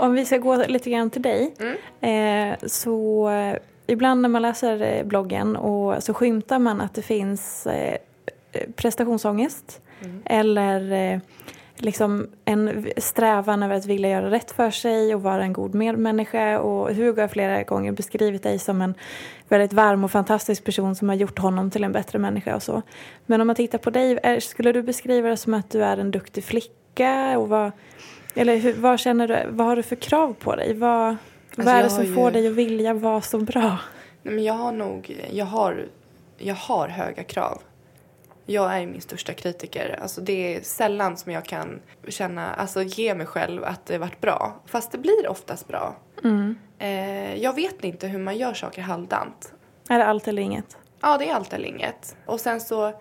Om 0.00 0.12
vi 0.12 0.24
ska 0.24 0.38
gå 0.38 0.56
lite 0.56 0.90
grann 0.90 1.10
till 1.10 1.22
dig. 1.22 1.54
Eh, 2.00 2.56
så 2.66 3.28
eh, 3.30 3.56
ibland 3.86 4.22
när 4.22 4.28
man 4.28 4.42
läser 4.42 4.82
eh, 4.82 5.04
bloggen 5.04 5.56
och 5.56 6.02
så 6.02 6.14
skymtar 6.14 6.58
man 6.58 6.80
att 6.80 6.94
det 6.94 7.02
finns 7.02 7.66
eh, 7.66 7.96
prestationsångest. 8.76 9.80
Eller 10.24 10.92
eh, 10.92 11.20
liksom 11.76 12.28
en 12.44 12.86
strävan 12.96 13.62
över 13.62 13.74
att 13.74 13.86
vilja 13.86 14.10
göra 14.10 14.30
rätt 14.30 14.50
för 14.50 14.70
sig 14.70 15.14
och 15.14 15.22
vara 15.22 15.42
en 15.42 15.52
god 15.52 15.74
medmänniska. 15.74 16.60
Och 16.60 16.94
Hugo 16.94 17.20
har 17.20 17.28
flera 17.28 17.62
gånger 17.62 17.92
beskrivit 17.92 18.42
dig 18.42 18.58
som 18.58 18.82
en 18.82 18.94
väldigt 19.48 19.72
varm 19.72 20.04
och 20.04 20.10
fantastisk 20.10 20.64
person 20.64 20.94
som 20.94 21.08
har 21.08 21.16
gjort 21.16 21.38
honom 21.38 21.70
till 21.70 21.84
en 21.84 21.92
bättre 21.92 22.18
människa 22.18 22.56
och 22.56 22.62
så. 22.62 22.82
Men 23.26 23.40
om 23.40 23.46
man 23.46 23.56
tittar 23.56 23.78
på 23.78 23.90
dig, 23.90 24.40
skulle 24.40 24.72
du 24.72 24.82
beskriva 24.82 25.28
det 25.28 25.36
som 25.36 25.54
att 25.54 25.70
du 25.70 25.84
är 25.84 25.96
en 25.96 26.10
duktig 26.10 26.44
flicka? 26.44 27.38
Och 27.38 27.48
vad, 27.48 27.72
eller 28.34 28.56
hur, 28.56 28.72
vad 28.72 29.00
känner 29.00 29.28
du, 29.28 29.50
vad 29.50 29.66
har 29.66 29.76
du 29.76 29.82
för 29.82 29.96
krav 29.96 30.34
på 30.38 30.56
dig? 30.56 30.74
Vad, 30.74 31.16
vad 31.56 31.68
är 31.68 31.82
det 31.82 31.90
som 31.90 32.04
ju- 32.04 32.14
får 32.14 32.30
dig 32.30 32.46
att 32.46 32.52
vilja 32.54 32.94
vara 32.94 33.20
så 33.20 33.38
bra? 33.38 33.78
Nej, 34.22 34.34
men 34.34 34.44
jag 34.44 34.54
har 34.54 34.72
nog, 34.72 35.20
jag 35.30 35.44
har, 35.46 35.86
jag 36.38 36.54
har 36.54 36.88
höga 36.88 37.24
krav. 37.24 37.62
Jag 38.50 38.76
är 38.82 38.86
min 38.86 39.00
största 39.00 39.32
kritiker. 39.32 39.98
Alltså 40.02 40.20
det 40.20 40.56
är 40.56 40.62
sällan 40.62 41.16
som 41.16 41.32
jag 41.32 41.44
kan 41.44 41.80
känna, 42.08 42.54
alltså 42.54 42.82
ge 42.82 43.14
mig 43.14 43.26
själv 43.26 43.64
att 43.64 43.86
det 43.86 43.98
varit 43.98 44.20
bra. 44.20 44.60
Fast 44.66 44.92
det 44.92 44.98
blir 44.98 45.28
oftast 45.28 45.68
bra. 45.68 45.96
Eh, 46.78 47.34
jag 47.42 47.52
vet 47.54 47.84
inte 47.84 48.06
hur 48.06 48.18
man 48.18 48.36
gör 48.36 48.54
saker 48.54 48.82
halvdant. 48.82 49.52
Är 49.88 49.98
det 49.98 50.04
allt 50.04 50.28
eller 50.28 50.42
inget? 50.42 50.76
Ja, 51.00 51.18
det 51.18 51.28
är 51.28 51.34
allt 51.34 51.52
eller 51.52 51.68
inget. 51.68 52.16
Och 52.26 52.40
sen 52.40 52.60
så, 52.60 52.92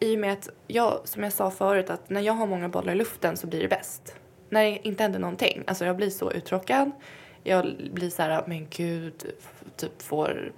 i 0.00 0.14
och 0.16 0.18
med 0.20 0.32
att 0.32 0.48
jag, 0.66 1.00
som 1.04 1.22
jag 1.22 1.32
sa 1.32 1.50
förut, 1.50 1.90
att 1.90 2.10
när 2.10 2.20
jag 2.20 2.32
har 2.32 2.46
många 2.46 2.68
bollar 2.68 2.92
i 2.92 2.96
luften 2.96 3.36
så 3.36 3.46
blir 3.46 3.60
det 3.62 3.68
bäst. 3.68 4.14
När 4.54 4.64
det 4.64 4.88
inte 4.88 5.02
händer 5.02 5.18
någonting. 5.18 5.64
Alltså 5.66 5.84
jag 5.84 5.96
blir 5.96 6.10
så 6.10 6.32
uttråkad. 6.32 6.90
Jag 7.42 7.74
blir 7.92 8.10
så 8.10 8.22
här, 8.22 8.44
men 8.46 8.66
gud, 8.70 9.24
typ 9.76 10.02
får, 10.02 10.52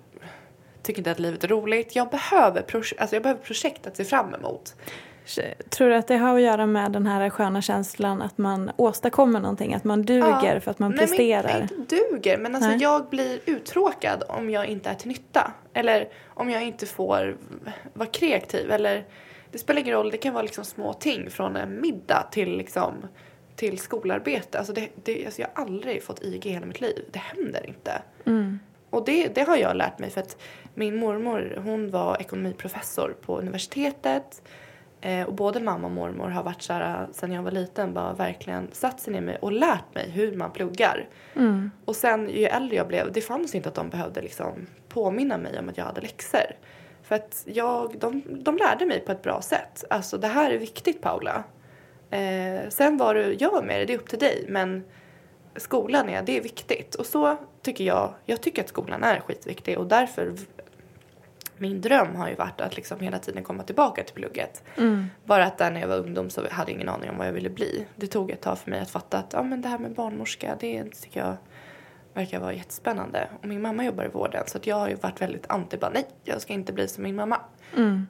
tycker 0.82 1.00
inte 1.00 1.10
att 1.10 1.18
livet 1.18 1.44
är 1.44 1.48
roligt. 1.48 1.96
Jag 1.96 2.08
behöver, 2.10 2.64
alltså 2.74 3.16
jag 3.16 3.22
behöver 3.22 3.40
projekt 3.42 3.86
att 3.86 3.96
se 3.96 4.04
fram 4.04 4.34
emot. 4.34 4.74
Tror 5.70 5.88
du 5.88 5.94
att 5.96 6.08
det 6.08 6.16
har 6.16 6.36
att 6.36 6.42
göra 6.42 6.66
med 6.66 6.92
den 6.92 7.06
här 7.06 7.30
sköna 7.30 7.62
känslan 7.62 8.22
att 8.22 8.38
man 8.38 8.70
åstadkommer 8.76 9.40
någonting, 9.40 9.74
att 9.74 9.84
man 9.84 10.02
duger 10.02 10.54
Ja. 10.54 10.60
för 10.60 10.70
att 10.70 10.78
man 10.78 10.90
Nej, 10.90 10.98
men 10.98 11.06
presterar? 11.08 11.62
inte, 11.62 11.74
inte 11.74 11.96
duger, 12.10 12.38
men 12.38 12.54
alltså 12.54 12.70
Nej. 12.70 12.78
jag 12.82 13.08
blir 13.08 13.40
uttråkad 13.46 14.22
om 14.28 14.50
jag 14.50 14.66
inte 14.66 14.90
är 14.90 14.94
till 14.94 15.08
nytta. 15.08 15.52
Eller 15.74 16.08
om 16.34 16.50
jag 16.50 16.62
inte 16.62 16.86
får 16.86 17.36
vara 17.92 18.08
kreativ. 18.08 18.70
Eller, 18.70 19.04
det 19.50 19.58
spelar 19.58 19.80
ingen 19.80 19.94
roll, 19.94 20.10
det 20.10 20.16
kan 20.16 20.34
vara 20.34 20.42
liksom 20.42 20.64
små 20.64 20.92
ting 20.92 21.30
från 21.30 21.56
en 21.56 21.80
middag 21.80 22.28
till, 22.30 22.56
liksom, 22.56 22.94
till 23.56 23.78
skolarbete. 23.78 24.58
Alltså 24.58 24.72
det, 24.72 24.88
det, 25.04 25.24
alltså 25.26 25.40
jag 25.40 25.48
har 25.54 25.64
aldrig 25.64 26.02
fått 26.02 26.22
IG 26.22 26.46
i 26.46 26.50
hela 26.50 26.66
mitt 26.66 26.80
liv. 26.80 27.04
Det 27.12 27.18
händer 27.18 27.66
inte. 27.66 28.02
Och 28.90 29.04
det, 29.04 29.34
det 29.34 29.42
har 29.42 29.56
jag 29.56 29.76
lärt 29.76 29.98
mig 29.98 30.10
för 30.10 30.20
att 30.20 30.36
min 30.74 30.96
mormor 30.96 31.60
hon 31.64 31.90
var 31.90 32.16
ekonomiprofessor 32.20 33.16
på 33.22 33.38
universitetet. 33.38 34.42
Eh, 35.00 35.26
och 35.26 35.34
både 35.34 35.60
mamma 35.60 35.86
och 35.86 35.92
mormor 35.92 36.28
har 36.28 36.42
varit 36.42 36.62
så 36.62 36.72
här 36.72 37.08
sen 37.12 37.32
jag 37.32 37.42
var 37.42 37.50
liten 37.50 37.94
bara 37.94 38.12
verkligen 38.12 38.68
satt 38.72 39.00
sig 39.00 39.12
ner 39.12 39.20
med 39.20 39.36
och 39.36 39.52
lärt 39.52 39.94
mig 39.94 40.10
hur 40.10 40.36
man 40.36 40.50
pluggar. 40.50 41.08
Och 41.84 41.96
sen 41.96 42.28
ju 42.30 42.44
äldre 42.44 42.76
jag 42.76 42.88
blev, 42.88 43.12
det 43.12 43.20
fanns 43.20 43.54
inte 43.54 43.68
att 43.68 43.74
de 43.74 43.88
behövde 43.90 44.22
liksom 44.22 44.66
påminna 44.88 45.38
mig 45.38 45.58
om 45.58 45.68
att 45.68 45.78
jag 45.78 45.84
hade 45.84 46.00
läxor. 46.00 46.46
För 47.02 47.14
att 47.14 47.42
jag, 47.46 47.98
de, 47.98 48.22
de 48.26 48.56
lärde 48.56 48.86
mig 48.86 49.00
på 49.00 49.12
ett 49.12 49.22
bra 49.22 49.42
sätt. 49.42 49.84
Alltså 49.90 50.18
det 50.18 50.26
här 50.26 50.50
är 50.50 50.58
viktigt 50.58 51.02
Paula. 51.02 51.44
Eh, 52.10 52.68
sen 52.68 52.96
vad 52.96 53.16
du 53.16 53.34
gör 53.34 53.62
med 53.62 53.80
det, 53.80 53.84
det 53.84 53.92
är 53.92 53.98
upp 53.98 54.08
till 54.08 54.18
dig. 54.18 54.44
Men 54.48 54.84
skolan 55.56 56.08
är, 56.08 56.22
det 56.22 56.36
är 56.36 56.42
viktigt. 56.42 56.94
Och 56.94 57.06
så 57.06 57.36
tycker 57.62 57.84
jag, 57.84 58.14
jag 58.24 58.40
tycker 58.40 58.62
att 58.62 58.68
skolan 58.68 59.04
är 59.04 59.20
skitviktig 59.20 59.78
och 59.78 59.86
därför 59.86 60.34
min 61.58 61.80
dröm 61.80 62.16
har 62.16 62.28
ju 62.28 62.34
varit 62.34 62.60
att 62.60 62.76
liksom 62.76 63.00
hela 63.00 63.18
tiden 63.18 63.44
komma 63.44 63.62
tillbaka 63.62 64.02
till 64.02 64.14
plugget. 64.14 64.62
Bara 65.24 65.44
att 65.44 65.58
där 65.58 65.70
när 65.70 65.80
jag 65.80 65.88
var 65.88 65.98
ungdom 65.98 66.30
så 66.30 66.40
hade 66.50 66.70
jag 66.70 66.76
ingen 66.76 66.88
aning 66.88 67.10
om 67.10 67.18
vad 67.18 67.26
jag 67.26 67.32
ville 67.32 67.50
bli. 67.50 67.86
Det 67.96 68.06
tog 68.06 68.30
ett 68.30 68.40
tag 68.40 68.58
för 68.58 68.70
mig 68.70 68.80
att 68.80 68.90
fatta 68.90 69.18
att 69.18 69.32
ja, 69.32 69.42
men 69.42 69.62
det 69.62 69.68
här 69.68 69.78
med 69.78 69.94
barnmorska, 69.94 70.56
det 70.60 70.84
tycker 70.84 71.20
jag 71.20 71.36
verkar 72.14 72.40
vara 72.40 72.52
jättespännande. 72.52 73.28
Och 73.42 73.48
min 73.48 73.62
mamma 73.62 73.84
jobbar 73.84 74.04
i 74.04 74.08
vården 74.08 74.42
så 74.46 74.58
att 74.58 74.66
jag 74.66 74.76
har 74.76 74.88
ju 74.88 74.94
varit 74.94 75.20
väldigt 75.20 75.46
anti, 75.48 75.76
bara 75.76 75.90
nej, 75.90 76.06
jag 76.24 76.40
ska 76.40 76.52
inte 76.52 76.72
bli 76.72 76.88
som 76.88 77.02
min 77.02 77.16
mamma. 77.16 77.40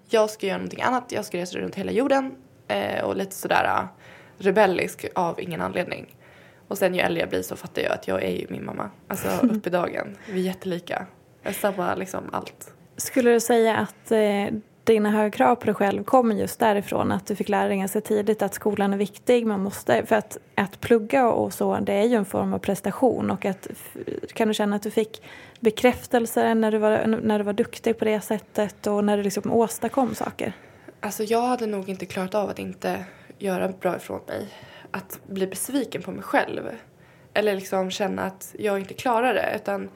Jag 0.09 0.31
ska 0.31 0.47
göra 0.47 0.59
någonting 0.59 0.83
annat, 0.83 1.13
jag 1.13 1.25
ska 1.25 1.39
resa 1.39 1.59
runt 1.59 1.75
hela 1.75 1.93
jorden 1.93 2.35
eh, 2.69 3.05
och 3.05 3.17
lite 3.17 3.35
sådär 3.35 3.65
eh, 3.65 3.85
rebellisk 4.39 5.07
av 5.15 5.41
ingen 5.41 5.61
anledning. 5.61 6.17
Och 6.69 6.79
sen 6.79 6.95
ju 6.95 7.01
äldre 7.01 7.21
jag 7.21 7.29
blir 7.29 7.43
så 7.43 7.57
fattar 7.57 7.83
jag 7.83 7.93
att 7.93 8.09
jag 8.09 8.23
är 8.23 8.31
ju 8.31 8.47
min 8.51 8.65
mamma. 8.65 8.91
Alltså 9.09 9.29
upp 9.47 9.67
i 9.67 9.71
dagen. 9.71 10.17
Vi 10.31 10.41
är 10.41 10.45
jättelika. 10.45 11.07
Jag 11.43 11.51
är 11.51 11.55
samma 11.55 11.95
liksom 11.95 12.25
allt. 12.33 12.73
Skulle 12.97 13.31
du 13.31 13.41
säga 13.41 13.77
att 13.77 14.11
eh, 14.11 14.47
dina 14.87 15.11
höga 15.11 15.31
krav 15.31 15.55
på 15.55 15.65
dig 15.65 15.75
själv 15.75 16.05
kommer 16.05 16.35
just 16.35 16.59
därifrån 16.59 17.13
att 17.13 17.27
du 17.27 17.37
fick 17.37 17.49
lära 17.49 17.69
dig 17.69 17.79
ganska 17.79 18.01
tidigt 18.01 18.43
att 18.43 18.55
skolan 18.55 18.93
är 18.93 18.99
viktig, 18.99 19.47
man 19.47 19.63
måste, 19.63 20.07
för 20.07 20.17
att, 20.17 20.39
att 20.55 20.81
plugga 20.81 21.29
och 21.29 21.53
så, 21.53 21.79
det 21.81 21.93
är 21.93 22.05
ju 22.05 22.17
en 22.17 22.25
form 22.25 22.55
av 22.55 22.59
prestation 22.59 23.31
och 23.31 23.45
att, 23.45 23.69
kan 24.35 24.49
du 24.49 24.55
känna 24.55 24.77
att 24.77 24.83
du 24.83 24.91
fick 24.91 25.23
bekräftelse 25.61 26.55
när 26.55 26.73
du 26.73 26.79
var, 26.79 27.07
när 27.07 27.39
du 27.39 27.45
var 27.45 27.53
duktig 27.53 27.99
på 27.99 28.05
det 28.05 28.21
sättet 28.21 28.87
och 28.87 29.05
när 29.05 29.17
du 29.17 29.23
liksom 29.23 29.53
åstadkom 29.53 30.15
saker? 30.15 30.53
Alltså 31.01 31.25
jag 31.25 31.43
hade 31.43 31.67
nog 31.67 31.89
inte 31.89 32.07
klarat 32.07 32.35
av 32.35 32.51
att 32.51 32.59
inte 32.59 33.05
göra 33.39 33.69
bra 33.69 33.97
ifrån 33.97 34.21
mig. 34.29 34.49
Att 34.91 35.21
bli 35.27 35.47
besviken 35.47 36.03
på 36.03 36.11
mig 36.11 36.23
själv. 36.23 36.63
Eller 37.35 37.55
liksom 37.55 37.91
känna 37.91 38.23
att 38.23 38.55
jag 38.59 38.79
inte 38.79 38.95
klarar 38.95 39.35
det. 39.35 39.53
Utan 39.57 39.91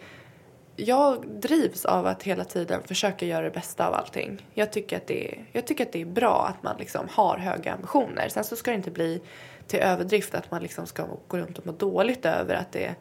jag 0.77 1.29
drivs 1.29 1.85
av 1.85 2.07
att 2.07 2.23
hela 2.23 2.45
tiden 2.45 2.83
försöka 2.83 3.27
göra 3.27 3.43
det 3.43 3.51
bästa 3.51 3.89
av 3.89 3.95
allting. 3.95 4.47
Jag 4.55 4.73
tycker 4.73 4.97
att 4.97 5.07
det 5.07 5.33
är, 5.33 5.45
jag 5.53 5.67
tycker 5.67 5.87
att 5.87 5.93
det 5.93 6.01
är 6.01 6.07
bra 6.07 6.47
att 6.49 6.63
man 6.63 6.77
liksom 6.79 7.09
har 7.11 7.39
höga 7.39 7.73
ambitioner. 7.73 8.29
Sen 8.29 8.45
så 8.45 8.57
ska 8.57 8.71
det 8.71 8.77
inte 8.77 8.91
bli 8.91 9.23
till 9.67 9.81
överdrift 9.81 10.35
att 10.35 10.51
man 10.51 10.63
liksom 10.63 10.87
ska 10.87 11.07
gå 11.29 11.39
runt 11.39 11.59
och 11.59 11.67
må 11.67 11.73
dåligt 11.73 12.27
över 12.27 12.55
att 12.55 12.73
det 12.73 12.95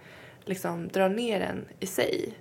liksom 0.45 0.87
drar 0.87 1.09
ner 1.09 1.41
en 1.41 1.65
i 1.79 1.85
sig. 1.85 2.33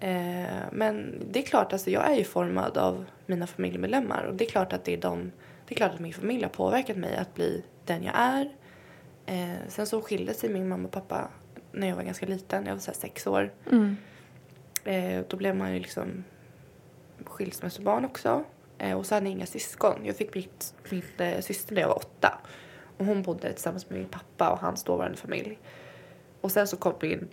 Eh, 0.00 0.64
men 0.72 1.22
det 1.30 1.38
är 1.38 1.42
klart, 1.42 1.72
alltså 1.72 1.90
jag 1.90 2.10
är 2.10 2.14
ju 2.14 2.24
formad 2.24 2.78
av 2.78 3.04
mina 3.26 3.46
familjemedlemmar 3.46 4.24
och 4.24 4.34
det 4.34 4.44
är 4.44 4.48
klart 4.50 4.72
att 4.72 4.84
det 4.84 4.92
är 4.92 5.00
de, 5.00 5.32
det 5.66 5.74
är 5.74 5.76
klart 5.76 5.94
att 5.94 6.00
min 6.00 6.12
familj 6.12 6.42
har 6.42 6.50
påverkat 6.50 6.96
mig 6.96 7.16
att 7.16 7.34
bli 7.34 7.64
den 7.84 8.02
jag 8.02 8.14
är. 8.16 8.50
Eh, 9.26 9.56
sen 9.68 9.86
så 9.86 10.02
skilde 10.02 10.34
sig 10.34 10.50
min 10.50 10.68
mamma 10.68 10.84
och 10.84 10.92
pappa 10.92 11.28
när 11.72 11.88
jag 11.88 11.96
var 11.96 12.02
ganska 12.02 12.26
liten, 12.26 12.66
jag 12.66 12.72
var 12.72 12.80
så 12.80 12.92
sex 12.92 13.26
år. 13.26 13.52
Eh, 14.84 15.24
då 15.28 15.36
blev 15.36 15.56
man 15.56 15.74
ju 15.74 15.78
liksom 15.80 16.24
skilsmässobarn 17.24 18.04
också. 18.04 18.44
Eh, 18.78 18.98
och 18.98 19.06
så 19.06 19.14
hade 19.14 19.26
jag 19.26 19.32
inga 19.32 19.46
syskon. 19.46 20.00
Jag 20.04 20.16
fick 20.16 20.34
mitt, 20.34 20.74
mitt 20.90 21.20
eh, 21.20 21.40
syster 21.40 21.74
när 21.74 21.82
jag 21.82 21.88
var 21.88 21.96
åtta. 21.96 22.38
Och 22.98 23.06
hon 23.06 23.22
bodde 23.22 23.52
tillsammans 23.52 23.90
med 23.90 23.98
min 23.98 24.08
pappa 24.08 24.50
och 24.50 24.58
hans 24.58 24.84
dåvarande 24.84 25.18
familj. 25.18 25.58
Och 26.40 26.52
sen 26.52 26.68
så 26.68 26.76
kom 26.76 26.94
min 27.00 27.28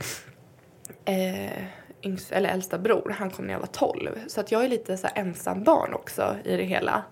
eh, 1.06 1.64
yngst, 2.06 2.32
eller 2.32 2.50
äldsta 2.50 2.78
bror, 2.78 3.16
han 3.20 3.30
kom 3.30 3.46
när 3.46 3.54
jag 3.54 3.60
var 3.60 3.68
12. 3.68 4.20
Så 4.28 4.40
att 4.40 4.52
jag 4.52 4.64
är 4.64 4.70
lite 4.70 4.98
så 4.98 5.08
ensam 5.16 5.64
barn 5.64 5.94
också 5.94 6.36
i 6.44 6.58
det 6.58 6.64
hela. 6.64 7.04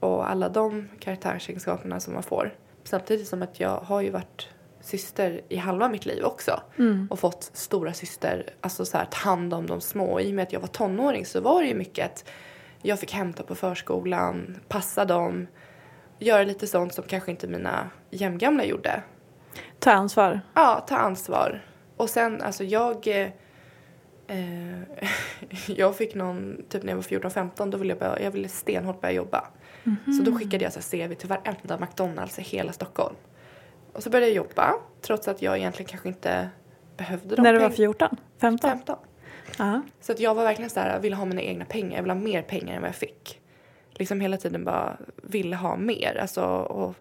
Och 0.00 0.30
alla 0.30 0.48
de 0.48 0.88
karaktärsegenskaperna 0.98 2.00
som 2.00 2.14
man 2.14 2.22
får. 2.22 2.54
Samtidigt 2.84 3.28
som 3.28 3.42
att 3.42 3.60
jag 3.60 3.76
har 3.76 4.00
ju 4.00 4.10
varit 4.10 4.48
syster 4.80 5.40
i 5.48 5.56
halva 5.56 5.88
mitt 5.88 6.06
liv 6.06 6.24
också. 6.24 6.60
Och 7.10 7.18
fått 7.18 7.50
stora 7.52 7.92
syster, 7.92 8.46
alltså 8.60 8.84
så 8.84 8.98
här, 8.98 9.04
ta 9.04 9.18
hand 9.18 9.54
om 9.54 9.66
de 9.66 9.80
små. 9.80 10.20
I 10.20 10.30
och 10.30 10.34
med 10.34 10.42
att 10.42 10.52
jag 10.52 10.60
var 10.60 10.68
tonåring 10.68 11.26
så 11.26 11.40
var 11.40 11.62
det 11.62 11.68
ju 11.68 11.74
mycket 11.74 12.06
att 12.06 12.24
jag 12.82 12.98
fick 12.98 13.12
hämta 13.12 13.42
på 13.42 13.54
förskolan, 13.54 14.56
passa 14.68 15.04
dem, 15.04 15.46
göra 16.18 16.44
lite 16.44 16.66
sånt 16.66 16.94
som 16.94 17.04
kanske 17.04 17.30
inte 17.30 17.48
mina 17.48 17.90
jämngamla 18.10 18.64
gjorde. 18.64 19.02
Ta 19.78 19.92
ansvar. 19.92 20.40
Ja, 20.54 20.84
ta 20.88 20.96
ansvar. 20.96 21.64
Och 21.96 22.10
sen, 22.10 22.42
alltså 22.42 22.64
jag... 22.64 23.08
Eh, 24.26 24.80
jag 25.66 25.96
fick 25.96 26.14
någon, 26.14 26.56
typ 26.68 26.82
när 26.82 26.90
jag 26.92 26.96
var 26.96 27.02
14-15, 27.02 27.70
då 27.70 27.78
ville 27.78 27.92
jag, 27.92 27.98
börja, 27.98 28.22
jag 28.22 28.30
ville 28.30 28.48
stenhårt 28.48 29.00
börja 29.00 29.14
jobba. 29.14 29.48
Så 30.18 30.22
då 30.24 30.38
skickade 30.38 30.64
jag 30.64 30.72
så 30.72 30.80
CV 30.80 31.14
till 31.14 31.28
varenda 31.28 31.78
McDonalds 31.78 32.38
i 32.38 32.42
hela 32.42 32.72
Stockholm. 32.72 33.14
Och 33.92 34.02
så 34.02 34.10
började 34.10 34.26
jag 34.26 34.36
jobba 34.36 34.74
trots 35.00 35.28
att 35.28 35.42
jag 35.42 35.58
egentligen 35.58 35.88
kanske 35.88 36.08
inte 36.08 36.48
behövde 36.96 37.36
de 37.36 37.42
När 37.42 37.52
du 37.52 37.58
var 37.58 37.68
peng- 37.68 37.72
14? 37.76 38.16
15? 38.40 38.70
15. 38.70 38.96
Ja. 39.58 39.82
Så 40.00 40.12
att 40.12 40.20
jag 40.20 40.34
var 40.34 40.44
verkligen 40.44 40.70
så 40.70 40.80
här, 40.80 41.00
ville 41.00 41.16
ha 41.16 41.24
mina 41.24 41.42
egna 41.42 41.64
pengar. 41.64 41.96
Jag 41.96 42.02
ville 42.02 42.12
ha 42.14 42.20
mer 42.20 42.42
pengar 42.42 42.74
än 42.74 42.80
vad 42.82 42.88
jag 42.88 42.94
fick. 42.96 43.40
Liksom 43.94 44.20
hela 44.20 44.36
tiden 44.36 44.64
bara 44.64 44.96
ville 45.22 45.56
ha 45.56 45.76
mer. 45.76 46.18
Alltså, 46.20 46.44
och, 46.44 46.94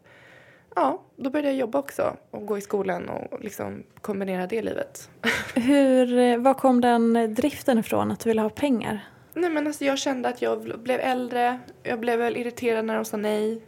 ja, 0.76 1.02
då 1.16 1.30
började 1.30 1.48
jag 1.48 1.58
jobba 1.58 1.80
också 1.80 2.16
och 2.32 2.46
gå 2.46 2.58
i 2.58 2.62
skolan 2.62 3.10
och 3.10 3.42
liksom 3.42 3.84
kombinera 4.02 4.48
det 4.48 4.62
livet. 4.62 5.10
Hur, 5.56 6.18
eh, 6.18 6.38
var 6.38 6.54
kom 6.54 6.82
den 6.82 7.34
driften 7.34 7.78
ifrån 7.78 8.12
att 8.12 8.20
du 8.20 8.30
ville 8.30 8.42
ha 8.42 8.50
pengar? 8.50 9.08
nej 9.34 9.50
men 9.50 9.68
alltså 9.68 9.86
jag 9.86 9.98
kände 9.98 10.30
att 10.30 10.42
jag 10.42 10.80
blev 10.80 11.00
äldre. 11.00 11.60
Jag 11.84 12.00
blev 12.00 12.20
väl 12.20 12.38
irriterad 12.38 12.86
när 12.86 12.96
de 12.96 13.06
sa 13.06 13.18
nej. 13.18 13.62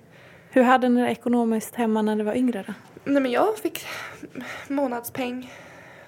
Hur 0.50 0.64
hade 0.64 0.90
ni 0.90 1.02
det 1.02 1.10
ekonomiskt 1.10 1.76
hemma 1.76 2.02
när 2.02 2.16
du 2.16 2.24
var 2.24 2.36
yngre 2.36 2.64
då? 2.68 2.74
Nej 3.04 3.22
men 3.22 3.32
jag 3.32 3.58
fick 3.58 3.86
månadspeng. 4.68 5.52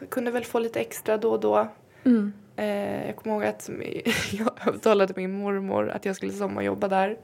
Kunde 0.09 0.31
väl 0.31 0.45
få 0.45 0.59
lite 0.59 0.79
extra 0.79 1.17
då 1.17 1.31
och 1.31 1.39
då. 1.39 1.67
Mm. 2.03 2.33
Eh, 2.55 3.05
jag 3.05 3.15
kommer 3.15 3.35
ihåg 3.35 3.45
att 3.45 3.69
jag 4.31 4.67
övertalade 4.67 5.13
min 5.15 5.31
mormor 5.31 5.89
att 5.89 6.05
jag 6.05 6.15
skulle 6.15 6.31
sommarjobba 6.31 6.87
där 6.87 7.17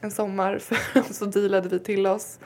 en 0.00 0.10
sommar 0.10 0.58
för 0.58 1.12
så 1.12 1.24
dealade 1.24 1.68
vi 1.68 1.78
till 1.78 2.06
oss 2.06 2.38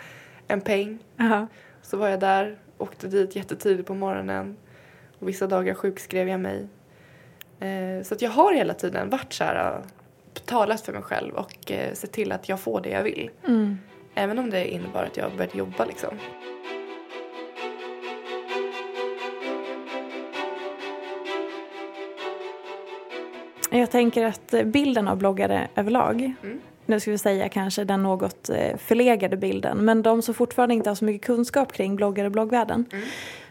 en 0.49 0.61
peng. 0.61 0.99
Aha. 1.21 1.47
Så 1.83 1.97
var 1.97 2.09
jag 2.09 2.21
där, 2.21 2.59
åkte 2.79 3.09
dit 3.09 3.37
jättetidigt 3.37 3.87
på 3.87 3.95
morgonen 3.95 4.57
och 5.19 5.29
vissa 5.29 5.47
dagar 5.47 5.75
sjukskrev 5.75 6.29
jag 6.29 6.41
mig. 6.41 6.67
Eh, 7.61 8.03
så 8.03 8.15
att 8.15 8.23
jag 8.23 8.31
har 8.31 8.53
hela 8.53 8.75
tiden 8.75 9.11
varit 9.11 9.33
så 9.33 9.45
här, 9.45 9.77
eh, 9.77 9.85
talat 10.45 10.81
för 10.81 10.93
mig 10.93 11.03
själv 11.03 11.35
och 11.35 11.71
eh, 11.73 11.93
sett 11.95 12.13
till 12.13 12.33
att 12.33 12.49
jag 12.49 12.61
får 12.61 12.81
det 12.81 12.91
jag 12.91 13.03
vill. 13.03 13.31
Mm. 13.47 13.79
Även 14.15 14.39
om 14.39 14.51
det 14.51 14.69
innebar 14.69 15.05
att 15.05 15.17
jag 15.17 15.33
började 15.37 15.59
jobba 15.59 15.85
liksom. 15.85 16.19
Jag 23.71 23.91
tänker 23.91 24.25
att 24.25 24.55
eh, 24.55 24.65
bilden 24.65 25.09
av 25.09 25.17
bloggare 25.19 25.69
överlag, 25.75 26.35
Mm. 26.43 26.61
Nu 26.87 27.01
ska 27.01 27.11
vi 27.11 27.19
säga 27.19 27.49
kanske 27.49 27.85
den 27.85 28.03
något 28.03 28.49
eh, 28.49 28.77
förlegade 28.77 29.37
bilden, 29.37 29.85
men 29.85 30.03
de 30.03 30.23
som 30.23 30.35
fortfarande 30.35 30.75
inte 30.75 30.91
har 30.91 30.95
så 30.95 31.05
mycket 31.05 31.27
kunskap 31.27 31.73
kring 31.73 31.97
bloggare 31.97 32.27
och 32.27 32.33
bloggvärlden, 32.33 32.87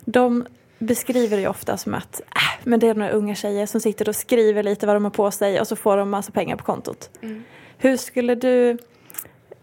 de 0.05 0.45
beskriver 0.79 1.37
det 1.37 1.41
ju 1.41 1.47
ofta 1.47 1.77
som 1.77 1.93
att 1.93 2.21
äh, 2.21 2.65
men 2.67 2.79
det 2.79 2.87
är 2.87 2.95
några 2.95 3.11
unga 3.11 3.35
tjejer 3.35 3.65
som 3.65 3.81
sitter 3.81 4.09
och 4.09 4.15
skriver 4.15 4.63
lite 4.63 4.87
vad 4.87 4.95
de 4.95 5.03
har 5.03 5.11
på 5.11 5.31
sig 5.31 5.59
och 5.59 5.67
så 5.67 5.75
får 5.75 5.97
de 5.97 6.09
massa 6.09 6.31
pengar 6.31 6.55
på 6.55 6.63
kontot. 6.63 7.09
Mm. 7.21 7.43
Hur 7.77 7.97
skulle 7.97 8.35
du 8.35 8.77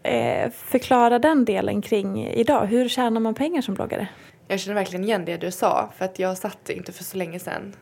eh, 0.02 0.50
förklara 0.50 1.18
den 1.18 1.44
delen 1.44 1.82
kring 1.82 2.26
idag? 2.26 2.66
Hur 2.66 2.88
tjänar 2.88 3.20
man 3.20 3.34
pengar 3.34 3.62
som 3.62 3.74
bloggare? 3.74 4.08
Jag 4.48 4.60
känner 4.60 4.74
verkligen 4.74 5.04
igen 5.04 5.24
det 5.24 5.36
du 5.36 5.50
sa 5.50 5.92
för 5.96 6.04
att 6.04 6.18
jag 6.18 6.38
satt 6.38 6.70
inte 6.70 6.92
för 6.92 7.04
så 7.04 7.16
länge 7.16 7.38
sedan 7.38 7.72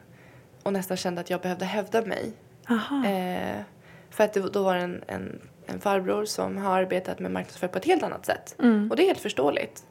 och 0.63 0.73
nästan 0.73 0.97
kände 0.97 1.21
att 1.21 1.31
jag 1.31 1.41
behövde 1.41 1.65
hävda 1.65 2.03
mig. 2.03 2.33
Eh, 3.07 3.63
för 4.11 4.25
att 4.25 4.33
det, 4.33 4.41
då 4.41 4.63
var 4.63 4.75
det 4.75 4.81
en, 4.81 5.05
en, 5.07 5.41
en 5.71 5.81
farbror 5.81 6.25
som 6.25 6.57
har 6.57 6.79
arbetat 6.79 7.19
med 7.19 7.31
marknadsföring 7.31 7.73
på 7.73 7.79
ett 7.79 7.85
helt 7.85 8.03
annat 8.03 8.27
sätt. 8.27 8.57
Mm. 8.59 8.91
Och 8.91 8.97
det 8.97 9.03
är 9.03 9.07
helt 9.07 9.21
förståeligt. 9.21 9.85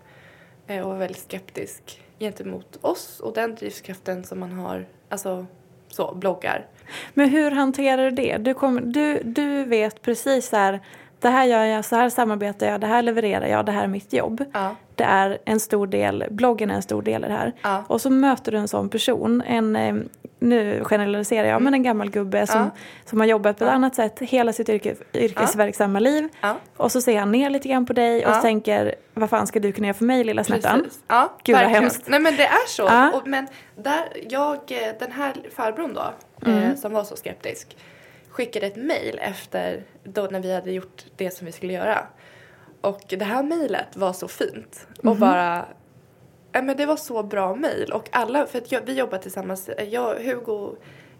Eh, 0.68 0.88
och 0.88 1.02
väldigt 1.02 1.22
skeptisk 1.22 2.02
gentemot 2.20 2.78
oss 2.82 3.20
och 3.20 3.34
den 3.34 3.56
drivkraften 3.56 4.24
som 4.24 4.40
man 4.40 4.52
har, 4.52 4.86
alltså 5.10 5.46
så, 5.88 6.16
bloggar. 6.16 6.66
Men 7.14 7.30
hur 7.30 7.52
hanterar 7.52 8.04
du 8.04 8.12
det? 8.12 8.38
Du, 8.38 8.54
kom, 8.54 8.92
du, 8.92 9.22
du 9.24 9.64
vet 9.64 10.02
precis 10.02 10.50
så 10.50 10.56
här, 10.56 10.80
det 11.20 11.30
här 11.30 11.46
gör 11.46 11.64
jag, 11.64 11.86
så 11.86 11.96
här 11.96 12.10
samarbetar 12.10 12.68
jag, 12.68 12.82
det 12.82 12.88
här 12.88 13.02
levererar 13.02 13.48
jag, 13.48 13.66
det 13.66 13.72
här 13.72 13.84
är 13.84 13.88
mitt 13.88 14.14
jobb. 14.14 14.46
Ja. 14.54 14.76
Det 14.96 15.04
är 15.04 15.38
en 15.46 15.60
stor 15.60 15.88
del, 15.88 16.26
bloggen 16.30 16.72
är 16.72 16.76
en 16.76 16.82
stor 16.82 17.02
del 17.02 17.26
i 17.26 17.28
det 17.28 17.34
här. 17.34 17.54
Ja. 17.62 17.84
Och 17.88 18.02
så 18.02 18.10
möter 18.10 18.52
du 18.52 18.58
en 18.58 18.68
sån 18.68 18.90
person, 18.90 19.42
en, 19.42 20.10
nu 20.40 20.84
generaliserar 20.84 21.48
jag, 21.48 21.62
men 21.62 21.74
en 21.74 21.84
gammal 21.84 22.10
gubbe 22.10 22.48
som, 22.48 22.60
Ja. 22.62 22.70
som 23.06 23.20
har 23.20 23.28
jobbat 23.28 23.58
på 23.58 23.64
ett 23.64 23.68
Ja. 23.70 23.74
annat 23.76 23.96
sätt 23.96 24.20
hela 24.20 24.54
sitt 24.54 24.70
yrke, 24.70 24.96
yrkesverksamma 25.14 26.00
liv. 26.00 26.30
Ja. 26.42 26.56
Och 26.78 26.92
så 26.92 27.02
ser 27.02 27.20
han 27.20 27.32
ner 27.32 27.50
lite 27.50 27.68
grann 27.68 27.86
på 27.86 27.94
dig 27.94 28.26
och 28.26 28.42
tänker, 28.42 28.96
vad 29.14 29.30
fan 29.30 29.48
ska 29.48 29.60
du 29.60 29.72
kunna 29.72 29.88
göra 29.88 29.94
för 29.98 30.06
mig 30.06 30.24
lilla? 30.24 30.44
Precis. 30.44 31.00
Ja, 31.08 31.34
Gud, 31.44 31.56
vad 31.56 31.66
hemskt. 31.66 32.04
Nej 32.08 32.20
men 32.20 32.36
det 32.36 32.46
är 32.46 32.68
så. 32.68 33.18
Och, 33.18 33.28
men 33.28 33.48
där, 33.76 34.04
jag, 34.30 34.56
eh, 34.56 34.94
den 35.00 35.12
här 35.12 35.34
farbrorn 35.56 35.94
då, 35.94 36.14
Mm. 36.46 36.64
eh, 36.64 36.76
som 36.76 36.94
var 36.94 37.04
så 37.04 37.16
skeptisk, 37.16 37.78
skickade 38.30 38.68
ett 38.68 38.76
mail 38.76 39.20
efter 39.22 39.84
då 40.04 40.22
när 40.32 40.40
vi 40.40 40.54
hade 40.56 40.72
gjort 40.72 41.06
det 41.18 41.32
som 41.32 41.46
vi 41.46 41.52
skulle 41.52 41.74
göra. 41.74 42.00
Och 42.82 43.02
det 43.10 43.26
här 43.26 43.44
mejlet 43.44 43.96
var 43.98 44.14
så 44.14 44.28
fint. 44.28 44.88
Och 44.98 45.06
Mhm. 45.06 45.20
bara, 45.20 45.66
ja 46.52 46.62
men 46.62 46.78
det 46.78 46.86
var 46.86 46.98
så 46.98 47.24
bra 47.24 47.56
mejl. 47.56 47.92
Och 47.92 48.10
alla, 48.12 48.46
för 48.46 48.58
att 48.58 48.72
jag, 48.72 48.82
vi 48.86 48.94
jobbar 48.94 49.18
tillsammans, 49.18 49.70
jag, 49.90 50.16
Hugo, 50.16 50.76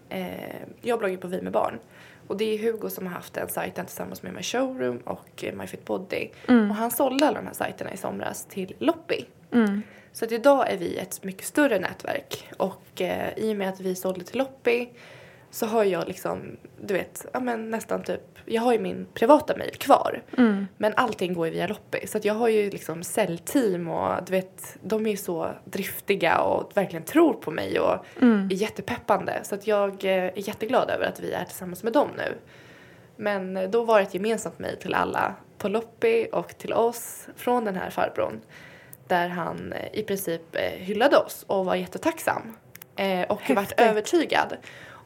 eh, 0.08 0.56
jag 0.80 0.98
bloggar 0.98 1.16
på 1.16 1.28
Vi 1.28 1.42
med 1.42 1.52
barn. 1.52 1.78
Och 2.26 2.36
det 2.36 2.54
är 2.54 2.58
Hugo 2.58 2.90
som 2.90 3.06
har 3.06 3.14
haft 3.14 3.34
den 3.34 3.48
sajten 3.48 3.86
tillsammans 3.86 4.22
med 4.22 4.34
My 4.34 4.42
Showroom 4.42 4.98
och 4.98 5.44
eh, 5.44 5.54
My 5.54 5.66
Fit 5.66 5.84
Body. 5.84 6.28
Och 6.46 6.74
han 6.74 6.90
sålde 6.90 7.26
alla 7.26 7.38
de 7.40 7.46
här 7.46 7.54
sajterna 7.54 7.92
i 7.92 7.96
somras 7.96 8.44
till 8.44 8.74
Loppi. 8.78 9.24
Mm. 9.52 9.82
Så 10.12 10.24
att 10.24 10.32
idag 10.32 10.72
är 10.72 10.76
vi 10.76 10.96
ett 10.96 11.24
mycket 11.24 11.46
större 11.46 11.78
nätverk 11.78 12.48
och 12.56 13.00
eh, 13.00 13.38
i 13.38 13.52
och 13.52 13.56
med 13.56 13.68
att 13.68 13.80
vi 13.80 13.94
sålde 13.94 14.24
till 14.24 14.38
Loppi 14.38 14.88
så 15.50 15.66
har 15.66 15.84
jag 15.84 16.08
liksom, 16.08 16.56
du 16.80 16.94
vet, 16.94 17.26
ja 17.32 17.40
men 17.40 17.70
nästan 17.70 18.02
typ, 18.02 18.20
jag 18.44 18.62
har 18.62 18.72
ju 18.72 18.78
min 18.78 19.06
privata 19.14 19.56
mail 19.56 19.74
kvar. 19.74 20.22
Mm. 20.38 20.66
Men 20.76 20.92
allting 20.96 21.34
går 21.34 21.46
ju 21.46 21.52
via 21.52 21.66
Loppi. 21.66 22.06
Så 22.06 22.18
jag 22.22 22.34
har 22.34 22.48
ju 22.48 22.70
liksom 22.70 23.02
säljteam 23.02 23.88
och 23.88 24.24
du 24.26 24.32
vet, 24.32 24.76
de 24.82 25.06
är 25.06 25.16
så 25.16 25.50
driftiga 25.64 26.38
och 26.38 26.70
verkligen 26.74 27.04
tror 27.04 27.32
på 27.32 27.50
mig 27.50 27.80
och 27.80 28.06
är 28.20 28.52
jättepeppande. 28.52 29.40
Så 29.42 29.54
att 29.54 29.66
jag 29.66 30.04
eh, 30.04 30.24
är 30.24 30.48
jätteglad 30.48 30.90
över 30.90 31.06
att 31.06 31.20
vi 31.20 31.32
är 31.32 31.44
tillsammans 31.44 31.82
med 31.82 31.92
dem 31.92 32.08
nu. 32.16 32.34
Men 33.16 33.56
eh, 33.56 33.70
då 33.70 33.84
var 33.84 33.98
det 33.98 34.02
ett 34.02 34.14
gemensamt 34.14 34.58
mejl 34.58 34.76
till 34.76 34.94
alla 34.94 35.34
på 35.58 35.68
Loppi 35.68 36.28
och 36.32 36.58
till 36.58 36.72
oss 36.72 37.28
från 37.36 37.64
den 37.64 37.76
här 37.76 37.90
farbrorn. 37.90 38.40
Där 39.06 39.28
han 39.28 39.72
eh, 39.72 39.98
i 40.00 40.02
princip 40.02 40.56
hyllade 40.76 41.16
oss 41.16 41.44
och 41.46 41.64
var 41.64 41.74
jättetacksam. 41.74 42.56
Och 43.28 43.40
vart 43.50 43.58
Häftigt. 43.58 43.80
övertygad. 43.80 44.56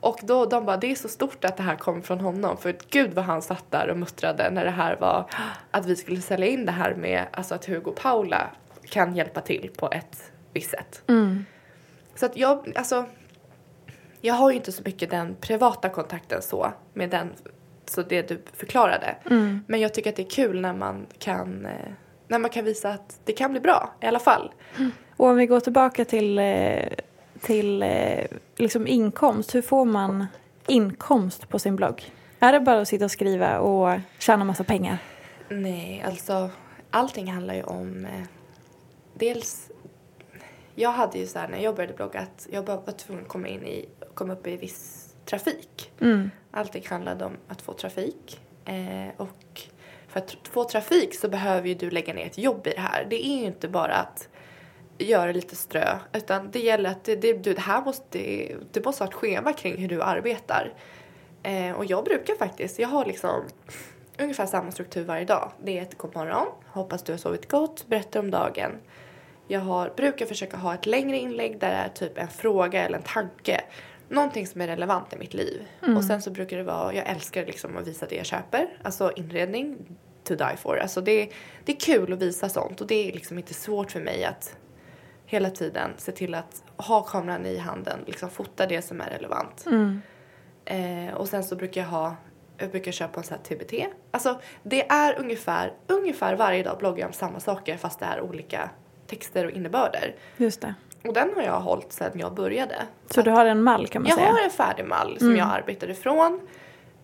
Och 0.04 0.20
då 0.22 0.46
de 0.46 0.64
bara, 0.64 0.76
det 0.76 0.90
är 0.90 0.94
så 0.94 1.08
stort 1.08 1.44
att 1.44 1.56
det 1.56 1.62
här 1.62 1.76
kom 1.76 2.02
från 2.02 2.20
honom. 2.20 2.56
För 2.56 2.76
gud 2.90 3.14
vad 3.14 3.24
han 3.24 3.42
satt 3.42 3.70
där 3.70 3.88
och 3.88 3.96
muttrade 3.96 4.50
när 4.50 4.64
det 4.64 4.70
här 4.70 4.96
var 4.96 5.30
att 5.70 5.86
vi 5.86 5.96
skulle 5.96 6.20
sälja 6.20 6.46
in 6.46 6.66
det 6.66 6.72
här 6.72 6.94
med 6.94 7.26
alltså 7.30 7.54
att 7.54 7.64
Hugo 7.64 7.90
och 7.90 7.96
Paula 7.96 8.50
kan 8.90 9.16
hjälpa 9.16 9.40
till 9.40 9.70
på 9.76 9.88
ett 9.92 10.32
visst 10.52 10.70
sätt. 10.70 11.02
Mm. 11.08 11.44
Så 12.14 12.26
att 12.26 12.36
jag, 12.36 12.72
alltså, 12.76 13.04
jag 14.20 14.34
har 14.34 14.50
ju 14.50 14.56
inte 14.56 14.72
så 14.72 14.82
mycket 14.84 15.10
den 15.10 15.36
privata 15.40 15.88
kontakten 15.88 16.42
så 16.42 16.72
med 16.92 17.10
den, 17.10 17.30
så 17.86 18.02
det 18.02 18.28
du 18.28 18.42
förklarade. 18.52 19.16
Mm. 19.30 19.64
Men 19.66 19.80
jag 19.80 19.94
tycker 19.94 20.10
att 20.10 20.16
det 20.16 20.22
är 20.22 20.30
kul 20.30 20.60
när 20.60 20.74
man 20.74 21.06
kan, 21.18 21.66
eh, 21.66 21.90
när 22.28 22.38
man 22.38 22.50
kan 22.50 22.64
visa 22.64 22.90
att 22.90 23.20
det 23.24 23.32
kan 23.32 23.50
bli 23.50 23.60
bra 23.60 23.94
i 24.00 24.06
alla 24.06 24.18
fall. 24.18 24.52
Och 25.16 25.26
om 25.26 25.36
vi 25.36 25.46
går 25.46 25.60
tillbaka 25.60 26.04
till, 26.04 26.38
eh, 26.38 26.88
till 27.44 27.82
eh, 27.82 28.26
liksom 28.56 28.86
inkomst, 28.86 29.54
hur 29.54 29.62
får 29.62 29.84
man 29.84 30.26
inkomst 30.66 31.48
på 31.48 31.58
sin 31.58 31.76
blogg? 31.76 32.12
Är 32.38 32.52
det 32.52 32.60
bara 32.60 32.80
att 32.80 32.88
sitta 32.88 33.04
och 33.04 33.10
skriva 33.10 33.58
och 33.58 34.00
tjäna 34.18 34.44
massa 34.44 34.64
pengar? 34.64 34.98
Nej, 35.48 36.04
alltså 36.06 36.50
allting 36.90 37.32
handlar 37.32 37.54
ju 37.54 37.62
om 37.62 38.04
eh, 38.04 38.26
dels 39.14 39.70
jag 40.74 40.90
hade 40.90 41.18
ju 41.18 41.26
så 41.26 41.38
här 41.38 41.48
när 41.48 41.58
jag 41.58 41.76
började 41.76 41.94
blogga 41.94 42.20
att 42.20 42.46
jag 42.50 42.64
bara 42.64 42.76
var 42.76 42.92
tvungen 42.92 43.22
att 43.22 43.28
komma 43.28 43.48
in 43.48 43.62
i, 43.62 43.88
komma 44.14 44.32
upp 44.32 44.46
i 44.46 44.56
viss 44.56 45.14
trafik. 45.24 45.92
Mm. 46.00 46.30
Allting 46.50 46.84
handlade 46.88 47.24
om 47.24 47.36
att 47.48 47.62
få 47.62 47.72
trafik. 47.72 48.40
Eh, 48.64 49.08
och 49.16 49.62
för 50.08 50.20
att 50.20 50.36
få 50.50 50.64
trafik 50.64 51.14
så 51.14 51.28
behöver 51.28 51.68
ju 51.68 51.74
du 51.74 51.90
lägga 51.90 52.14
ner 52.14 52.26
ett 52.26 52.38
jobb 52.38 52.66
i 52.66 52.70
det 52.70 52.80
här. 52.80 53.06
Det 53.10 53.26
är 53.26 53.36
ju 53.40 53.46
inte 53.46 53.68
bara 53.68 53.94
att 53.94 54.28
göra 54.98 55.32
lite 55.32 55.56
strö. 55.56 55.98
Utan 56.12 56.50
det 56.50 56.60
gäller 56.60 56.90
att 56.90 57.04
det, 57.04 57.16
det, 57.16 57.32
det 57.32 57.58
här 57.58 57.84
måste, 57.84 58.18
det 58.72 58.84
måste 58.84 59.04
ha 59.04 59.08
ett 59.08 59.14
schema 59.14 59.52
kring 59.52 59.76
hur 59.76 59.88
du 59.88 60.02
arbetar. 60.02 60.72
Eh, 61.42 61.72
och 61.72 61.84
jag 61.84 62.04
brukar 62.04 62.34
faktiskt, 62.34 62.78
jag 62.78 62.88
har 62.88 63.04
liksom 63.04 63.42
ungefär 64.18 64.46
samma 64.46 64.70
struktur 64.70 65.04
varje 65.04 65.24
dag. 65.24 65.52
Det 65.64 65.78
är 65.78 65.82
ett 65.82 65.98
god 65.98 66.14
morgon, 66.16 66.46
hoppas 66.66 67.02
du 67.02 67.12
har 67.12 67.18
sovit 67.18 67.50
gott, 67.50 67.86
berättar 67.86 68.20
om 68.20 68.30
dagen. 68.30 68.70
Jag 69.48 69.60
har, 69.60 69.92
brukar 69.96 70.26
försöka 70.26 70.56
ha 70.56 70.74
ett 70.74 70.86
längre 70.86 71.18
inlägg 71.18 71.58
där 71.58 71.70
det 71.70 71.76
är 71.76 71.88
typ 71.88 72.18
en 72.18 72.28
fråga 72.28 72.84
eller 72.84 72.98
en 72.98 73.04
tanke. 73.04 73.60
Någonting 74.08 74.46
som 74.46 74.60
är 74.60 74.66
relevant 74.66 75.12
i 75.12 75.16
mitt 75.16 75.34
liv. 75.34 75.62
Och 75.96 76.04
sen 76.04 76.22
så 76.22 76.30
brukar 76.30 76.56
det 76.56 76.62
vara, 76.62 76.94
jag 76.94 77.06
älskar 77.06 77.46
liksom 77.46 77.76
att 77.76 77.86
visa 77.86 78.06
det 78.06 78.16
jag 78.16 78.26
köper. 78.26 78.68
Alltså 78.82 79.12
inredning, 79.16 79.76
to 80.24 80.34
die 80.34 80.56
for. 80.56 80.78
Alltså 80.78 81.00
det, 81.00 81.28
det 81.64 81.72
är 81.72 81.80
kul 81.80 82.12
att 82.12 82.22
visa 82.22 82.48
sånt 82.48 82.80
och 82.80 82.86
det 82.86 83.08
är 83.08 83.12
liksom 83.12 83.38
inte 83.38 83.54
svårt 83.54 83.90
för 83.90 84.00
mig 84.00 84.24
att 84.24 84.56
hela 85.34 85.50
tiden 85.50 85.90
se 85.96 86.12
till 86.12 86.34
att 86.34 86.62
ha 86.76 87.02
kameran 87.02 87.46
i 87.46 87.58
handen, 87.58 87.98
liksom 88.06 88.30
fota 88.30 88.66
det 88.66 88.82
som 88.82 89.00
är 89.00 89.10
relevant. 89.10 89.64
Eh, 90.64 91.14
och 91.14 91.28
sen 91.28 91.44
så 91.44 91.56
brukar 91.56 91.80
jag 91.80 91.88
ha, 91.88 92.16
jag 92.58 92.70
brukar 92.70 92.92
köpa 92.92 93.20
en 93.20 93.24
sån 93.24 93.36
här 93.38 93.56
TBT. 93.56 93.86
Alltså 94.10 94.40
det 94.62 94.88
är 94.90 95.18
ungefär, 95.18 95.72
ungefär 95.86 96.36
varje 96.36 96.62
dag 96.62 96.78
bloggar 96.78 96.98
jag 97.00 97.06
om 97.06 97.12
samma 97.12 97.40
saker 97.40 97.76
fast 97.76 98.00
det 98.00 98.06
är 98.06 98.20
olika 98.20 98.70
texter 99.06 99.44
och 99.44 99.50
innebörder. 99.50 100.14
Just 100.36 100.60
det. 100.60 100.74
Och 101.04 101.14
den 101.14 101.30
har 101.34 101.42
jag 101.42 101.60
hållit 101.60 101.92
sedan 101.92 102.18
jag 102.20 102.34
började. 102.34 102.76
Så 103.10 103.22
du 103.22 103.30
har 103.30 103.46
en 103.46 103.62
mall 103.62 103.86
kan 103.88 104.02
man 104.02 104.08
Jag 104.08 104.18
säga? 104.18 104.30
har 104.30 104.44
en 104.44 104.50
färdig 104.50 104.84
mall 104.84 105.18
som 105.18 105.36
jag 105.36 105.48
arbetar 105.48 105.90
ifrån. 105.90 106.40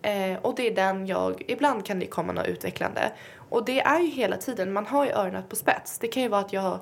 Eh, 0.01 0.37
och 0.41 0.55
det 0.55 0.67
är 0.67 0.75
den 0.75 1.07
jag, 1.07 1.43
ibland 1.47 1.85
kan 1.85 1.99
det 1.99 2.05
komma 2.07 2.33
något 2.33 2.47
utvecklande. 2.47 3.11
Och 3.49 3.65
det 3.65 3.81
är 3.81 3.99
ju 3.99 4.07
hela 4.07 4.37
tiden, 4.37 4.73
man 4.73 4.85
har 4.85 5.05
ju 5.05 5.11
öronen 5.11 5.43
på 5.49 5.55
spets. 5.55 5.99
Det 5.99 6.07
kan 6.07 6.23
ju 6.23 6.29
vara 6.29 6.41
att 6.41 6.53
jag 6.53 6.79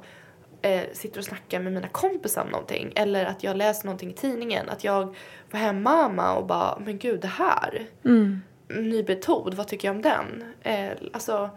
eh, 0.61 0.81
sitter 0.93 1.19
och 1.19 1.25
snackar 1.25 1.59
med 1.59 1.73
mina 1.73 1.87
kompisar 1.87 2.41
om 2.41 2.49
någonting. 2.49 2.93
Eller 2.95 3.25
att 3.25 3.43
jag 3.43 3.57
läser 3.57 3.85
någonting 3.85 4.09
i 4.09 4.13
tidningen. 4.13 4.69
Att 4.69 4.83
jag 4.83 5.15
var 5.51 5.59
hem 5.59 5.83
mamma 5.83 6.35
och 6.37 6.45
bara, 6.45 6.79
men 6.79 6.97
gud 6.97 7.21
det 7.21 7.27
här. 7.27 7.85
Ny 8.67 9.03
metod, 9.03 9.53
vad 9.53 9.67
tycker 9.67 9.87
jag 9.87 9.95
om 9.95 10.01
den? 10.01 10.53
Eh, 10.63 10.91
alltså 11.13 11.49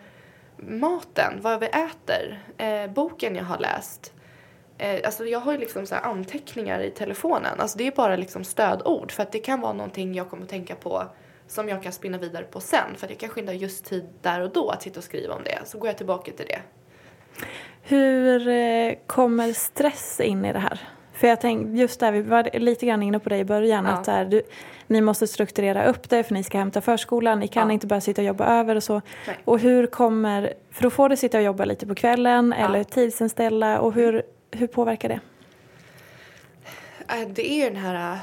maten, 0.57 1.33
vad 1.41 1.61
vi 1.61 1.67
äter, 1.67 2.43
eh, 2.59 2.91
boken 2.91 3.37
jag 3.37 3.45
har 3.45 3.59
läst. 3.59 4.13
Eh, 4.79 5.01
alltså 5.05 5.27
jag 5.27 5.41
har 5.41 5.53
ju 5.53 5.59
liksom 5.59 5.87
så 5.87 5.95
här 5.95 6.03
anteckningar 6.03 6.81
i 6.81 6.91
telefonen. 6.91 7.61
Alltså 7.61 7.79
det 7.79 7.87
är 7.87 7.93
bara 7.93 8.17
liksom 8.17 8.45
stödord 8.45 9.13
för 9.13 9.23
att 9.23 9.33
det 9.33 9.39
kan 9.39 9.61
vara 9.61 9.73
någonting 9.73 10.15
jag 10.15 10.31
kommer 10.31 10.43
att 10.43 10.49
tänka 10.49 10.75
på 10.75 11.05
som 11.47 11.69
jag 11.69 11.83
kan 11.83 11.93
spinna 11.93 12.19
vidare 12.19 12.45
på 12.45 12.61
sen. 12.61 12.97
För 12.97 13.07
att 13.07 13.11
jag 13.11 13.21
kanske 13.21 13.41
inte 13.41 13.53
har 13.53 13.59
just 13.59 13.85
tid 13.85 14.09
där 14.23 14.41
och 14.41 14.53
då 14.53 14.71
att 14.71 14.83
sitta 14.83 15.01
och 15.01 15.05
skriva 15.05 15.35
om 15.35 15.43
det. 15.45 15.59
Så 15.65 15.79
går 15.79 15.89
jag 15.89 15.97
tillbaka 15.97 16.33
till 16.33 16.47
det. 16.47 16.61
Hur 17.83 18.49
eh, 18.49 18.95
kommer 19.07 19.53
stress 19.53 20.21
in 20.21 20.45
i 20.45 20.53
det 20.53 20.59
här? 20.59 20.81
För 21.13 21.29
jag 21.29 21.41
tänkte, 21.41 21.79
just 21.79 22.01
där, 22.01 22.13
vi 22.13 22.23
var 22.23 22.59
lite 22.59 22.87
grann 22.87 23.03
inne 23.03 23.19
på 23.19 23.29
det 23.29 23.39
i 23.39 23.45
början, 23.45 23.85
Ja. 23.85 23.91
att 23.93 24.05
där, 24.05 24.25
du, 24.25 24.43
ni 24.87 25.01
måste 25.01 25.27
strukturera 25.27 25.85
upp 25.85 26.09
det 26.09 26.23
för 26.25 26.35
ni 26.35 26.45
ska 26.45 26.59
hämta 26.59 26.81
förskolan, 26.81 27.41
ni 27.41 27.49
kan 27.49 27.69
Ja. 27.69 27.73
inte 27.75 27.87
bara 27.87 28.01
sitta 28.01 28.21
och 28.21 28.27
jobba 28.27 28.47
över 28.61 28.77
och 28.77 28.83
så. 28.83 29.03
Nej. 29.27 29.37
Och 29.45 29.59
hur 29.59 29.87
kommer, 29.87 30.55
för 30.71 30.83
då 30.83 30.91
får 30.91 31.09
du 31.09 31.17
sitta 31.17 31.39
och 31.39 31.45
jobba 31.45 31.65
lite 31.65 31.87
på 31.87 31.95
kvällen 31.95 32.53
eller 32.53 32.85
tidsinställa 32.85 33.81
och 33.81 33.93
hur, 33.93 34.23
hur 34.51 34.67
påverkar 34.67 35.09
det? 35.09 35.21
Eh, 37.09 37.29
Det 37.29 37.51
är 37.53 37.65
ju 37.65 37.71
den 37.71 37.77
här... 37.83 38.19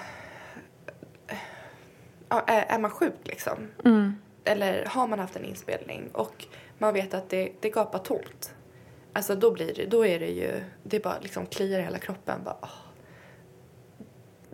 ja, 2.30 2.42
är 2.48 2.80
man 2.80 2.92
sjuk 2.92 3.14
liksom? 3.24 3.54
Eller 4.44 4.86
har 4.86 5.08
man 5.08 5.20
haft 5.20 5.36
en 5.36 5.46
inspelning 5.46 6.10
och 6.14 6.46
man 6.78 6.94
vet 6.94 7.14
att 7.14 7.30
det, 7.30 7.50
det 7.60 7.70
gapar 7.70 8.00
tomt. 8.00 8.54
Alltså 9.14 9.36
då 9.36 9.52
blir 9.52 9.74
det, 9.74 9.86
då 9.86 10.06
är 10.06 10.20
det 10.20 10.30
ju, 10.30 10.64
det 10.84 11.04
bara 11.04 11.20
liksom 11.22 11.46
kliar 11.46 11.80
i 11.80 11.84
hela 11.84 12.00
kroppen. 12.00 12.42
Bara, 12.44 12.58
åh. 12.62 12.70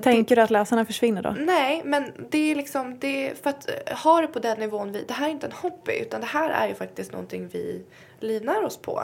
Tänker 0.02 0.36
du 0.36 0.42
att 0.42 0.50
läsarna 0.50 0.86
försvinner 0.86 1.22
då? 1.22 1.36
Nej, 1.40 1.82
men 1.86 2.12
det 2.30 2.52
är 2.52 2.56
liksom, 2.56 3.00
det 3.00 3.30
är 3.30 3.36
för 3.36 3.50
att 3.50 3.70
eh, 3.70 3.98
ha 3.98 4.22
det 4.22 4.28
på 4.28 4.40
den 4.40 4.60
nivån 4.60 4.92
vi, 4.92 5.04
det 5.08 5.14
här 5.14 5.28
är 5.28 5.32
inte 5.32 5.46
en 5.46 5.52
hobby 5.52 6.00
utan 6.02 6.22
det 6.22 6.28
här 6.28 6.50
är 6.50 6.68
ju 6.68 6.74
faktiskt 6.74 7.12
någonting 7.12 7.48
vi 7.48 7.86
livnär 8.20 8.64
oss 8.64 8.78
på. 8.78 9.04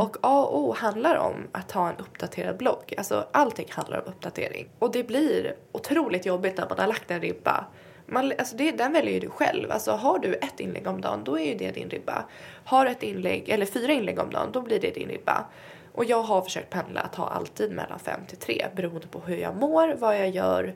Och 0.00 0.16
A 0.20 0.44
och 0.44 0.58
O 0.58 0.74
handlar 0.78 1.16
om 1.16 1.34
att 1.52 1.72
ha 1.72 1.90
en 1.90 1.96
uppdaterad 1.96 2.56
blogg. 2.56 2.94
Alltså 2.98 3.26
allting 3.32 3.66
handlar 3.70 3.98
om 3.98 4.04
uppdatering. 4.06 4.68
Och 4.78 4.92
det 4.92 5.04
blir 5.04 5.54
otroligt 5.72 6.26
jobbigt 6.26 6.56
när 6.56 6.68
man 6.68 6.78
har 6.78 6.86
lagt 6.86 7.10
en 7.10 7.20
ribba. 7.20 7.64
Man, 8.06 8.32
alltså 8.38 8.56
det, 8.56 8.70
den 8.70 8.92
väljer 8.92 9.14
ju 9.14 9.20
du 9.20 9.30
själv. 9.30 9.70
Alltså 9.70 9.92
har 9.92 10.18
du 10.18 10.34
ett 10.34 10.60
inlägg 10.60 10.86
om 10.86 11.00
dagen, 11.00 11.24
då 11.24 11.38
är 11.38 11.44
ju 11.44 11.54
det 11.54 11.70
din 11.70 11.90
ribba. 11.90 12.24
Har 12.64 12.84
du 12.84 12.90
ett 12.90 13.02
inlägg, 13.02 13.48
eller 13.48 13.66
fyra 13.66 13.92
inlägg 13.92 14.18
om 14.18 14.30
dagen, 14.30 14.52
då 14.52 14.60
blir 14.60 14.80
det 14.80 14.90
din 14.90 15.08
ribba. 15.08 15.44
Och 15.92 16.04
jag 16.04 16.22
har 16.22 16.42
försökt 16.42 16.70
pendla 16.70 17.00
att 17.00 17.14
ha 17.14 17.28
alltid 17.28 17.72
mellan 17.72 17.98
fem 17.98 18.20
till 18.28 18.38
tre 18.38 18.66
beroende 18.76 19.06
på 19.06 19.20
hur 19.20 19.36
jag 19.36 19.56
mår, 19.56 19.94
vad 19.94 20.18
jag 20.18 20.30
gör. 20.30 20.74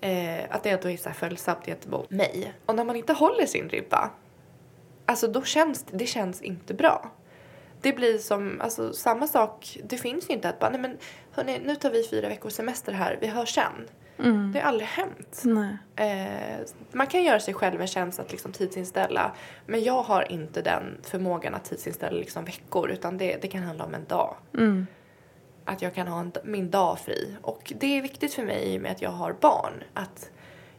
Eh, 0.00 0.44
att 0.50 0.62
det 0.62 0.70
ändå 0.70 0.90
är 0.90 0.96
så 0.96 1.08
här 1.08 1.16
följsamt 1.16 1.66
gentemot 1.66 2.10
mig. 2.10 2.54
Och 2.66 2.74
när 2.74 2.84
man 2.84 2.96
inte 2.96 3.12
håller 3.12 3.46
sin 3.46 3.68
ribba, 3.68 4.10
alltså 5.06 5.28
då 5.28 5.42
känns 5.42 5.82
det, 5.82 5.96
det 5.96 6.06
känns 6.06 6.42
inte 6.42 6.74
bra. 6.74 7.10
Det 7.80 7.92
blir 7.92 8.18
som, 8.18 8.60
alltså 8.60 8.92
samma 8.92 9.26
sak, 9.26 9.78
det 9.84 9.96
finns 9.96 10.30
ju 10.30 10.34
inte 10.34 10.48
att 10.48 10.58
bara, 10.58 10.70
nej 10.70 10.80
men 10.80 10.98
hörni, 11.30 11.60
nu 11.64 11.76
tar 11.76 11.90
vi 11.90 12.08
fyra 12.08 12.28
veckors 12.28 12.52
semester 12.52 12.92
här, 12.92 13.18
vi 13.20 13.26
hörs 13.26 13.54
sen. 13.54 13.88
Det 14.52 14.60
har 14.60 14.68
aldrig 14.68 14.88
hänt. 14.88 15.42
Eh, 15.96 16.66
man 16.92 17.06
kan 17.06 17.22
göra 17.22 17.40
sig 17.40 17.54
själv 17.54 17.80
en 17.80 17.86
tjänst 17.86 18.20
att 18.20 18.32
liksom 18.32 18.52
tidsinställa. 18.52 19.32
Men 19.66 19.82
jag 19.84 20.02
har 20.02 20.32
inte 20.32 20.62
den 20.62 20.82
förmågan 21.02 21.54
att 21.54 21.64
tidsinställa 21.64 22.16
liksom 22.18 22.44
veckor. 22.44 22.90
Utan 22.90 23.18
det, 23.18 23.36
det 23.42 23.48
kan 23.48 23.62
handla 23.62 23.84
om 23.84 23.94
en 23.94 24.04
dag. 24.04 24.36
Att 25.64 25.82
jag 25.82 25.94
kan 25.94 26.08
ha 26.08 26.20
en, 26.20 26.32
min 26.44 26.70
dag 26.70 26.98
fri. 26.98 27.36
Och 27.42 27.72
det 27.76 27.98
är 27.98 28.02
viktigt 28.02 28.34
för 28.34 28.42
mig 28.42 28.74
i 28.74 28.78
och 28.78 28.82
med 28.82 28.92
att 28.92 29.02
jag 29.02 29.10
har 29.10 29.32
barn. 29.40 29.84
Att 29.94 30.30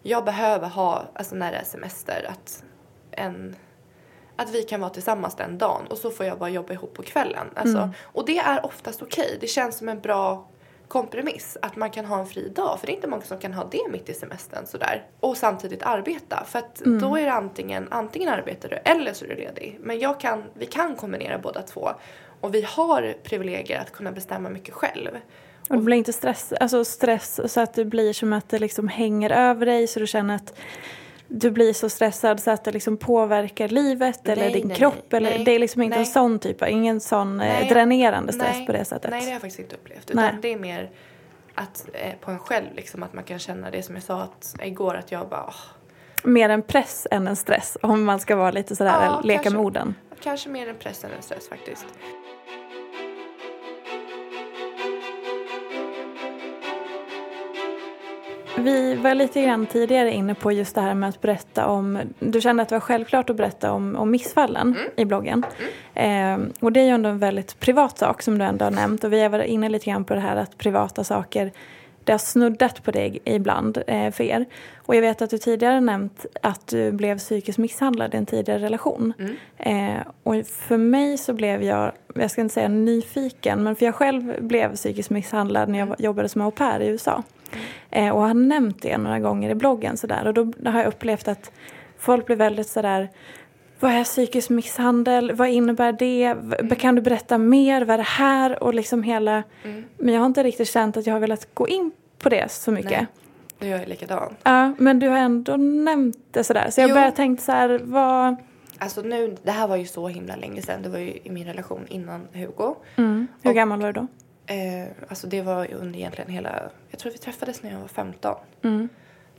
jag 0.01 0.25
behöver 0.25 0.67
ha, 0.67 1.03
alltså 1.15 1.35
när 1.35 1.51
det 1.51 1.57
är 1.57 1.63
semester, 1.65 2.25
att, 2.29 2.63
en, 3.11 3.55
att 4.35 4.51
vi 4.51 4.63
kan 4.63 4.81
vara 4.81 4.89
tillsammans 4.89 5.35
den 5.35 5.57
dagen. 5.57 5.81
Och 5.89 5.97
så 5.97 6.11
får 6.11 6.25
jag 6.25 6.39
bara 6.39 6.49
jobba 6.49 6.73
ihop 6.73 6.93
på 6.93 7.03
kvällen. 7.03 7.47
Alltså, 7.55 7.77
Och 8.03 8.25
det 8.25 8.37
är 8.37 8.65
oftast 8.65 9.01
okej. 9.01 9.37
Det 9.41 9.47
känns 9.47 9.77
som 9.77 9.89
en 9.89 9.99
bra 9.99 10.47
kompromiss. 10.93 11.57
Att 11.61 11.75
man 11.75 11.89
kan 11.89 12.05
ha 12.05 12.19
en 12.19 12.25
fri 12.25 12.49
dag. 12.49 12.79
För 12.79 12.87
det 12.87 12.93
är 12.93 12.95
inte 12.95 13.07
många 13.07 13.21
som 13.21 13.39
kan 13.39 13.53
ha 13.53 13.67
det 13.71 13.91
mitt 13.91 14.09
i 14.09 14.13
semestern 14.13 14.65
sådär. 14.65 15.05
Och 15.19 15.37
samtidigt 15.37 15.83
arbeta. 15.83 16.43
För 16.47 16.59
att 16.59 16.75
då 16.75 17.17
är 17.17 17.25
det 17.25 17.31
antingen, 17.31 17.87
antingen 17.91 18.29
arbetar 18.29 18.69
du 18.69 18.75
eller 18.75 19.13
så 19.13 19.25
är 19.25 19.29
du 19.29 19.35
ledig. 19.35 19.77
Men 19.81 19.99
jag 19.99 20.19
kan, 20.19 20.43
vi 20.53 20.65
kan 20.65 20.95
kombinera 20.95 21.37
båda 21.37 21.61
två. 21.61 21.89
Och 22.41 22.55
vi 22.55 22.61
har 22.61 23.15
privilegier 23.23 23.79
att 23.79 23.91
kunna 23.91 24.11
bestämma 24.11 24.49
mycket 24.49 24.73
själv. 24.73 25.09
Och 25.69 25.75
det 25.75 25.81
blir 25.81 25.97
inte 25.97 26.13
stress, 26.13 26.53
alltså 26.59 26.85
stress 26.85 27.53
så 27.53 27.61
att 27.61 27.73
det 27.73 27.85
blir 27.85 28.13
som 28.13 28.33
att 28.33 28.49
det 28.49 28.59
liksom 28.59 28.87
hänger 28.87 29.29
över 29.29 29.65
dig 29.65 29.87
så 29.87 29.99
du 29.99 30.07
känner 30.07 30.35
att 30.35 30.59
du 31.35 31.51
blir 31.51 31.73
så 31.73 31.89
stressad 31.89 32.39
så 32.39 32.51
att 32.51 32.63
det 32.63 32.71
liksom 32.71 32.97
påverkar 32.97 33.67
livet 33.67 34.27
eller 34.27 34.43
Nej, 34.43 34.53
din 34.53 34.67
nej, 34.67 34.77
kropp. 34.77 35.05
nej. 35.09 35.17
eller, 35.17 35.45
det 35.45 35.51
är 35.51 35.59
liksom 35.59 35.81
inte 35.81 35.97
en 35.97 36.05
sån 36.05 36.39
typ 36.39 36.61
av, 36.61 36.69
ingen 36.69 36.99
sån 36.99 37.41
eh, 37.41 37.67
dränerande 37.69 38.33
stress 38.33 38.65
på 38.65 38.71
det 38.71 38.85
sättet. 38.85 39.11
Nej, 39.11 39.19
det 39.19 39.25
har 39.25 39.31
jag 39.31 39.41
faktiskt 39.41 39.59
inte 39.59 39.75
upplevt. 39.75 40.11
Utan 40.11 40.41
det 40.41 40.53
är 40.53 40.57
mer 40.57 40.89
att 41.55 41.85
eh, 41.93 42.13
på 42.21 42.31
en 42.31 42.39
själv 42.39 42.65
liksom 42.75 43.03
att 43.03 43.13
man 43.13 43.23
kan 43.23 43.39
känna 43.39 43.71
det 43.71 43.83
som 43.83 43.95
jag 43.95 44.03
sa 44.03 44.21
att 44.21 44.55
igår 44.63 44.95
att 44.95 45.11
jag 45.11 45.29
bara 45.29 45.43
åh, 45.47 45.53
Mer 46.23 46.49
en 46.49 46.61
press 46.61 47.07
än 47.11 47.27
en 47.27 47.35
stress 47.35 47.77
om 47.81 48.03
man 48.03 48.19
ska 48.19 48.35
vara 48.35 48.51
lite 48.51 48.75
sådär, 48.75 48.91
Ja, 49.05 49.21
leka 49.23 49.43
kanske. 49.43 49.57
med 49.57 49.65
orden. 49.65 49.95
kanske 50.23 50.49
mer 50.49 50.67
en 50.69 50.75
press 50.75 51.03
än 51.03 51.11
en 51.17 51.21
stress 51.21 51.49
faktiskt. 51.49 51.85
Vi 58.57 58.95
var 58.95 59.15
lite 59.15 59.41
grann 59.41 59.65
tidigare 59.65 60.11
inne 60.11 60.35
på 60.35 60.51
just 60.51 60.75
det 60.75 60.81
här 60.81 60.93
med 60.93 61.09
att 61.09 61.21
berätta 61.21 61.67
om, 61.67 61.99
du 62.19 62.41
kände 62.41 62.63
att 62.63 62.69
det 62.69 62.75
var 62.75 62.79
självklart 62.79 63.29
att 63.29 63.35
berätta 63.35 63.71
om, 63.71 63.95
om 63.95 64.11
missfallen 64.11 64.75
i 64.95 65.05
bloggen. 65.05 65.45
Eh, 65.93 66.37
och 66.59 66.71
det 66.71 66.79
är 66.79 66.83
ju 66.83 66.89
ändå 66.89 67.09
en 67.09 67.19
väldigt 67.19 67.59
privat 67.59 67.97
sak 67.97 68.21
som 68.21 68.37
du 68.37 68.45
ändå 68.45 68.65
har 68.65 68.71
nämnt 68.71 69.03
och 69.03 69.13
vi 69.13 69.21
har 69.21 69.29
varit 69.29 69.47
inne 69.47 69.69
lite 69.69 69.85
grann 69.85 70.05
på 70.05 70.13
det 70.13 70.19
här 70.19 70.35
att 70.35 70.57
privata 70.57 71.03
saker 71.03 71.51
det 72.03 72.11
har 72.11 72.19
snuddat 72.19 72.83
på 72.83 72.91
det 72.91 73.19
ibland 73.23 73.83
eh, 73.87 74.11
för 74.11 74.23
er. 74.23 74.45
Och 74.77 74.95
jag 74.95 75.01
vet 75.01 75.21
att 75.21 75.29
du 75.29 75.37
tidigare 75.37 75.79
nämnt 75.79 76.25
att 76.41 76.67
du 76.67 76.91
blev 76.91 77.17
psykiskt 77.17 77.57
misshandlad 77.57 78.13
i 78.13 78.17
en 78.17 78.25
tidigare 78.25 78.59
relation. 78.59 79.13
Eh, 79.57 79.97
och 80.23 80.47
för 80.47 80.77
mig 80.77 81.17
så 81.17 81.33
blev 81.33 81.63
jag, 81.63 81.91
jag 82.15 82.31
ska 82.31 82.41
inte 82.41 82.53
säga 82.53 82.67
nyfiken, 82.67 83.63
men 83.63 83.75
för 83.75 83.85
jag 83.85 83.95
själv 83.95 84.43
blev 84.43 84.75
psykiskt 84.75 85.09
misshandlad 85.09 85.69
när 85.69 85.79
jag 85.79 85.95
jobbade 85.97 86.29
som 86.29 86.41
au 86.41 86.51
pair 86.51 86.79
i 86.79 86.87
USA. 86.87 87.23
Eh, 87.91 88.09
och 88.09 88.21
har 88.21 88.33
nämnt 88.33 88.81
det 88.81 88.97
några 88.97 89.19
gånger 89.19 89.49
i 89.49 89.55
bloggen 89.55 89.97
sådär. 89.97 90.27
Och 90.27 90.33
då 90.33 90.69
har 90.69 90.79
jag 90.79 90.87
upplevt 90.87 91.27
att 91.27 91.51
folk 91.97 92.25
blir 92.25 92.35
väldigt 92.35 92.67
sådär 92.67 93.09
vad 93.83 93.91
är 93.91 94.03
psykisk 94.03 94.49
misshandel? 94.49 95.31
Vad 95.35 95.49
innebär 95.49 95.91
det? 95.91 96.33
V- 96.63 96.75
Kan 96.75 96.95
du 96.95 97.01
berätta 97.01 97.37
mer? 97.37 97.81
Vad 97.85 97.93
är 97.93 97.97
det 97.97 98.03
här? 98.03 98.63
Och 98.63 98.73
liksom 98.73 99.03
hela... 99.03 99.43
Men 99.97 100.13
jag 100.13 100.21
har 100.21 100.25
inte 100.25 100.43
riktigt 100.43 100.69
känt 100.69 100.97
att 100.97 101.07
jag 101.07 101.13
har 101.13 101.19
velat 101.19 101.47
gå 101.53 101.67
in 101.67 101.91
på 102.19 102.29
det 102.29 102.51
så 102.51 102.71
mycket. 102.71 102.91
Nej. 102.91 103.07
Då 103.59 103.65
gör 103.65 103.77
jag 103.77 103.87
likadant. 103.87 104.37
Ja, 104.43 104.73
men 104.77 104.99
du 104.99 105.07
har 105.07 105.17
ändå 105.17 105.55
nämnt 105.57 106.17
det 106.31 106.43
sådär. 106.43 106.69
Så 106.69 106.81
jag 106.81 106.89
Jo. 106.89 106.93
började 106.95 107.15
tänka 107.15 107.41
så 107.41 107.51
här, 107.51 107.79
vad... 107.83 108.35
Alltså 108.77 109.01
nu, 109.01 109.35
det 109.43 109.51
här 109.51 109.67
var 109.67 109.75
ju 109.75 109.85
så 109.85 110.07
himla 110.07 110.35
länge 110.35 110.61
sedan. 110.61 110.81
Det 110.81 110.89
var 110.89 110.97
ju 110.99 111.11
i 111.23 111.29
min 111.29 111.45
relation 111.47 111.85
innan 111.89 112.27
Hugo. 112.33 112.75
Mm. 112.95 113.27
Hur 113.41 113.49
Och- 113.49 113.55
gammal 113.55 113.81
var 113.81 113.91
du 113.93 114.01
då? 114.01 114.07
Eh, 114.53 114.87
alltså 115.07 115.27
det 115.27 115.41
var 115.41 115.65
ju 115.65 115.73
under 115.75 115.99
egentligen 115.99 116.31
hela, 116.31 116.61
jag 116.89 116.99
tror 116.99 117.11
vi 117.11 117.17
träffades 117.17 117.63
när 117.63 117.71
jag 117.71 117.79
var 117.79 117.87
15. 117.87 118.35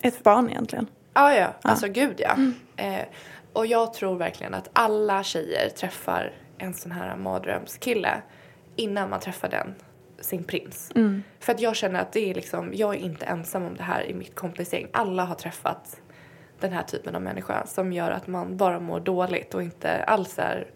Ett 0.02 0.22
barn 0.22 0.50
egentligen. 0.50 0.86
Ah, 1.12 1.32
ja, 1.32 1.46
alltså 1.62 1.88
gud 1.88 2.14
ja. 2.18 2.36
Eh, 2.76 2.98
och 3.54 3.66
jag 3.66 3.94
tror 3.94 4.16
verkligen 4.16 4.54
att 4.54 4.70
alla 4.72 5.22
tjejer 5.22 5.68
träffar 5.68 6.32
en 6.58 6.74
sån 6.74 6.92
här 6.92 7.16
mardrömskille 7.16 8.22
innan 8.76 9.10
man 9.10 9.20
träffar 9.20 9.48
den, 9.48 9.74
sin 10.20 10.44
prins. 10.44 10.92
För 11.40 11.52
att 11.52 11.60
jag 11.60 11.76
känner 11.76 12.00
att 12.00 12.12
det 12.12 12.30
är 12.30 12.34
liksom, 12.34 12.70
jag 12.74 12.94
är 12.94 12.98
inte 12.98 13.24
ensam 13.24 13.62
om 13.62 13.76
det 13.76 13.82
här 13.82 14.02
i 14.02 14.14
mitt 14.14 14.34
kompisgäng. 14.34 14.88
Alla 14.92 15.24
har 15.24 15.34
träffat 15.34 16.00
den 16.60 16.72
här 16.72 16.82
typen 16.82 17.14
av 17.14 17.22
människa 17.22 17.66
som 17.66 17.92
gör 17.92 18.10
att 18.10 18.26
man 18.26 18.56
bara 18.56 18.80
mår 18.80 19.00
dåligt 19.00 19.54
och 19.54 19.62
inte 19.62 20.04
alls 20.04 20.38
är 20.38 20.66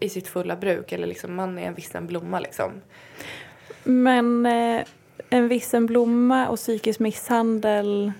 i 0.00 0.08
sitt 0.08 0.28
fulla 0.28 0.56
bruk 0.56 0.92
eller 0.92 1.06
liksom 1.06 1.34
man 1.34 1.58
är 1.58 1.62
en 1.62 1.74
vissen 1.74 2.06
blomma 2.06 2.40
liksom. 2.40 2.72
Men 3.84 4.46
eh, 4.46 4.82
en 5.30 5.48
vissen 5.48 5.86
blomma 5.86 6.48
och 6.48 6.56
psykisk 6.56 7.00
misshandel 7.00 8.12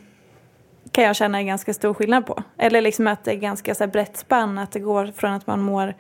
kan 0.93 1.05
jag 1.05 1.17
känna 1.17 1.39
är 1.41 1.43
ganska 1.45 1.75
stor 1.75 1.95
skillnad 1.95 2.27
på. 2.27 2.43
Eller 2.59 2.81
liksom 2.81 3.07
att 3.07 3.25
det 3.25 3.31
är 3.31 3.37
ganska 3.37 3.75
så 3.75 3.87
brett 3.87 4.17
spann. 4.17 4.59
Att 4.59 4.73
det 4.73 4.81
går 4.81 5.07
från 5.17 5.33
att 5.33 5.47
man 5.47 5.61
mår 5.61 5.95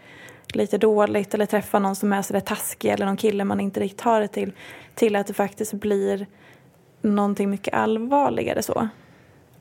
lite 0.55 0.79
dåligt 0.79 1.35
eller 1.35 1.47
träffar 1.47 1.81
någon 1.81 1.97
som 1.97 2.13
är 2.13 2.23
sådär 2.23 2.41
taskig 2.41 2.89
eller 2.91 3.07
någon 3.07 3.17
kille 3.17 3.45
man 3.45 3.61
inte 3.61 3.81
riktigt 3.81 4.01
har 4.01 4.21
det 4.21 4.29
till. 4.29 4.53
Till 4.95 5.17
att 5.17 5.27
det 5.27 5.35
faktiskt 5.35 5.73
blir 5.73 6.27
någonting 7.03 7.51
mycket 7.51 7.75
allvarligare 7.75 8.63
så. 8.63 8.89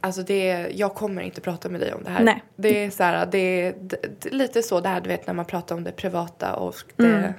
Alltså 0.02 0.22
det, 0.24 0.68
jag 0.76 0.94
kommer 0.96 1.22
inte 1.22 1.42
prata 1.42 1.70
med 1.70 1.82
dig 1.82 1.94
om 1.94 2.04
det 2.04 2.10
här. 2.10 2.24
Nej. 2.24 2.44
Det 2.56 2.84
är 2.86 2.90
så 2.90 3.04
här, 3.04 3.26
det 3.32 3.38
är 3.38 3.74
d- 3.80 3.98
d- 4.20 4.30
lite 4.32 4.64
så 4.64 4.80
det 4.82 4.90
här 4.90 5.02
du 5.02 5.08
vet 5.10 5.28
när 5.28 5.34
man 5.34 5.46
pratar 5.46 5.76
om 5.76 5.84
det 5.84 5.92
privata 5.92 6.56
och 6.56 6.76
det, 6.96 7.06
Mm. 7.06 7.34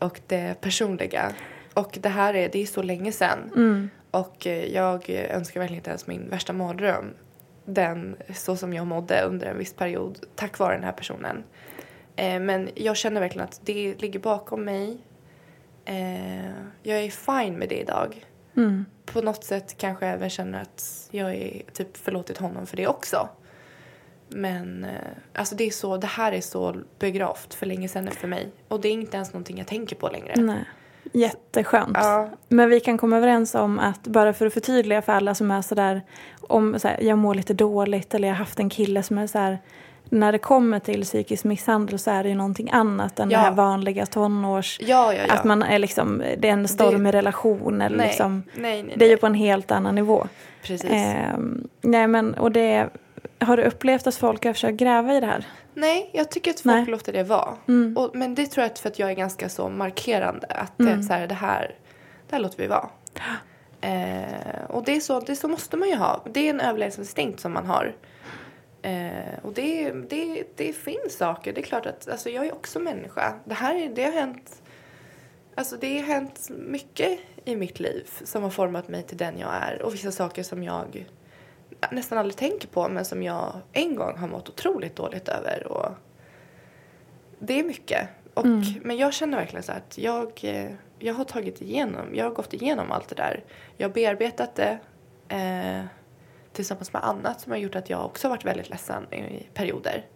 och 0.00 0.20
det 0.26 0.60
personliga. 0.60 1.32
Och 1.74 1.98
det 2.00 2.08
här 2.08 2.34
är, 2.34 2.48
det 2.52 2.62
är 2.62 2.66
så 2.66 2.82
länge 2.82 3.12
sedan. 3.12 3.38
Mm. 3.56 3.90
Och 4.10 4.46
eh, 4.46 4.64
jag 4.64 5.10
önskar 5.10 5.60
verkligen 5.60 5.80
inte 5.80 5.90
ens 5.90 6.06
min 6.06 6.30
värsta 6.30 6.52
mardröm. 6.52 7.14
Den, 7.64 8.16
så 8.34 8.56
som 8.56 8.72
jag 8.72 8.86
mådde 8.86 9.22
under 9.22 9.46
en 9.46 9.58
viss 9.58 9.72
period 9.74 10.18
tack 10.34 10.58
vare 10.58 10.74
den 10.74 10.84
här 10.84 10.92
personen. 10.92 11.44
Eh, 12.16 12.40
men 12.40 12.70
jag 12.74 12.96
känner 12.96 13.20
verkligen 13.20 13.44
att 13.44 13.60
det 13.64 14.02
ligger 14.02 14.18
bakom 14.20 14.64
mig. 14.64 14.98
Eh, 15.84 16.50
jag 16.82 16.98
är 16.98 17.10
fine 17.10 17.58
med 17.58 17.68
det 17.68 17.80
idag 17.80 18.24
Mm. 18.56 18.84
på 19.04 19.20
något 19.22 19.44
sätt 19.44 19.74
kanske 19.78 20.06
jag 20.06 20.14
även 20.14 20.30
känner 20.30 20.62
att 20.62 21.08
jag 21.10 21.34
är 21.34 21.62
typ 21.72 21.96
förlåtit 21.96 22.38
honom 22.38 22.66
för 22.66 22.76
det 22.76 22.86
också. 22.86 23.28
Men 24.28 24.84
eh, 24.84 24.90
alltså 25.34 25.54
det 25.54 25.64
är 25.64 25.70
så, 25.70 25.96
det 25.96 26.06
här 26.06 26.32
är 26.32 26.40
så 26.40 26.76
begravt 26.98 27.54
för 27.54 27.66
länge 27.66 27.88
sedan 27.88 28.10
för 28.10 28.28
mig. 28.28 28.52
Och 28.68 28.80
det 28.80 28.88
är 28.88 28.92
inte 28.92 29.16
ens 29.16 29.32
någonting 29.32 29.58
jag 29.58 29.66
tänker 29.66 29.96
på 29.96 30.08
längre. 30.08 30.34
Nej. 30.36 30.64
Jätteskönt. 31.12 31.90
Ja, 32.00 32.28
Men 32.48 32.68
vi 32.68 32.80
kan 32.80 32.98
komma 32.98 33.16
överens 33.16 33.54
om 33.54 33.78
att 33.78 34.02
bara 34.06 34.32
för 34.32 34.46
att 34.46 34.54
förtydliga 34.54 35.02
för 35.02 35.12
alla 35.12 35.34
som 35.34 35.50
är 35.50 35.62
sådär 35.62 36.02
om 36.40 36.78
så 36.78 36.88
här, 36.88 37.02
jag 37.02 37.18
mår 37.18 37.34
lite 37.34 37.54
dåligt 37.54 38.14
eller 38.14 38.28
jag 38.28 38.34
har 38.34 38.38
haft 38.38 38.60
en 38.60 38.70
kille 38.70 39.02
som 39.02 39.18
är 39.18 39.26
så 39.26 39.38
här 39.38 39.58
när 40.10 40.32
det 40.32 40.38
kommer 40.38 40.78
till 40.78 41.02
psykisk 41.04 41.44
misshandel 41.44 41.98
så 41.98 42.10
är 42.10 42.22
det 42.22 42.28
ju 42.28 42.34
någonting 42.34 42.70
annat 42.72 43.18
än 43.20 43.30
Ja. 43.30 43.38
det 43.38 43.44
här 43.44 43.52
vanliga 43.52 44.06
tonårs... 44.06 44.78
ja, 44.82 45.14
ja. 45.14 45.32
Att 45.34 45.44
man 45.44 45.62
är 45.62 45.78
liksom, 45.78 46.22
det 46.38 46.48
är 46.48 46.52
en 46.52 46.68
stormig 46.68 47.12
Det- 47.12 47.18
relation 47.18 47.80
eller 47.80 47.96
nej, 47.96 48.06
liksom, 48.06 48.42
nej, 48.54 48.82
nej, 48.82 48.94
det 48.96 49.04
är 49.04 49.08
ju 49.10 49.16
på 49.16 49.26
en 49.26 49.34
helt 49.34 49.70
annan 49.70 49.94
nivå. 49.94 50.26
Precis. 50.62 50.90
Ehm, 50.92 51.68
nej 51.80 52.06
men 52.06 52.34
och 52.34 52.52
det, 52.52 52.88
har 53.40 53.56
du 53.56 53.62
upplevt 53.62 54.06
att 54.06 54.14
folk 54.14 54.44
har 54.44 54.52
försökt 54.52 54.76
gräva 54.78 55.14
i 55.16 55.20
det 55.20 55.26
här? 55.26 55.46
Nej, 55.74 56.10
jag 56.12 56.30
tycker 56.30 56.50
att 56.50 56.60
folk 56.60 56.74
Nej. 56.74 56.86
låter 56.86 57.12
det 57.12 57.22
vara. 57.22 57.56
Mm. 57.68 57.96
Och, 57.96 58.10
men 58.14 58.34
det 58.34 58.46
tror 58.46 58.62
jag 58.62 58.70
att 58.72 58.78
för 58.78 58.88
att 58.88 58.98
jag 58.98 59.10
är 59.10 59.14
ganska 59.14 59.48
så 59.48 59.68
markerande. 59.68 60.46
Att 60.46 60.72
det, 60.76 60.90
är 60.90 61.02
så 61.02 61.12
här, 61.12 61.26
det, 61.26 61.34
här, 61.34 61.74
det 62.28 62.34
här 62.34 62.42
låter 62.42 62.58
vi 62.58 62.66
vara. 62.66 62.88
Eh, 63.80 64.64
och 64.68 64.84
det 64.84 64.96
är, 64.96 65.00
så, 65.00 65.20
det 65.20 65.32
är 65.32 65.36
så 65.36 65.48
måste 65.48 65.76
man 65.76 65.88
ju 65.88 65.94
ha. 65.96 66.24
Det 66.32 66.40
är 66.40 66.50
en 66.50 66.60
överlevnadsinstinkt 66.60 67.40
som 67.40 67.52
man 67.52 67.66
har. 67.66 67.94
Eh, 68.82 69.38
och 69.42 69.52
det, 69.52 69.90
det, 69.90 70.44
det 70.56 70.72
finns 70.72 71.16
saker. 71.18 71.52
Det 71.52 71.60
är 71.60 71.62
klart 71.62 71.86
att 71.86 72.08
alltså, 72.08 72.30
jag 72.30 72.46
är 72.46 72.52
också 72.52 72.78
människa. 72.78 73.34
Det 73.44 73.54
här 73.54 73.74
är- 73.74 73.88
det 73.88 74.04
har 74.04 74.12
hänt 74.12 74.62
Alltså 75.54 75.76
det 75.76 75.98
har 75.98 76.06
hänt 76.06 76.48
mycket 76.50 77.18
i 77.44 77.56
mitt 77.56 77.80
liv 77.80 78.10
som 78.24 78.42
har 78.42 78.50
format 78.50 78.88
mig 78.88 79.02
till 79.02 79.16
den 79.16 79.38
jag 79.38 79.50
är. 79.54 79.82
Och 79.82 79.94
vissa 79.94 80.12
saker 80.12 80.42
som 80.42 80.62
jag 80.62 81.06
nästan 81.90 82.18
aldrig 82.18 82.36
tänker 82.36 82.68
på 82.68 82.88
men 82.88 83.04
som 83.04 83.22
jag 83.22 83.52
en 83.72 83.96
gång 83.96 84.18
har 84.18 84.28
mått 84.28 84.48
otroligt 84.48 84.96
dåligt 84.96 85.28
över. 85.28 85.66
Och 85.66 85.90
det 87.38 87.60
är 87.60 87.64
mycket. 87.64 88.08
Och, 88.34 88.46
Men 88.82 88.96
jag 88.96 89.14
känner 89.14 89.38
verkligen 89.38 89.62
så 89.62 89.72
att 89.72 89.98
jag, 89.98 90.40
eh, 90.42 90.70
jag 90.98 91.14
har 91.14 91.24
tagit 91.24 91.60
igenom, 91.60 92.14
jag 92.14 92.24
har 92.24 92.30
gått 92.30 92.54
igenom 92.54 92.92
allt 92.92 93.08
det 93.08 93.14
där. 93.14 93.44
Jag 93.76 93.88
har 93.88 93.94
bearbetat 93.94 94.54
det 94.54 94.78
eh, 95.28 95.84
tillsammans 96.52 96.92
med 96.92 97.04
annat 97.04 97.40
som 97.40 97.52
har 97.52 97.58
gjort 97.58 97.76
att 97.76 97.90
jag 97.90 98.04
också 98.04 98.28
har 98.28 98.30
varit 98.30 98.44
väldigt 98.44 98.70
ledsen 98.70 99.14
i 99.14 99.46
perioder. 99.54 100.06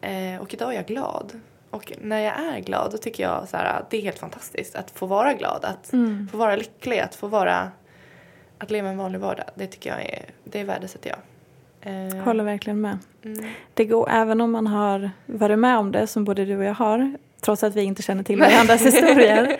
Eh, 0.00 0.40
och 0.40 0.54
idag 0.54 0.72
är 0.72 0.76
jag 0.76 0.86
glad. 0.86 1.40
Och 1.70 1.92
när 2.00 2.18
jag 2.18 2.34
är 2.38 2.60
glad 2.60 2.90
då 2.92 2.98
tycker 2.98 3.22
jag 3.22 3.48
så 3.48 3.56
här, 3.56 3.84
det 3.90 3.96
är 3.96 4.02
helt 4.02 4.18
fantastiskt 4.18 4.76
att 4.76 4.90
få 4.90 5.06
vara 5.06 5.34
glad, 5.34 5.64
att 5.64 5.90
få 6.30 6.36
vara 6.36 6.56
lycklig, 6.56 6.98
att 6.98 7.14
få 7.14 7.28
vara, 7.28 7.70
att 8.62 8.70
leva 8.70 8.88
en 8.88 8.98
vanlig 8.98 9.20
vardag. 9.20 9.44
Det 9.54 9.66
tycker 9.66 9.90
jag 9.90 10.00
är, 10.00 10.24
det 10.44 10.64
värdesätter 10.64 11.10
jag. 11.10 11.18
Eh, 11.92 12.24
Håller 12.24 12.44
verkligen 12.44 12.80
med. 12.80 12.98
mm. 13.24 13.44
Det 13.74 13.84
går, 13.84 14.10
även 14.10 14.40
om 14.40 14.52
man 14.52 14.66
har 14.66 15.10
varit 15.26 15.58
med 15.58 15.78
om 15.78 15.92
det, 15.92 16.06
som 16.06 16.24
både 16.24 16.44
du 16.44 16.56
och 16.56 16.64
jag 16.64 16.74
har, 16.74 17.12
trots 17.40 17.62
att 17.62 17.74
vi 17.76 17.82
inte 17.82 18.02
känner 18.02 18.22
till 18.22 18.38
varandras 18.40 18.82
historier, 18.86 19.56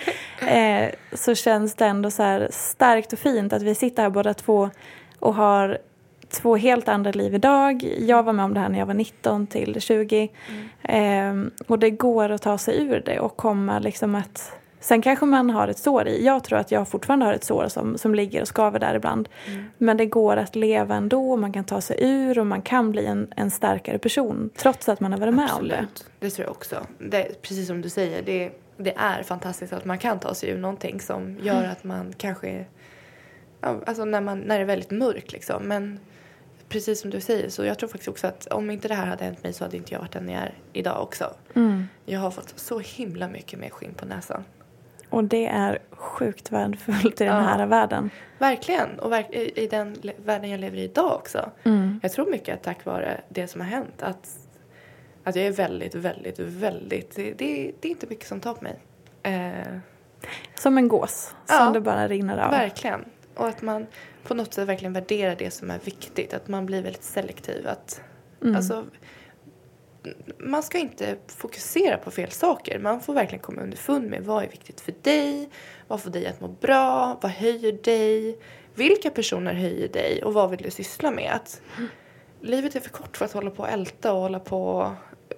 eh, 0.49 0.91
så 1.13 1.35
känns 1.35 1.75
det 1.75 1.87
ändå 1.87 2.11
så 2.11 2.47
starkt 2.51 3.13
och 3.13 3.19
fint 3.19 3.53
att 3.53 3.63
vi 3.63 3.75
sitter 3.75 4.03
här 4.03 4.11
båda 4.11 4.35
två 4.35 4.71
och 5.19 5.35
har 5.35 5.79
två 6.29 6.57
helt 6.57 6.89
andra 6.89 7.11
liv 7.11 7.35
idag. 7.35 7.83
Jag 7.99 8.23
var 8.23 8.33
med 8.33 8.45
om 8.45 8.55
det 8.55 8.61
här 8.61 8.69
när 8.69 8.79
jag 8.79 8.87
var 8.87 8.95
19 8.95 9.47
till 9.47 9.81
20. 9.81 10.29
Eh, 10.83 11.35
och 11.67 11.79
det 11.79 11.91
går 11.91 12.29
att 12.29 12.43
ta 12.43 12.59
sig 12.59 12.83
ur 12.83 13.03
det 13.07 13.21
och 13.21 13.37
komma 13.37 13.79
liksom 13.79 14.15
att 14.15 14.53
Sen 14.83 15.03
kanske 15.03 15.27
man 15.27 15.51
har 15.51 15.69
ett 15.69 15.79
sår 15.79 16.09
i. 16.09 16.25
Jag 16.25 16.45
tror 16.45 16.59
att 16.59 16.71
jag 16.71 16.89
fortfarande 16.89 17.27
har 17.27 17.33
ett 17.33 17.45
sår 17.45 17.69
som, 17.69 17.99
som 17.99 18.15
ligger 18.15 18.41
och 18.41 18.49
skaver 18.49 18.79
där 18.79 18.95
ibland. 18.95 19.29
Men 19.79 19.97
det 19.97 20.07
går 20.07 20.37
att 20.37 20.57
leva 20.57 20.95
ändå, 20.95 21.37
man 21.37 21.53
kan 21.53 21.65
ta 21.65 21.81
sig 21.81 21.97
ur 22.01 22.39
och 22.39 22.47
man 22.47 22.63
kan 22.63 22.91
bli 22.91 23.07
en, 23.07 23.33
en 23.37 23.51
starkare 23.51 23.99
person 23.99 24.51
trots 24.57 24.89
att 24.89 25.01
man 25.01 25.13
har 25.13 25.19
varit 25.19 25.35
med 25.35 25.51
om 25.51 25.69
det. 25.69 25.75
Absolut, 25.75 26.07
det 26.21 26.31
tror 26.31 26.47
jag 26.47 26.51
också. 26.51 26.87
Det, 26.99 27.43
precis 27.43 27.67
som 27.67 27.83
du 27.83 27.89
säger, 27.89 28.23
det, 28.23 28.53
det 28.77 28.95
är 28.97 29.23
fantastiskt 29.23 29.73
att 29.73 29.85
man 29.85 29.99
kan 29.99 30.19
ta 30.19 30.35
sig 30.35 30.51
ur 30.51 30.59
någonting 30.59 31.01
som 31.01 31.39
gör 31.43 31.65
att 31.65 31.85
man 31.85 32.13
kanske... 32.17 32.65
Ja, 33.61 33.81
alltså 33.87 34.05
när, 34.05 34.21
man, 34.21 34.39
när 34.39 34.59
det 34.59 34.63
är 34.63 34.67
väldigt 34.67 34.91
mörkt 34.91 35.33
liksom. 35.33 35.63
Men 35.63 35.99
precis 36.69 37.01
som 37.01 37.11
du 37.11 37.21
säger, 37.21 37.49
så 37.49 37.65
jag 37.65 37.79
tror 37.79 37.89
faktiskt 37.89 38.09
också 38.09 38.27
att 38.27 38.47
om 38.47 38.71
inte 38.71 38.89
det 38.89 38.95
här 38.95 39.07
hade 39.07 39.25
hänt 39.25 39.43
mig 39.43 39.53
så 39.53 39.65
hade 39.65 39.77
inte 39.77 39.93
jag 39.95 40.01
varit 40.01 40.13
den 40.13 40.29
jag 40.29 40.43
är 40.43 40.55
idag 40.73 41.03
också. 41.03 41.35
Mm. 41.55 41.89
Jag 42.07 42.21
har 42.21 42.31
fått 42.31 42.53
så 42.57 42.79
himla 42.79 43.29
mycket 43.29 43.59
mer 43.59 43.71
skinn 43.71 43.95
på 43.95 44.07
näsan. 44.07 44.45
Och 45.13 45.25
det 45.25 45.47
är 45.47 45.79
sjukt 45.91 46.53
värdefullt 46.53 47.21
i 47.21 47.25
den 47.25 47.35
Ja. 47.37 47.41
här 47.41 47.67
världen. 47.67 48.11
Verkligen. 48.39 48.99
Och 48.99 49.13
verk, 49.13 49.31
i, 49.33 49.67
den 49.67 49.97
världen 50.25 50.51
jag 50.51 50.61
lever 50.61 50.77
i 50.77 50.83
idag 50.85 51.13
också. 51.15 51.51
Mm. 51.63 52.01
Jag 52.03 52.13
tror 52.13 52.31
mycket 52.31 52.55
att 52.55 52.63
tack 52.63 52.85
vare 52.85 53.21
det 53.29 53.47
som 53.49 53.61
har 53.61 53.69
hänt 53.69 54.03
att, 54.03 54.39
att 55.25 55.37
jag 55.37 55.47
är 55.47 55.53
väldigt, 55.53 55.95
väldigt, 55.95 56.39
väldigt... 56.39 57.17
Det, 57.17 57.23
det, 57.33 57.73
det 57.81 57.89
är 57.89 57.91
inte 57.93 58.07
mycket 58.07 58.27
som 58.29 58.41
tar 58.41 58.55
på 58.55 58.65
mig. 58.65 58.79
Eh, 59.23 59.77
Som 60.55 60.79
en 60.79 60.89
gås 60.89 61.35
Ja. 61.49 61.55
som 61.55 61.73
det 61.73 61.81
bara 61.81 62.09
rinner 62.09 62.39
av. 62.39 62.51
Verkligen. 62.51 63.05
Och 63.35 63.49
att 63.49 63.63
man 63.63 63.87
på 64.27 64.35
något 64.35 64.55
sätt 64.55 64.69
verkligen 64.69 64.93
värderar 64.93 65.37
det 65.39 65.51
som 65.51 65.71
är 65.71 65.79
viktigt. 65.85 66.35
Att 66.35 66.49
man 66.49 66.67
blir 66.67 66.83
väldigt 66.83 67.05
selektiv. 67.05 67.67
Att, 67.69 68.01
Mm. 68.43 68.57
alltså, 68.57 68.85
man 70.39 70.63
ska 70.63 70.79
inte 70.79 71.17
fokusera 71.27 71.97
på 71.97 72.11
fel 72.11 72.31
saker. 72.31 72.79
Man 72.79 73.01
får 73.01 73.15
verkligen 73.15 73.43
komma 73.43 73.63
underfund 73.63 74.11
med 74.11 74.25
vad 74.25 74.45
är 74.45 74.49
viktigt 74.49 74.81
för 74.81 74.95
dig. 75.03 75.49
Vad 75.89 76.01
får 76.01 76.11
dig 76.11 76.27
att 76.27 76.41
må 76.41 76.49
bra? 76.49 77.19
Vad 77.23 77.31
höjer 77.31 77.73
dig? 77.73 78.39
Vilka 78.75 79.11
personer 79.11 79.55
höjer 79.55 79.89
dig? 79.89 80.23
Och 80.25 80.35
vad 80.35 80.51
vill 80.51 80.63
du 80.63 80.71
syssla 80.71 81.11
med? 81.11 81.33
Att 81.33 81.63
livet 82.41 82.75
är 82.77 82.81
för 82.81 82.91
kort 82.91 83.17
för 83.17 83.25
att 83.25 83.33
hålla 83.33 83.51
på 83.51 83.63
och 83.63 83.69
älta 83.69 84.13
och 84.13 84.21
hålla 84.21 84.41
på 84.41 84.65
och 84.67 84.93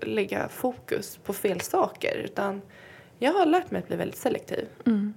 lägga 0.07 0.49
fokus 0.49 1.17
på 1.25 1.33
fel 1.33 1.61
saker. 1.61 2.17
Utan 2.25 2.63
jag 3.19 3.33
har 3.33 3.47
lärt 3.47 3.71
mig 3.71 3.79
att 3.79 3.89
bli 3.89 3.97
väldigt 3.97 4.19
selektiv. 4.19 4.69
Mm. 4.87 5.15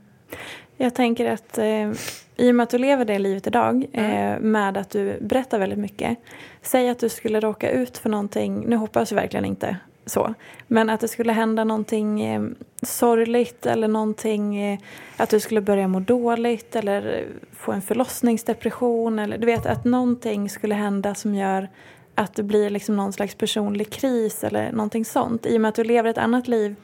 Jag 0.78 0.96
tänker 0.96 1.32
att 1.32 1.58
eh, 1.58 1.92
i 2.38 2.52
och 2.52 2.56
med 2.56 2.64
att 2.64 2.70
du 2.70 2.78
lever 2.78 3.06
det 3.06 3.20
livet 3.20 3.48
idag 3.48 3.86
Mm. 3.94 4.34
eh, 4.34 4.40
med 4.40 4.78
att 4.78 4.90
du 4.90 5.18
berättar 5.22 5.60
väldigt 5.60 5.80
mycket. 5.80 6.18
Säg 6.62 6.90
att 6.90 7.00
du 7.00 7.10
skulle 7.10 7.40
råka 7.40 7.72
ut 7.72 7.98
för 7.98 8.10
någonting, 8.10 8.66
nu 8.68 8.76
hoppas 8.76 9.12
jag 9.12 9.16
verkligen 9.16 9.46
inte 9.46 9.78
så. 10.06 10.34
Men 10.68 10.90
att 10.90 11.00
det 11.00 11.08
skulle 11.08 11.34
hända 11.34 11.64
någonting 11.64 12.22
eh, 12.22 12.42
sorgligt 12.82 13.66
eller 13.66 13.88
någonting, 13.88 14.58
eh, 14.58 14.80
att 15.18 15.30
du 15.30 15.40
skulle 15.40 15.62
börja 15.62 15.88
må 15.88 16.00
dåligt 16.00 16.76
eller 16.76 17.26
få 17.54 17.72
en 17.72 17.82
förlossningsdepression. 17.82 19.20
Eller 19.20 19.38
du 19.38 19.46
vet 19.46 19.66
att 19.66 19.86
någonting 19.86 20.50
skulle 20.50 20.76
hända 20.76 21.16
som 21.16 21.36
gör 21.36 21.70
att 22.16 22.36
det 22.36 22.44
blir 22.44 22.70
liksom 22.70 22.96
någon 22.96 23.14
slags 23.14 23.36
personlig 23.36 23.90
kris 23.90 24.44
eller 24.44 24.72
någonting 24.72 25.06
sånt. 25.06 25.46
I 25.46 25.58
och 25.58 25.62
med 25.62 25.70
att 25.70 25.76
du 25.76 25.84
lever 25.84 26.10
ett 26.10 26.18
annat 26.18 26.48
liv 26.48 26.76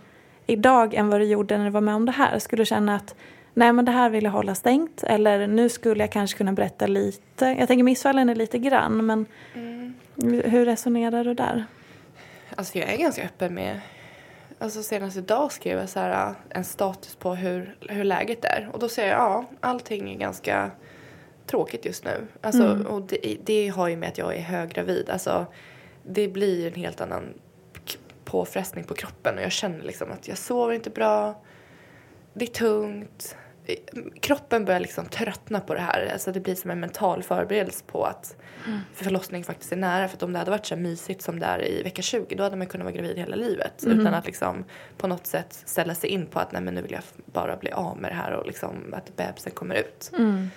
idag 0.48 0.94
än 0.94 1.10
vad 1.10 1.20
du 1.22 1.26
gjorde 1.26 1.58
när 1.58 1.66
du 1.66 1.72
var 1.72 1.82
med 1.82 1.96
om 1.96 2.06
det 2.06 2.12
här? 2.12 2.40
Skulle 2.40 2.62
du 2.62 2.66
känna 2.66 2.96
att 2.96 3.16
nej 3.54 3.74
men 3.74 3.86
det 3.86 3.92
här 3.92 4.10
vill 4.10 4.24
jag 4.24 4.32
hålla 4.32 4.56
stängt 4.56 5.04
eller 5.04 5.48
nu 5.48 5.70
skulle 5.70 6.04
jag 6.04 6.12
kanske 6.12 6.38
kunna 6.38 6.54
berätta 6.54 6.88
lite? 6.88 7.46
Jag 7.46 7.68
tänker 7.68 7.84
missfallen 7.84 8.30
är 8.30 8.36
lite 8.36 8.58
grann 8.58 9.06
men 9.06 9.26
hur 10.46 10.66
resonerar 10.66 11.24
du 11.24 11.34
där? 11.34 11.66
Alltså 12.56 12.78
jag 12.78 12.94
är 12.94 12.98
ganska 12.98 13.24
öppen 13.24 13.54
med... 13.54 13.80
Alltså 14.60 14.84
senast 14.84 15.18
idag 15.18 15.52
skrev 15.52 15.80
jag 15.80 15.90
så 15.90 16.00
här, 16.00 16.28
äh, 16.30 16.36
en 16.50 16.64
status 16.64 17.16
på 17.16 17.36
hur, 17.36 17.76
hur 17.82 18.04
läget 18.04 18.46
är. 18.46 18.70
Och 18.74 18.80
då 18.80 18.90
säger 18.90 19.10
jag 19.10 19.20
ja, 19.20 19.46
allting 19.60 20.14
är 20.14 20.18
ganska 20.18 20.72
tråkigt 21.48 21.86
just 21.86 22.06
nu. 22.06 22.28
Alltså, 22.42 22.86
Och 22.90 23.02
det, 23.02 23.38
det 23.44 23.68
har 23.68 23.88
ju 23.88 23.98
med 23.98 24.10
att 24.10 24.18
jag 24.18 24.36
är 24.36 24.42
höggravid. 24.42 25.10
Alltså, 25.10 25.46
det 26.04 26.28
blir 26.28 26.68
en 26.68 26.74
helt 26.74 27.02
annan 27.02 27.24
påfrestning 28.26 28.84
på 28.84 28.94
kroppen. 28.94 29.38
Och 29.38 29.44
jag 29.44 29.52
känner 29.52 29.84
liksom 29.84 30.12
att 30.12 30.28
jag 30.28 30.38
sover 30.38 30.74
inte 30.74 30.90
bra. 30.90 31.42
Det 32.34 32.46
är 32.46 32.54
tungt. 32.54 33.36
kroppen 34.20 34.66
börjar 34.66 34.80
liksom 34.80 35.06
tröttna 35.06 35.60
på 35.60 35.74
det 35.74 35.80
här. 35.80 36.10
Alltså 36.14 36.32
det 36.32 36.40
blir 36.40 36.56
som 36.56 36.72
en 36.72 36.80
mental 36.80 37.24
förberedelse 37.24 37.84
på 37.88 38.06
att 38.06 38.36
mm. 38.68 38.80
förlossning 38.94 39.44
faktiskt 39.44 39.72
är 39.72 39.76
nära. 39.76 40.08
För 40.08 40.18
att 40.18 40.24
om 40.24 40.34
det 40.34 40.40
hade 40.40 40.52
varit 40.52 40.66
så 40.66 40.76
mysigt 40.76 41.22
som 41.22 41.40
det 41.40 41.46
är 41.46 41.68
i 41.68 41.84
vecka 41.84 42.02
20 42.02 42.36
då 42.36 42.44
hade 42.44 42.56
man 42.56 42.68
kunnat 42.68 42.86
vara 42.86 42.96
gravid 42.96 43.18
hela 43.18 43.36
livet. 43.36 43.84
Mm. 43.84 44.00
Utan 44.00 44.14
att 44.14 44.26
liksom 44.26 44.66
på 44.98 45.08
något 45.08 45.28
sätt 45.28 45.64
ställa 45.66 45.96
sig 45.96 46.10
in 46.10 46.26
på 46.26 46.40
att 46.40 46.52
nej 46.52 46.62
men 46.62 46.74
nu 46.74 46.82
vill 46.82 46.92
jag 46.92 47.04
bara 47.26 47.58
bli 47.58 47.72
av 47.72 47.98
med 47.98 48.12
det 48.12 48.16
här 48.16 48.32
och 48.32 48.46
liksom 48.46 48.94
att 48.94 49.16
bebisen 49.16 49.52
kommer 49.52 49.76
ut. 49.76 50.12
Mm. 50.18 50.50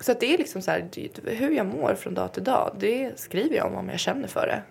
Så 0.00 0.12
att 0.12 0.20
det 0.20 0.34
är 0.34 0.38
liksom 0.38 0.62
så 0.62 0.70
här, 0.70 0.88
hur 1.24 1.50
jag 1.50 1.66
mår 1.66 1.94
från 1.94 2.14
dag 2.14 2.32
till 2.32 2.44
dag 2.44 2.76
det 2.78 3.20
skriver 3.20 3.56
jag 3.56 3.66
om 3.66 3.74
om 3.74 3.88
jag 3.88 4.00
känner 4.00 4.28
för 4.28 4.46
det. 4.46 4.62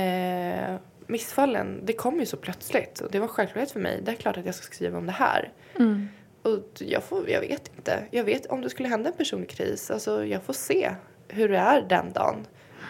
Eh, 0.00 0.76
missfallen, 1.10 1.80
det 1.84 1.92
kom 1.92 2.20
ju 2.20 2.26
så 2.26 2.36
plötsligt 2.36 3.00
och 3.00 3.10
det 3.10 3.18
var 3.18 3.28
självklart 3.28 3.70
för 3.70 3.80
mig. 3.80 4.00
Det 4.02 4.10
är 4.10 4.16
klart 4.16 4.36
att 4.36 4.46
jag 4.46 4.54
ska 4.54 4.74
skriva 4.74 4.98
om 4.98 5.06
det 5.06 5.12
här. 5.12 5.52
Mm. 5.78 6.08
Och 6.42 6.68
jag, 6.78 7.04
får, 7.04 7.30
jag 7.30 7.40
vet 7.40 7.70
inte. 7.76 8.04
Jag 8.10 8.24
vet 8.24 8.46
om 8.46 8.60
det 8.60 8.70
skulle 8.70 8.88
hända 8.88 9.10
en 9.10 9.16
personlig 9.16 9.50
kris. 9.50 9.90
Alltså 9.90 10.24
jag 10.24 10.42
får 10.42 10.52
se 10.52 10.90
hur 11.28 11.48
det 11.48 11.58
är 11.58 11.82
den 11.82 12.12
dagen. 12.12 12.46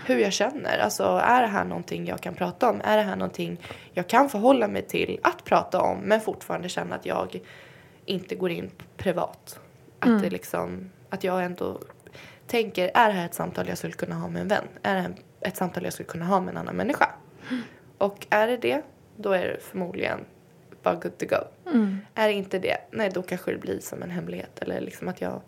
Hur 0.06 0.18
jag 0.18 0.32
känner. 0.32 0.78
Alltså 0.78 1.04
är 1.04 1.40
det 1.42 1.48
här 1.48 1.64
någonting 1.64 2.06
jag 2.06 2.20
kan 2.20 2.34
prata 2.34 2.70
om? 2.70 2.80
Är 2.84 2.96
det 2.96 3.02
här 3.02 3.16
någonting 3.16 3.60
jag 3.92 4.08
kan 4.08 4.28
förhålla 4.28 4.68
mig 4.68 4.82
till 4.82 5.20
att 5.22 5.44
prata 5.44 5.80
om 5.80 5.98
men 5.98 6.20
fortfarande 6.20 6.68
känna 6.68 6.94
att 6.94 7.06
jag 7.06 7.40
inte 8.06 8.34
går 8.34 8.50
in 8.50 8.70
privat? 8.96 9.60
Att 9.98 10.08
mm. 10.08 10.22
det 10.22 10.30
liksom, 10.30 10.90
att 11.10 11.24
jag 11.24 11.44
ändå 11.44 11.80
tänker, 12.46 12.90
är 12.94 13.06
det 13.08 13.14
här 13.14 13.26
ett 13.26 13.34
samtal 13.34 13.68
jag 13.68 13.78
skulle 13.78 13.92
kunna 13.92 14.14
ha 14.14 14.28
med 14.28 14.42
en 14.42 14.48
vän? 14.48 14.64
Är 14.82 14.94
det 14.94 15.14
ett 15.40 15.56
samtal 15.56 15.84
jag 15.84 15.92
skulle 15.92 16.08
kunna 16.08 16.24
ha 16.24 16.40
med 16.40 16.52
en 16.52 16.56
annan 16.56 16.76
människa? 16.76 17.10
Mm. 17.50 17.62
Och 18.00 18.26
är 18.30 18.46
det 18.46 18.56
det, 18.56 18.82
då 19.16 19.32
är 19.32 19.46
det 19.46 19.60
förmodligen 19.60 20.24
bara 20.82 20.94
good 20.94 21.18
to 21.18 21.26
go. 21.26 21.70
Mm. 21.70 21.98
Är 22.14 22.28
det 22.28 22.34
inte 22.34 22.58
det, 22.58 22.76
nej 22.90 23.10
då 23.14 23.22
kanske 23.22 23.52
det 23.52 23.58
blir 23.58 23.80
som 23.80 24.02
en 24.02 24.10
hemlighet. 24.10 24.58
Eller 24.58 24.80
liksom 24.80 25.08
att 25.08 25.20
jag 25.20 25.40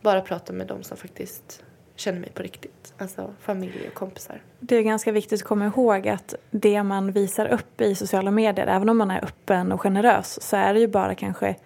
bara 0.00 0.20
pratar 0.20 0.54
med 0.54 0.66
dem 0.66 0.82
som 0.82 0.96
faktiskt 0.96 1.64
känner 1.96 2.20
mig 2.20 2.30
på 2.34 2.42
riktigt. 2.42 2.94
Alltså 2.98 3.34
familj 3.40 3.88
och 3.88 3.94
kompisar. 3.94 4.42
Det 4.60 4.76
är 4.76 4.82
ganska 4.82 5.12
viktigt 5.12 5.40
att 5.40 5.48
komma 5.48 5.66
ihåg 5.66 6.08
att 6.08 6.34
det 6.50 6.82
man 6.82 7.12
visar 7.12 7.46
upp 7.46 7.80
i 7.80 7.94
sociala 7.94 8.30
medier, 8.30 8.66
även 8.66 8.88
om 8.88 8.98
man 8.98 9.10
är 9.10 9.24
öppen 9.24 9.72
och 9.72 9.80
generös, 9.80 10.42
så 10.42 10.56
är 10.56 10.74
det 10.74 10.80
ju 10.80 10.88
bara 10.88 11.14
kanske 11.14 11.56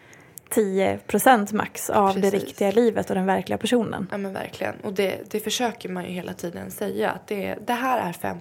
10% 0.50 1.54
max 1.54 1.90
av 1.90 2.12
Precis. 2.12 2.30
det 2.30 2.38
riktiga 2.38 2.70
livet 2.70 3.10
och 3.10 3.16
den 3.16 3.26
verkliga 3.26 3.58
personen. 3.58 4.08
Ja 4.10 4.18
men 4.18 4.32
verkligen. 4.32 4.74
Och 4.82 4.92
det, 4.92 5.30
det 5.30 5.40
försöker 5.40 5.88
man 5.88 6.04
ju 6.04 6.10
hela 6.10 6.32
tiden 6.32 6.70
säga 6.70 7.10
att 7.10 7.26
det, 7.26 7.56
det 7.66 7.72
här 7.72 8.08
är 8.08 8.12
5 8.12 8.38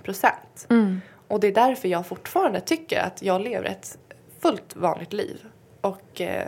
Mm. 0.70 1.02
Och 1.32 1.40
det 1.40 1.48
är 1.48 1.52
därför 1.52 1.88
jag 1.88 2.06
fortfarande 2.06 2.60
tycker 2.60 3.00
att 3.00 3.22
jag 3.22 3.42
lever 3.42 3.66
ett 3.66 3.98
fullt 4.40 4.76
vanligt 4.76 5.14
liv. 5.14 5.46
Och 5.82 6.22
eh, 6.22 6.48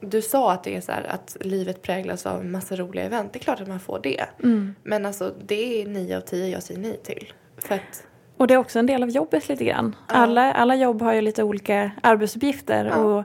du 0.00 0.22
sa 0.22 0.52
att 0.52 0.64
det 0.64 0.76
är 0.76 0.80
så 0.80 0.92
här, 0.92 1.04
att 1.04 1.36
livet 1.40 1.82
präglas 1.82 2.26
av 2.26 2.40
en 2.40 2.50
massa 2.50 2.76
roliga 2.76 3.04
event. 3.04 3.32
Det 3.32 3.38
är 3.38 3.40
klart 3.40 3.60
att 3.60 3.68
man 3.68 3.80
får 3.80 4.00
det. 4.02 4.24
Mm. 4.42 4.74
Men 4.82 5.06
alltså 5.06 5.34
det 5.46 5.82
är 5.82 5.86
nio 5.86 6.16
av 6.16 6.20
tio 6.20 6.48
jag 6.48 6.62
säger 6.62 6.80
nej 6.80 7.00
till. 7.02 7.32
För 7.58 7.74
att, 7.74 8.06
och 8.36 8.46
det 8.46 8.54
är 8.54 8.58
också 8.58 8.78
en 8.78 8.86
del 8.86 9.02
av 9.02 9.10
jobbet 9.10 9.48
lite 9.48 9.64
grann. 9.64 9.96
Ja. 10.08 10.14
Alla, 10.14 10.52
alla 10.52 10.74
jobb 10.74 11.02
har 11.02 11.12
ju 11.12 11.20
lite 11.20 11.42
olika 11.42 11.90
arbetsuppgifter. 12.02 12.84
Ja. 12.84 12.96
Och 12.96 13.24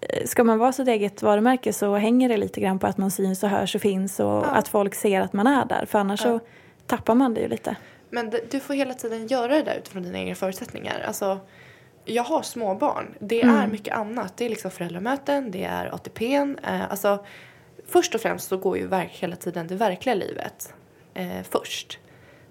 eh, 0.00 0.26
ska 0.26 0.44
man 0.44 0.58
vara 0.58 0.72
sitt 0.72 0.88
eget 0.88 1.22
varumärke 1.22 1.72
så 1.72 1.96
hänger 1.96 2.28
det 2.28 2.36
lite 2.36 2.60
grann 2.60 2.78
på 2.78 2.86
att 2.86 2.98
man 2.98 3.10
syns 3.10 3.42
och 3.42 3.48
hörs 3.48 3.74
och 3.74 3.80
finns 3.80 4.20
och 4.20 4.26
ja. 4.26 4.44
att 4.44 4.68
folk 4.68 4.94
ser 4.94 5.20
att 5.20 5.32
man 5.32 5.46
är 5.46 5.64
där. 5.64 5.86
För 5.86 5.98
annars 5.98 6.20
så 6.20 6.40
tappar 6.86 7.14
man 7.14 7.34
det 7.34 7.40
ju 7.40 7.48
lite. 7.48 7.76
Men 8.14 8.32
du 8.50 8.60
får 8.60 8.74
hela 8.74 8.94
tiden 8.94 9.26
göra 9.26 9.54
det 9.54 9.62
där 9.62 9.76
utifrån 9.76 10.02
dina 10.02 10.18
egna 10.18 10.34
förutsättningar. 10.34 11.04
Alltså, 11.06 11.40
jag 12.04 12.22
har 12.22 12.42
småbarn. 12.42 13.14
Det 13.18 13.42
mm. 13.42 13.56
är 13.56 13.66
mycket 13.66 13.94
annat. 13.94 14.36
Det 14.36 14.44
är 14.44 14.48
liksom 14.48 14.70
föräldramöten, 14.70 15.50
det 15.50 15.64
är 15.64 15.94
ATP. 15.94 16.34
Eh, 16.34 16.90
alltså, 16.90 17.24
först 17.86 18.14
och 18.14 18.20
främst 18.20 18.48
så 18.48 18.56
går 18.56 18.78
ju 18.78 18.86
verk, 18.86 19.10
hela 19.12 19.36
tiden 19.36 19.66
det 19.66 19.74
verkliga 19.74 20.14
livet 20.14 20.74
eh, 21.14 21.42
först. 21.50 21.98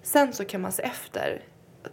Sen 0.02 0.32
så 0.32 0.44
kan 0.44 0.60
man 0.60 0.72
se 0.72 0.82
efter. 0.82 1.42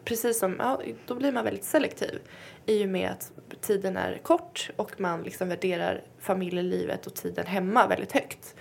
Precis 0.03 0.39
som, 0.39 0.55
ja, 0.59 0.81
då 1.05 1.15
blir 1.15 1.31
man 1.31 1.43
väldigt 1.43 1.63
selektiv 1.65 2.19
i 2.65 2.85
och 2.85 2.89
med 2.89 3.09
att 3.09 3.31
tiden 3.61 3.97
är 3.97 4.17
kort 4.23 4.69
och 4.75 4.99
man 4.99 5.23
liksom 5.23 5.49
värderar 5.49 6.03
familjelivet 6.19 7.07
och 7.07 7.15
tiden 7.15 7.45
hemma 7.45 7.87
väldigt 7.87 8.11
högt. 8.11 8.55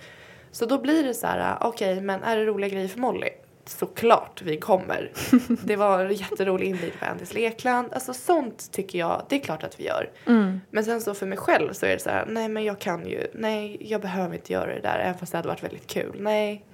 Så 0.51 0.65
då 0.65 0.81
blir 0.81 1.03
det 1.03 1.13
så 1.13 1.27
här, 1.27 1.57
okej, 1.61 1.93
okay, 1.93 2.05
men 2.05 2.23
är 2.23 2.37
det 2.37 2.45
roliga 2.45 2.69
grejer 2.69 2.87
för 2.87 2.99
Molly? 2.99 3.29
Såklart 3.65 4.41
vi 4.41 4.57
kommer. 4.57 5.11
Det 5.65 5.75
var 5.75 6.05
en 6.05 6.13
jätterolig 6.13 6.67
invigning 6.67 6.97
på 6.99 7.05
Andys 7.05 7.33
lekland. 7.33 7.93
Alltså 7.93 8.13
sånt 8.13 8.71
tycker 8.71 8.99
jag, 8.99 9.25
det 9.29 9.35
är 9.35 9.39
klart 9.39 9.63
att 9.63 9.79
vi 9.79 9.85
gör. 9.85 10.09
Mm. 10.27 10.61
Men 10.69 10.85
sen 10.85 11.01
så 11.01 11.13
för 11.13 11.25
mig 11.25 11.37
själv 11.37 11.73
så 11.73 11.85
är 11.85 11.89
det 11.89 11.99
så 11.99 12.09
här, 12.09 12.25
nej 12.25 12.49
men 12.49 12.63
jag 12.63 12.79
kan 12.79 13.05
ju, 13.07 13.27
nej 13.33 13.77
jag 13.79 14.01
behöver 14.01 14.35
inte 14.35 14.53
göra 14.53 14.73
det 14.73 14.81
där 14.81 14.99
även 14.99 15.17
fast 15.17 15.31
det 15.31 15.37
hade 15.37 15.47
varit 15.47 15.63
väldigt 15.63 15.87
kul. 15.87 16.15
Nej. 16.19 16.65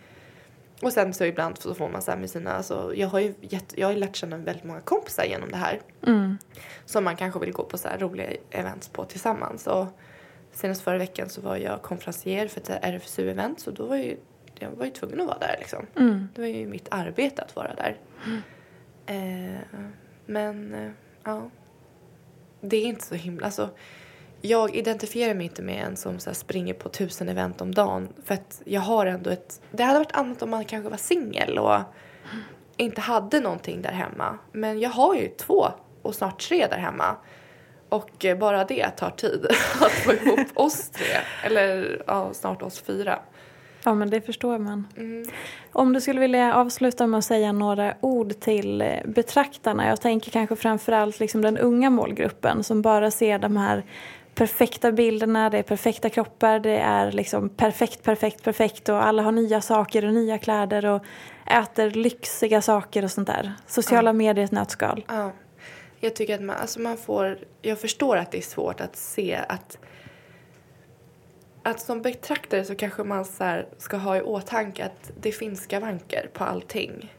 Och 0.81 0.93
sen 0.93 1.13
så 1.13 1.25
ibland 1.25 1.57
så 1.57 1.75
får 1.75 1.89
man 1.89 2.01
så 2.01 2.11
här 2.11 2.17
med 2.17 2.29
sina, 2.29 2.53
alltså 2.53 2.91
jag 2.95 3.07
har 3.07 3.19
ju 3.19 3.33
gett, 3.41 3.73
jag 3.77 3.87
har 3.87 3.93
lärt 3.93 4.15
känna 4.15 4.37
väldigt 4.37 4.63
många 4.63 4.81
kompisar 4.81 5.23
genom 5.23 5.49
det 5.51 5.57
här. 5.57 5.81
Mm. 6.07 6.37
Som 6.85 7.03
man 7.03 7.15
kanske 7.15 7.39
vill 7.39 7.51
gå 7.51 7.63
på 7.63 7.77
så 7.77 7.87
här 7.87 7.97
roliga 7.97 8.27
events 8.51 8.89
på 8.89 9.05
tillsammans. 9.05 9.67
Och 9.67 9.85
senast 10.51 10.81
förra 10.81 10.97
veckan 10.97 11.29
så 11.29 11.41
var 11.41 11.57
jag 11.57 11.81
konferencier 11.81 12.47
för 12.47 12.61
ett 12.61 12.69
RFSU-event 12.69 13.57
så 13.57 13.71
då 13.71 13.85
var 13.85 13.95
ju 13.95 14.17
jag 14.61 14.71
var 14.71 14.85
ju 14.85 14.91
tvungen 14.91 15.21
att 15.21 15.27
vara 15.27 15.39
där 15.39 15.55
liksom. 15.59 15.85
Mm. 15.95 16.29
Det 16.35 16.41
var 16.41 16.47
ju 16.47 16.67
mitt 16.67 16.87
arbete 16.91 17.41
att 17.41 17.55
vara 17.55 17.75
där. 17.75 17.97
Mm. 18.25 18.41
Eh, 19.05 19.61
men 20.25 20.73
eh, 20.73 20.91
ja, 21.23 21.49
det 22.61 22.77
är 22.77 22.85
inte 22.85 23.05
så 23.05 23.15
himla, 23.15 23.45
alltså 23.45 23.69
jag 24.41 24.75
identifierar 24.75 25.33
mig 25.33 25.45
inte 25.45 25.61
med 25.61 25.83
en 25.85 25.97
som 25.97 26.19
så 26.19 26.33
springer 26.33 26.73
på 26.73 26.89
tusen 26.89 27.29
event 27.29 27.61
om 27.61 27.73
dagen. 27.73 28.09
För 28.25 28.33
att 28.33 28.61
jag 28.65 28.81
har 28.81 29.05
ändå 29.05 29.29
ett, 29.29 29.61
det 29.71 29.83
hade 29.83 29.99
varit 29.99 30.15
annat 30.15 30.41
om 30.41 30.49
man 30.49 30.65
kanske 30.65 30.89
var 30.89 30.97
singel 30.97 31.57
och 31.57 31.79
inte 32.77 33.01
hade 33.01 33.39
någonting 33.39 33.81
där 33.81 33.91
hemma. 33.91 34.37
Men 34.51 34.79
jag 34.79 34.89
har 34.89 35.15
ju 35.15 35.27
två 35.27 35.67
och 36.01 36.15
snart 36.15 36.47
tre 36.47 36.67
där 36.67 36.77
hemma. 36.77 37.15
Och 37.89 38.25
eh, 38.25 38.37
bara 38.37 38.65
det 38.65 38.89
tar 38.89 39.09
tid 39.09 39.47
att 39.81 39.91
få 39.91 40.13
ihop 40.13 40.47
oss 40.53 40.89
tre. 40.89 41.17
Eller 41.43 42.01
ja, 42.07 42.33
snart 42.33 42.61
oss 42.61 42.81
fyra. 42.81 43.19
Ja, 43.83 43.93
men 43.93 44.09
det 44.09 44.21
förstår 44.21 44.57
man. 44.57 44.87
Mm. 44.97 45.25
Om 45.71 45.93
du 45.93 46.01
skulle 46.01 46.19
vilja 46.19 46.55
avsluta 46.55 47.07
med 47.07 47.17
att 47.17 47.25
säga 47.25 47.51
några 47.51 47.93
ord 48.01 48.39
till 48.39 48.81
eh, 48.81 48.87
betraktarna. 49.05 49.87
Jag 49.87 50.01
tänker 50.01 50.31
kanske 50.31 50.55
framförallt 50.55 51.19
liksom 51.19 51.41
den 51.41 51.57
unga 51.57 51.89
målgruppen 51.89 52.63
som 52.63 52.81
bara 52.81 53.11
ser 53.11 53.39
de 53.39 53.57
här 53.57 53.83
perfekta 54.35 54.91
bilderna, 54.91 55.49
det 55.49 55.57
är 55.57 55.63
perfekta 55.63 56.09
kroppar, 56.09 56.59
det 56.59 56.77
är 56.77 57.11
liksom 57.11 57.49
perfekt, 57.49 58.03
perfekt, 58.03 58.43
perfekt 58.43 58.89
och 58.89 59.05
alla 59.05 59.23
har 59.23 59.31
nya 59.31 59.61
saker 59.61 60.05
och 60.05 60.13
nya 60.13 60.37
kläder 60.37 60.85
och 60.85 61.03
äter 61.45 61.89
lyxiga 61.89 62.61
saker 62.61 63.03
och 63.03 63.11
sånt 63.11 63.27
där. 63.27 63.53
Sociala 63.67 64.09
ja. 64.09 64.13
medier 64.13 64.45
ett 64.45 64.51
nötskal. 64.51 65.05
Ja. 65.07 65.31
Jag 65.99 66.15
tycker 66.15 66.35
att 66.35 66.41
man, 66.41 66.55
alltså 66.55 66.79
man 66.79 66.97
får, 66.97 67.37
jag 67.61 67.79
förstår 67.79 68.17
att 68.17 68.31
det 68.31 68.37
är 68.37 68.41
svårt 68.41 68.81
att 68.81 68.95
se 68.95 69.39
att 69.49 69.77
att 71.67 71.79
som 71.79 72.01
betraktare 72.01 72.65
så 72.65 72.75
kanske 72.75 73.03
man 73.03 73.25
så 73.25 73.61
ska 73.77 73.97
ha 73.97 74.17
i 74.17 74.21
åtanke 74.21 74.85
att 74.85 75.11
det 75.21 75.31
finns 75.31 75.63
skavanker 75.63 76.29
på 76.33 76.43
allting. 76.43 77.13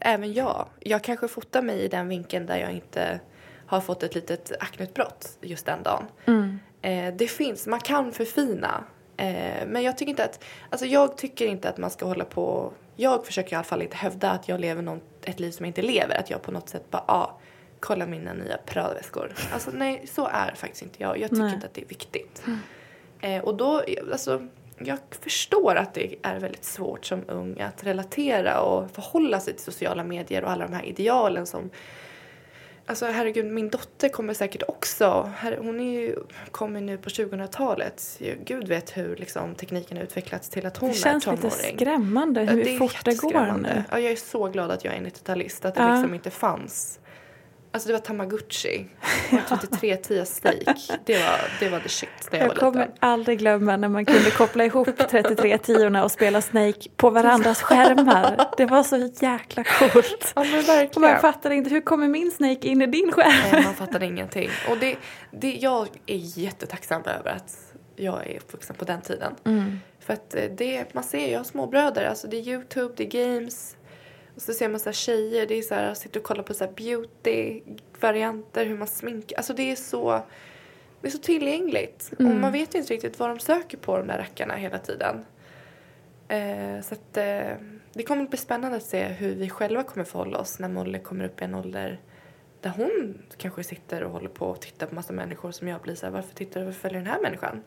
Även 0.00 0.32
jag. 0.32 0.66
Jag 0.80 1.04
kanske 1.04 1.28
fotar 1.28 1.62
mig 1.62 1.80
i 1.80 1.88
den 1.88 2.08
vinkeln 2.08 2.46
där 2.46 2.56
jag 2.56 2.72
inte 2.72 3.20
har 3.66 3.80
fått 3.80 4.02
ett 4.02 4.14
litet 4.14 4.52
akneutbrott 4.60 5.38
just 5.40 5.66
den 5.66 5.82
dagen. 5.82 6.04
Mm. 6.26 6.58
Eh, 6.82 7.14
det 7.16 7.28
finns, 7.28 7.66
man 7.66 7.80
kan 7.80 8.12
förfina. 8.12 8.84
Eh, 9.16 9.66
men 9.66 9.82
jag 9.82 9.98
tycker 9.98 10.10
inte 10.10 10.24
att, 10.24 10.44
alltså 10.70 10.86
jag 10.86 11.16
tycker 11.16 11.46
inte 11.46 11.68
att 11.68 11.78
man 11.78 11.90
ska 11.90 12.06
hålla 12.06 12.24
på, 12.24 12.72
jag 12.96 13.26
försöker 13.26 13.52
i 13.52 13.54
alla 13.54 13.64
fall 13.64 13.82
inte 13.82 13.96
hävda 13.96 14.30
att 14.30 14.48
jag 14.48 14.60
lever 14.60 14.82
någon, 14.82 15.00
ett 15.24 15.40
liv 15.40 15.50
som 15.50 15.64
jag 15.64 15.70
inte 15.70 15.82
lever. 15.82 16.18
Att 16.18 16.30
jag 16.30 16.42
på 16.42 16.52
något 16.52 16.68
sätt 16.68 16.90
bara, 16.90 17.04
ah, 17.06 17.38
kolla 17.80 18.06
mina 18.06 18.32
nya 18.32 18.58
Prada-väskor. 18.66 19.32
Alltså 19.52 19.70
nej, 19.70 20.06
så 20.06 20.26
är 20.26 20.54
faktiskt 20.54 20.82
inte 20.82 21.02
jag. 21.02 21.18
Jag 21.18 21.30
tycker 21.30 21.42
nej. 21.42 21.54
inte 21.54 21.66
att 21.66 21.74
det 21.74 21.82
är 21.82 21.88
viktigt. 21.88 22.42
Mm. 22.46 22.58
Eh, 23.20 23.44
och 23.44 23.56
då, 23.56 23.82
alltså, 24.12 24.42
jag 24.78 24.98
förstår 25.20 25.74
att 25.74 25.94
det 25.94 26.14
är 26.22 26.40
väldigt 26.40 26.64
svårt 26.64 27.04
som 27.04 27.24
ung 27.28 27.60
att 27.60 27.84
relatera 27.84 28.60
och 28.60 28.90
förhålla 28.90 29.40
sig 29.40 29.54
till 29.54 29.64
sociala 29.64 30.04
medier 30.04 30.44
och 30.44 30.50
alla 30.50 30.66
de 30.66 30.74
här 30.74 30.84
idealen 30.84 31.46
som 31.46 31.70
Alltså 32.88 33.06
herregud, 33.06 33.46
min 33.46 33.68
dotter 33.68 34.08
kommer 34.08 34.34
säkert 34.34 34.62
också, 34.68 35.32
hon 35.58 35.80
är 35.80 36.00
ju, 36.00 36.16
kommer 36.50 36.80
nu 36.80 36.98
på 36.98 37.08
2000-talet. 37.08 38.20
Gud 38.44 38.68
vet 38.68 38.96
hur 38.96 39.16
liksom, 39.16 39.54
tekniken 39.54 39.96
har 39.96 40.04
utvecklats 40.04 40.48
till 40.48 40.66
att 40.66 40.76
hon 40.76 40.90
är 40.90 40.94
tonåring. 40.94 41.18
Det 41.18 41.24
känns 41.24 41.44
lite 41.44 41.76
skrämmande 41.76 42.40
hur 42.40 42.64
det 42.64 42.78
fort 42.78 43.04
det 43.04 43.20
går 43.20 43.58
nu. 43.62 43.84
Ja, 43.90 43.98
jag 43.98 44.12
är 44.12 44.16
så 44.16 44.48
glad 44.48 44.70
att 44.70 44.84
jag 44.84 44.94
är 44.94 45.00
90-talist, 45.00 45.64
att 45.64 45.74
det 45.74 45.82
ja. 45.82 45.94
liksom 45.94 46.14
inte 46.14 46.30
fanns 46.30 47.00
Alltså 47.72 47.86
det 47.86 47.92
var 47.92 48.00
Tamagotchi 48.00 48.86
och 49.32 49.60
33 49.60 49.96
10 49.96 50.26
steak. 50.26 50.90
Det 51.04 51.18
var, 51.18 51.40
det 51.60 51.68
var 51.68 51.80
the 51.80 51.88
shit 51.88 52.08
när 52.32 52.38
jag, 52.38 52.44
jag 52.44 52.48
var 52.48 52.60
kommer 52.60 52.80
liten. 52.86 52.96
aldrig 53.00 53.38
glömma 53.38 53.76
när 53.76 53.88
man 53.88 54.04
kunde 54.04 54.30
koppla 54.30 54.64
ihop 54.64 54.88
33 55.10 55.58
10 55.58 56.02
och 56.02 56.12
spela 56.12 56.42
Snake 56.42 56.88
på 56.96 57.10
varandras 57.10 57.62
skärmar. 57.62 58.50
Det 58.56 58.66
var 58.66 58.82
så 58.82 58.96
jäkla 58.96 59.64
coolt. 59.64 60.32
Ja 60.36 60.44
men 60.44 60.62
verkligen. 60.62 61.10
Man 61.10 61.20
fattade 61.20 61.54
inte, 61.54 61.70
hur 61.70 61.80
kommer 61.80 62.08
min 62.08 62.30
Snake 62.30 62.68
in 62.68 62.82
i 62.82 62.86
din 62.86 63.12
skärm? 63.12 63.52
Nej 63.52 63.64
man 63.64 63.74
fattade 63.74 64.06
ingenting. 64.06 64.50
Och 64.70 64.78
det, 64.78 64.96
det, 65.30 65.54
jag 65.54 65.88
är 66.06 66.38
jättetacksam 66.38 67.02
över 67.02 67.30
att 67.30 67.74
jag 67.96 68.26
är 68.26 68.36
uppvuxen 68.36 68.76
på 68.76 68.84
den 68.84 69.00
tiden. 69.00 69.34
Mm. 69.44 69.80
För 70.00 70.12
att 70.12 70.34
eh, 70.34 70.42
det, 70.56 70.94
man 70.94 71.04
ser, 71.04 71.32
jag 71.32 71.38
har 71.38 71.44
småbröder, 71.44 72.04
alltså 72.08 72.28
det 72.28 72.36
är 72.36 72.48
Youtube, 72.48 72.94
det 72.96 73.04
är 73.04 73.24
games. 73.24 73.76
Och 74.38 74.42
så 74.42 74.52
ser 74.52 74.68
man 74.68 74.80
så 74.80 74.84
här 74.84 74.92
tjejer, 74.92 75.46
det 75.46 75.54
är 75.54 75.62
så 75.62 75.74
här, 75.74 75.94
sitter 75.94 76.20
och 76.20 76.26
kollar 76.26 76.42
på 76.42 76.54
så 76.54 76.64
beauty-varianter, 76.64 78.64
hur 78.64 78.78
man 78.78 78.86
sminkar. 78.86 79.36
Alltså 79.36 79.52
det 79.52 79.72
är 79.72 79.76
så, 79.76 80.22
det 81.00 81.08
är 81.08 81.10
så 81.10 81.18
tillgängligt. 81.18 82.12
Och 82.18 82.24
man 82.24 82.52
vet 82.52 82.74
ju 82.74 82.78
inte 82.78 82.92
riktigt 82.92 83.18
vad 83.18 83.28
de 83.28 83.38
söker 83.38 83.78
på 83.78 83.96
de 83.96 84.06
där 84.06 84.18
rackarna 84.18 84.54
hela 84.54 84.78
tiden. 84.78 85.24
Eh, 86.28 86.80
så 86.82 86.94
att 86.94 87.16
eh, 87.16 87.52
det 87.92 88.02
kommer 88.06 88.22
att 88.22 88.30
bli 88.30 88.38
spännande 88.38 88.76
att 88.76 88.82
se 88.82 89.04
hur 89.04 89.34
vi 89.34 89.50
själva 89.50 89.82
kommer 89.82 90.04
förhålla 90.04 90.38
oss 90.38 90.58
när 90.58 90.68
Molly 90.68 90.98
kommer 90.98 91.24
upp 91.24 91.40
i 91.40 91.44
en 91.44 91.54
ålder 91.54 92.00
där 92.60 92.70
hon 92.76 93.18
kanske 93.36 93.62
sitter 93.64 94.02
och 94.02 94.10
håller 94.10 94.28
på 94.28 94.46
och 94.46 94.60
tittar 94.60 94.86
på 94.86 94.94
massa 94.94 95.12
människor 95.12 95.50
som 95.50 95.68
jag 95.68 95.80
blir 95.80 95.94
så 95.94 96.06
här, 96.06 96.12
varför 96.12 96.34
tittar 96.34 96.60
du 96.60 96.66
och 96.68 96.74
följer 96.74 96.98
den 96.98 97.06
här 97.08 97.20
människan? 97.22 97.60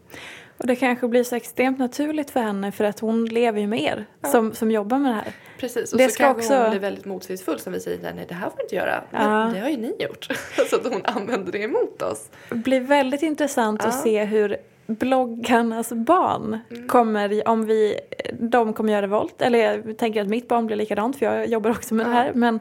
Och 0.57 0.67
det 0.67 0.75
kanske 0.75 1.07
blir 1.07 1.23
så 1.23 1.35
extremt 1.35 1.79
naturligt 1.79 2.29
för 2.31 2.39
henne 2.39 2.71
för 2.71 2.83
att 2.83 2.99
hon 2.99 3.25
lever 3.25 3.59
ju 3.61 3.67
med 3.67 3.81
er 3.81 4.05
som, 4.31 4.53
som 4.53 4.71
jobbar 4.71 4.97
med 4.99 5.11
det 5.11 5.15
här. 5.15 5.33
Precis, 5.59 5.91
och 5.93 5.97
Det 5.97 6.03
så 6.07 6.13
ska 6.13 6.23
kanske 6.23 6.43
också- 6.43 6.61
hon 6.61 6.69
blir 6.69 6.79
väldigt 6.79 7.05
motsägelsefull 7.05 7.59
som 7.59 7.73
vi 7.73 7.79
säger, 7.79 8.13
nej 8.13 8.25
det 8.27 8.33
här 8.33 8.49
får 8.49 8.57
du 8.57 8.63
inte 8.63 8.75
göra. 8.75 9.03
Men 9.11 9.31
Ja. 9.31 9.51
det 9.53 9.59
har 9.59 9.69
ju 9.69 9.77
ni 9.77 9.95
gjort. 9.99 10.27
så 10.69 10.75
att 10.75 10.87
hon 10.93 11.01
använder 11.05 11.51
det 11.51 11.59
emot 11.63 12.01
oss. 12.01 12.29
Det 12.49 12.55
blir 12.55 12.79
väldigt 12.81 13.21
intressant 13.21 13.81
att 13.85 13.93
Ja. 13.95 14.01
se 14.03 14.23
hur 14.25 14.57
bloggarnas 14.87 15.89
barn 15.93 16.59
kommer, 16.87 17.47
om 17.47 17.65
vi, 17.65 17.99
de 18.39 18.73
kommer 18.73 18.93
göra 18.93 19.01
revolt. 19.01 19.41
Eller 19.41 19.59
jag 19.59 19.97
tänker 19.97 20.21
att 20.21 20.27
mitt 20.27 20.47
barn 20.47 20.65
blir 20.67 20.77
likadant 20.77 21.17
för 21.19 21.25
jag 21.25 21.47
jobbar 21.47 21.69
också 21.71 21.93
med 21.93 22.05
det 22.05 22.11
här. 22.11 22.31
Men 22.33 22.59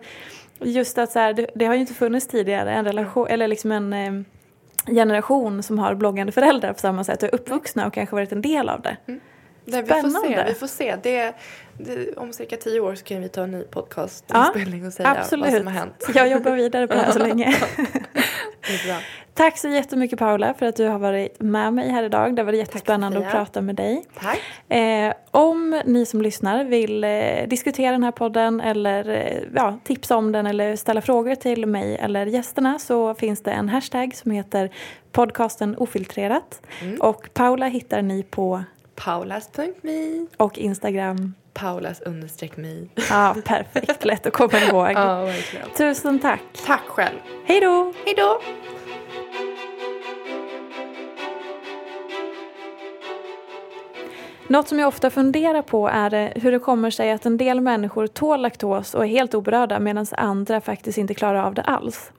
just 0.60 0.98
att 0.98 1.12
så 1.12 1.18
här, 1.18 1.32
det, 1.32 1.46
det 1.54 1.66
har 1.66 1.74
ju 1.74 1.80
inte 1.80 1.94
funnits 1.94 2.26
tidigare 2.26 2.72
en 2.72 2.84
relation, 2.84 3.26
eller 3.28 3.48
liksom 3.48 3.72
en 3.72 3.92
eh, 3.92 4.12
generation 4.94 5.62
som 5.62 5.78
har 5.78 5.94
bloggande 5.94 6.32
föräldrar 6.32 6.72
på 6.72 6.78
samma 6.78 7.04
sätt 7.04 7.22
och 7.22 7.28
är 7.28 7.34
uppvuxna 7.34 7.86
och 7.86 7.94
kanske 7.94 8.14
varit 8.16 8.32
en 8.32 8.42
del 8.42 8.68
av 8.68 8.82
det. 8.82 8.96
Nej, 9.64 9.82
vi 9.82 9.88
får 9.88 9.94
se. 9.94 10.10
Spännande. 10.10 10.44
Vi 10.48 10.54
får 10.54 10.66
se. 10.66 10.96
Det, 11.02 11.34
det, 11.78 12.16
om 12.16 12.32
cirka 12.32 12.56
tio 12.56 12.80
år 12.80 12.94
så 12.94 13.04
kan 13.04 13.20
vi 13.20 13.28
ta 13.28 13.42
en 13.42 13.50
ny 13.50 13.58
Ja, 13.58 13.64
podcastinspelning 13.70 14.86
och 14.86 14.92
säga 14.92 15.08
Absolut. 15.08 15.46
vad 15.46 15.54
som 15.54 15.66
har 15.66 15.74
hänt. 15.74 16.10
Jag 16.14 16.28
jobbar 16.28 16.52
vidare 16.52 16.86
på 16.86 16.94
det 16.94 17.00
här 17.00 17.12
så 17.12 17.18
länge. 17.18 17.56
Tack 19.34 19.58
så 19.58 19.68
jättemycket 19.68 20.18
Paula 20.18 20.54
för 20.54 20.66
att 20.66 20.76
du 20.76 20.86
har 20.86 20.98
varit 20.98 21.40
med 21.40 21.72
mig 21.72 21.88
här 21.88 22.02
idag. 22.02 22.36
Det 22.36 22.42
var 22.42 22.52
jättespännande 22.52 23.18
att 23.18 23.24
Sofia. 23.24 23.38
prata 23.38 23.60
med 23.60 23.74
dig. 23.74 24.04
Tack. 24.20 24.40
Eh, 24.68 25.12
om 25.30 25.82
ni 25.84 26.06
som 26.06 26.22
lyssnar 26.22 26.64
vill 26.64 27.04
eh, 27.04 27.10
diskutera 27.48 27.92
den 27.92 28.02
här 28.02 28.10
podden 28.10 28.60
eller 28.60 29.08
eh, 29.08 29.42
ja, 29.54 29.78
tipsa 29.84 30.16
om 30.16 30.32
den 30.32 30.46
eller 30.46 30.76
ställa 30.76 31.00
frågor 31.00 31.34
till 31.34 31.66
mig 31.66 31.96
eller 31.96 32.26
gästerna 32.26 32.78
så 32.78 33.14
finns 33.14 33.42
det 33.42 33.50
en 33.50 33.68
hashtag 33.68 34.14
som 34.14 34.30
heter 34.30 34.70
podcasten 35.12 35.76
ofiltrerat. 35.76 36.62
Och 37.00 37.28
Paula 37.34 37.66
hittar 37.66 38.02
ni 38.02 38.22
på 38.22 38.64
Paulas.me 38.94 40.26
och 40.36 40.58
Instagram. 40.58 41.34
Paulas 41.54 42.00
understreck 42.00 42.56
me. 42.56 42.86
Ja, 43.10 43.36
perfekt. 43.44 44.04
Lätt 44.04 44.26
att 44.26 44.32
komma 44.32 44.58
ihåg. 44.58 44.92
Ja, 44.94 45.24
verkligen. 45.24 45.70
Tusen 45.70 46.18
tack. 46.18 46.40
Tack 46.66 46.82
själv. 46.86 47.16
Hej 47.44 47.60
då! 47.60 47.92
Hej 48.04 48.14
då! 48.16 48.40
Något 54.50 54.68
som 54.68 54.78
jag 54.78 54.88
ofta 54.88 55.10
funderar 55.10 55.62
på 55.62 55.88
är 55.88 56.14
eh, 56.14 56.42
hur 56.42 56.52
det 56.52 56.58
kommer 56.58 56.90
sig 56.90 57.10
att 57.10 57.26
en 57.26 57.36
del 57.36 57.60
människor 57.60 58.06
tål 58.06 58.42
laktos 58.42 58.94
och 58.94 59.04
är 59.04 59.08
helt 59.08 59.34
oberörda 59.34 59.80
medan 59.80 60.06
andra 60.12 60.60
faktiskt 60.60 60.98
inte 60.98 61.14
klarar 61.14 61.44
av 61.44 61.54
det 61.54 61.62
alls. 61.62 62.12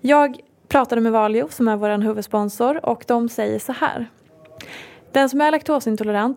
Jag 0.00 0.40
pratade 0.68 1.00
med 1.00 1.12
Valio 1.12 1.48
som 1.50 1.68
är 1.68 1.76
vår 1.76 2.02
huvudsponsor 2.02 2.86
och 2.86 3.04
de 3.06 3.28
säger 3.28 3.58
så 3.58 3.72
här. 3.72 4.06
Den 5.12 5.28
som 5.28 5.40
är 5.40 5.50
laktosintolerant 5.50 6.36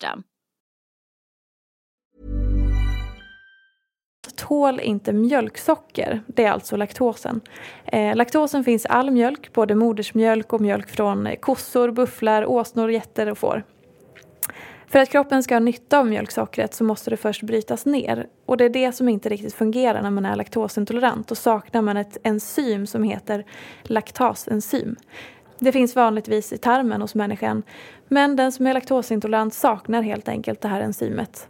Tål 4.35 4.79
inte 4.79 5.13
mjölksocker. 5.13 6.21
Det 6.27 6.43
är 6.43 6.51
alltså 6.51 6.75
laktosen. 6.75 7.41
Eh, 7.85 8.15
laktosen 8.15 8.63
finns 8.63 8.85
i 8.85 8.87
all 8.87 9.11
mjölk, 9.11 9.53
både 9.53 9.75
modersmjölk 9.75 10.53
och 10.53 10.61
mjölk 10.61 10.89
från 10.89 11.27
eh, 11.27 11.35
kossor, 11.35 11.91
bufflar, 11.91 12.45
åsnor, 12.45 12.91
getter 12.91 13.29
och 13.29 13.37
får. 13.37 13.63
För 14.87 14.99
att 14.99 15.09
kroppen 15.09 15.43
ska 15.43 15.55
ha 15.55 15.59
nytta 15.59 15.99
av 15.99 16.07
mjölksockret 16.07 16.73
så 16.73 16.83
måste 16.83 17.09
det 17.09 17.17
först 17.17 17.43
brytas 17.43 17.85
ner. 17.85 18.27
Och 18.45 18.57
det 18.57 18.65
är 18.65 18.69
det 18.69 18.91
som 18.91 19.09
inte 19.09 19.29
riktigt 19.29 19.53
fungerar 19.53 20.01
när 20.01 20.09
man 20.09 20.25
är 20.25 20.35
laktosintolerant. 20.35 21.27
Då 21.27 21.35
saknar 21.35 21.81
man 21.81 21.97
ett 21.97 22.17
enzym 22.23 22.87
som 22.87 23.03
heter 23.03 23.45
laktasenzym. 23.83 24.95
Det 25.63 25.71
finns 25.71 25.95
vanligtvis 25.95 26.53
i 26.53 26.57
tarmen 26.57 27.01
hos 27.01 27.15
människan. 27.15 27.63
Men 28.07 28.35
den 28.35 28.51
som 28.51 28.67
är 28.67 28.73
laktosintolerant 28.73 29.53
saknar 29.53 30.01
helt 30.01 30.27
enkelt 30.29 30.61
det 30.61 30.67
här 30.67 30.81
enzymet. 30.81 31.47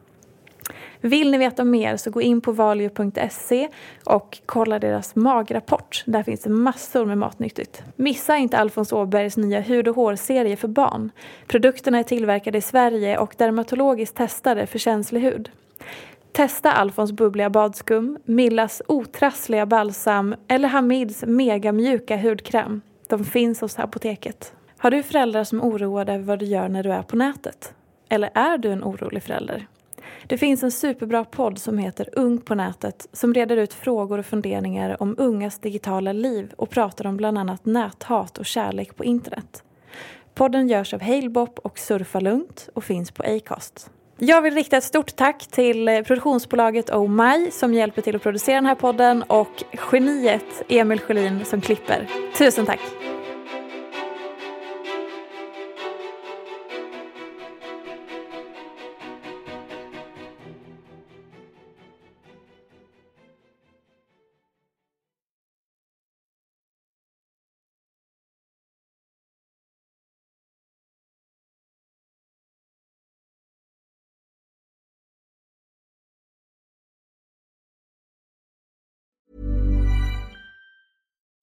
Vill 1.02 1.32
ni 1.32 1.38
veta 1.38 1.64
mer 1.64 1.98
så 1.98 2.12
gå 2.12 2.22
in 2.22 2.42
på 2.42 2.52
valio.se 2.52 3.70
och 4.04 4.40
kolla 4.46 4.80
deras 4.80 5.16
magrapport. 5.16 6.04
Där 6.06 6.24
finns 6.24 6.42
det 6.42 6.50
massor 6.50 7.06
med 7.06 7.18
matnyttigt. 7.18 7.84
Missa 7.96 8.38
inte 8.38 8.58
Alfons 8.58 8.94
Åbergs 8.94 9.38
nya 9.38 9.60
hud 9.60 9.88
och 9.88 9.96
hårserie 9.96 10.56
för 10.56 10.68
barn. 10.68 11.12
Produkterna 11.48 12.00
är 12.00 12.04
tillverkade 12.04 12.58
i 12.58 12.62
Sverige 12.62 13.18
och 13.18 13.36
dermatologiskt 13.38 14.16
testade 14.16 14.66
för 14.66 14.80
känslig 14.80 15.22
hud. 15.22 15.50
Testa 16.32 16.72
Alfons 16.72 17.12
bubbliga 17.12 17.50
badskum, 17.50 18.18
Millas 18.26 18.82
otrassliga 18.88 19.66
balsam 19.66 20.36
eller 20.48 20.68
Hamids 20.68 21.24
megamjuka 21.28 22.18
hudkräm. 22.18 22.82
De 23.12 23.26
finns 23.26 23.62
hos 23.62 23.80
apoteket. 23.80 24.54
Har 24.78 24.92
du 24.92 25.04
föräldrar 25.04 25.44
som 25.44 25.60
är 25.60 25.64
oroade 25.64 26.14
över 26.14 26.24
vad 26.24 26.40
du 26.40 26.46
gör 26.46 26.70
när 26.70 26.84
du 26.84 26.92
är 26.92 27.02
på 27.02 27.16
nätet? 27.16 27.74
Eller 28.10 28.30
är 28.34 28.58
du 28.58 28.72
en 28.72 28.84
orolig 28.84 29.24
förälder? 29.24 29.68
Det 30.28 30.38
finns 30.38 30.64
en 30.64 30.72
superbra 30.72 31.26
podd 31.26 31.60
som 31.60 31.78
heter 31.78 32.10
Ung 32.14 32.38
på 32.38 32.56
nätet 32.56 33.08
som 33.14 33.34
reder 33.34 33.58
ut 33.58 33.74
frågor 33.74 34.18
och 34.18 34.26
funderingar 34.26 35.02
om 35.02 35.16
ungas 35.18 35.60
digitala 35.60 36.12
liv 36.12 36.54
och 36.58 36.70
pratar 36.70 37.08
om 37.08 37.18
bland 37.18 37.38
annat 37.38 37.66
näthat 37.66 38.38
och 38.38 38.46
kärlek 38.46 38.96
på 38.96 39.06
internet. 39.06 39.64
Podden 40.34 40.68
görs 40.68 40.94
av 40.94 41.02
Halebop 41.02 41.60
och 41.60 41.80
Surfa 41.80 42.20
Lugnt 42.20 42.70
och 42.74 42.84
finns 42.84 43.12
på 43.12 43.24
Acast. 43.24 43.90
Jag 44.24 44.42
vill 44.42 44.54
rikta 44.54 44.78
ett 44.78 44.84
stort 44.84 45.16
tack 45.16 45.48
till 45.48 46.04
produktionsbolaget 46.08 46.90
Oh 46.90 47.10
My 47.10 47.52
som 47.52 47.74
hjälper 47.74 48.02
till 48.02 48.16
att 48.16 48.24
producera 48.24 48.56
den 48.56 48.66
här 48.66 48.76
podden 48.76 49.24
och 49.24 49.64
geniet 49.92 50.64
Emil 50.68 51.00
Sjölin 51.00 51.46
som 51.46 51.62
klipper. 51.62 52.08
Tusen 52.38 52.66
tack! 52.66 52.80